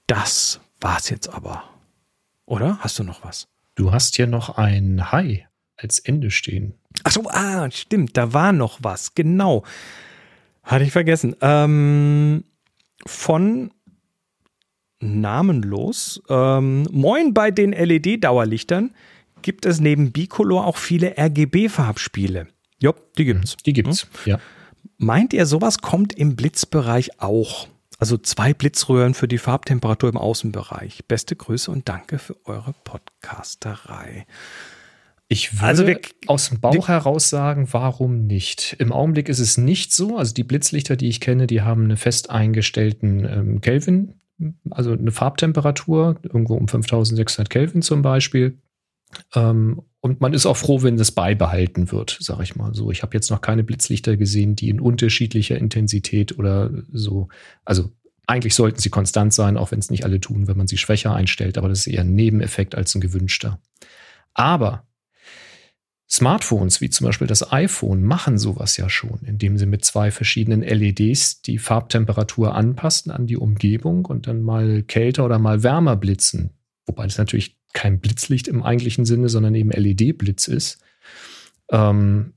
[0.06, 1.64] Das war's jetzt aber.
[2.46, 2.78] Oder?
[2.80, 3.48] Hast du noch was?
[3.74, 5.46] Du hast hier noch ein Hi
[5.76, 6.74] als Ende stehen.
[7.02, 9.14] Ach so, ah, stimmt, da war noch was.
[9.14, 9.64] Genau.
[10.64, 11.36] Hatte ich vergessen.
[11.40, 12.44] Ähm,
[13.06, 13.70] von
[15.00, 16.22] namenlos.
[16.28, 18.94] Ähm, Moin bei den LED-Dauerlichtern
[19.42, 22.48] gibt es neben Bicolor auch viele RGB-Farbspiele.
[22.80, 23.56] Ja, die gibt's.
[23.64, 24.08] Die gibt's, hm?
[24.24, 24.38] ja.
[24.96, 27.68] Meint ihr, sowas kommt im Blitzbereich auch?
[27.98, 31.04] Also zwei Blitzröhren für die Farbtemperatur im Außenbereich.
[31.06, 34.26] Beste Grüße und danke für eure Podcasterei.
[35.28, 38.76] Ich würde also wir, aus dem Bauch heraus sagen, warum nicht?
[38.78, 40.18] Im Augenblick ist es nicht so.
[40.18, 44.14] Also die Blitzlichter, die ich kenne, die haben einen fest eingestellten ähm, Kelvin,
[44.70, 48.58] also eine Farbtemperatur, irgendwo um 5600 Kelvin zum Beispiel.
[49.34, 52.90] Ähm, und man ist auch froh, wenn das beibehalten wird, sage ich mal so.
[52.90, 57.28] Ich habe jetzt noch keine Blitzlichter gesehen, die in unterschiedlicher Intensität oder so,
[57.64, 57.90] also
[58.26, 61.14] eigentlich sollten sie konstant sein, auch wenn es nicht alle tun, wenn man sie schwächer
[61.14, 63.60] einstellt, aber das ist eher ein Nebeneffekt als ein gewünschter.
[64.34, 64.86] Aber
[66.14, 70.62] Smartphones wie zum Beispiel das iPhone machen sowas ja schon, indem sie mit zwei verschiedenen
[70.62, 76.50] LEDs die Farbtemperatur anpassen an die Umgebung und dann mal kälter oder mal wärmer blitzen.
[76.86, 80.78] Wobei das natürlich kein Blitzlicht im eigentlichen Sinne, sondern eben LED-Blitz ist.
[81.72, 82.34] Ähm,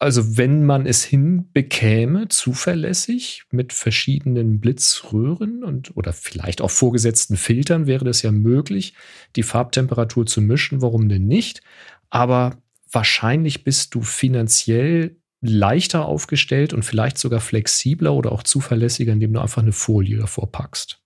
[0.00, 7.86] also wenn man es hinbekäme, zuverlässig mit verschiedenen Blitzröhren und oder vielleicht auch vorgesetzten Filtern
[7.86, 8.94] wäre das ja möglich,
[9.36, 10.82] die Farbtemperatur zu mischen.
[10.82, 11.62] Warum denn nicht?
[12.08, 12.56] Aber
[12.92, 19.40] wahrscheinlich bist du finanziell leichter aufgestellt und vielleicht sogar flexibler oder auch zuverlässiger, indem du
[19.40, 21.00] einfach eine Folie davor packst.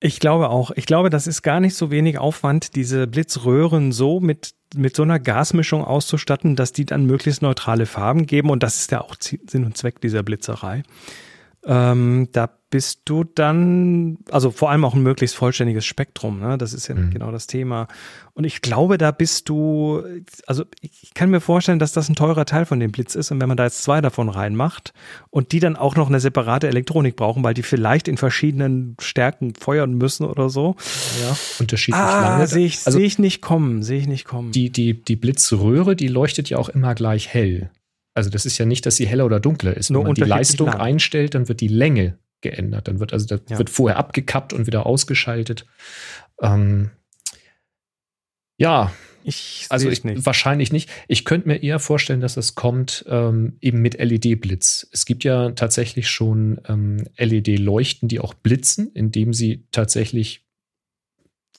[0.00, 0.70] Ich glaube auch.
[0.72, 5.02] Ich glaube, das ist gar nicht so wenig Aufwand, diese Blitzröhren so mit, mit so
[5.02, 8.50] einer Gasmischung auszustatten, dass die dann möglichst neutrale Farben geben.
[8.50, 10.82] Und das ist ja auch Sinn und Zweck dieser Blitzerei.
[11.66, 16.58] Ähm, da bist du dann, also vor allem auch ein möglichst vollständiges Spektrum, ne?
[16.58, 17.10] das ist ja mhm.
[17.10, 17.86] genau das Thema.
[18.32, 20.02] Und ich glaube, da bist du,
[20.48, 23.40] also ich kann mir vorstellen, dass das ein teurer Teil von dem Blitz ist und
[23.40, 24.92] wenn man da jetzt zwei davon reinmacht
[25.30, 29.54] und die dann auch noch eine separate Elektronik brauchen, weil die vielleicht in verschiedenen Stärken
[29.54, 30.74] feuern müssen oder so.
[31.22, 32.48] Ja, unterschiedlich ah, lange.
[32.48, 34.50] Sehe ich, also, seh ich nicht kommen, sehe ich nicht kommen.
[34.50, 37.70] Die, die, die Blitzröhre, die leuchtet ja auch immer gleich hell.
[38.14, 39.90] Also das ist ja nicht, dass sie heller oder dunkler ist.
[39.90, 40.80] Wenn Nur man die Leistung lang.
[40.80, 42.88] einstellt, dann wird die Länge geändert.
[42.88, 43.58] Dann wird also das ja.
[43.58, 45.66] wird vorher abgekappt und wieder ausgeschaltet.
[46.40, 46.90] Ähm,
[48.56, 48.92] ja,
[49.24, 50.24] ich also ich, nicht.
[50.26, 50.90] wahrscheinlich nicht.
[51.08, 54.86] Ich könnte mir eher vorstellen, dass es kommt ähm, eben mit LED-Blitz.
[54.92, 60.43] Es gibt ja tatsächlich schon ähm, LED-Leuchten, die auch blitzen, indem sie tatsächlich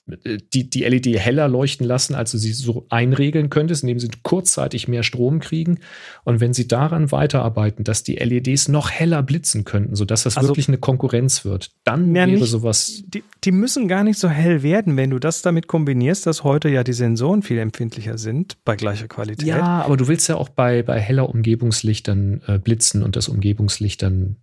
[0.08, 4.88] die, die LED heller leuchten lassen, als du sie so einregeln könntest, indem sie kurzzeitig
[4.88, 5.80] mehr Strom kriegen.
[6.24, 10.50] Und wenn sie daran weiterarbeiten, dass die LEDs noch heller blitzen könnten, sodass das also,
[10.50, 13.04] wirklich eine Konkurrenz wird, dann wäre nicht, sowas.
[13.08, 16.70] Die, die, müssen gar nicht so hell werden, wenn du das damit kombinierst, dass heute
[16.70, 19.48] ja die Sensoren viel empfindlicher sind bei gleicher Qualität.
[19.48, 24.04] Ja, aber du willst ja auch bei, bei heller Umgebungslichtern äh, blitzen und das Umgebungslicht
[24.04, 24.36] dann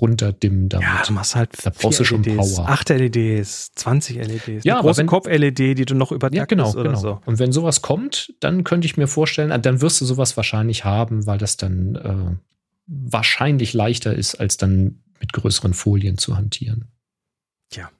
[0.00, 0.86] runterdimmen damit.
[0.86, 2.68] Ja, du machst halt da brauchst du schon LEDs, Power.
[2.68, 4.64] 8 LEDs, 20 LEDs.
[4.64, 7.00] Ja, aber wenn, Kopf-LED, die du noch übertaktest ja, genau, oder genau.
[7.00, 7.20] so.
[7.26, 11.26] Und wenn sowas kommt, dann könnte ich mir vorstellen, dann wirst du sowas wahrscheinlich haben,
[11.26, 12.36] weil das dann äh,
[12.86, 16.86] wahrscheinlich leichter ist, als dann mit größeren Folien zu hantieren.
[17.70, 17.90] Tja.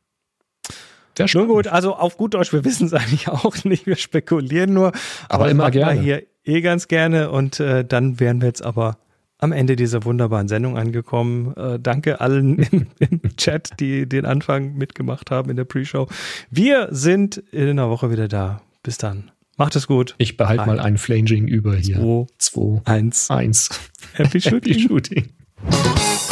[1.34, 4.88] Nun gut, also auf gut Deutsch, wir wissen es eigentlich auch nicht, wir spekulieren nur.
[5.28, 6.00] Aber, aber immer gerne.
[6.00, 8.98] hier eh ganz gerne und äh, dann wären wir jetzt aber
[9.40, 11.54] am Ende dieser wunderbaren Sendung angekommen.
[11.56, 16.08] Äh, danke allen im, im, Chat, die den Anfang mitgemacht haben in der Pre-Show.
[16.50, 18.62] Wir sind in einer Woche wieder da.
[18.82, 19.30] Bis dann.
[19.56, 20.14] Macht es gut.
[20.16, 21.96] Ich behalte mal ein Flanging über hier.
[21.96, 23.68] Zwei, zwei eins, eins.
[24.14, 24.72] Happy Shooting.
[24.72, 26.29] Happy Shooting.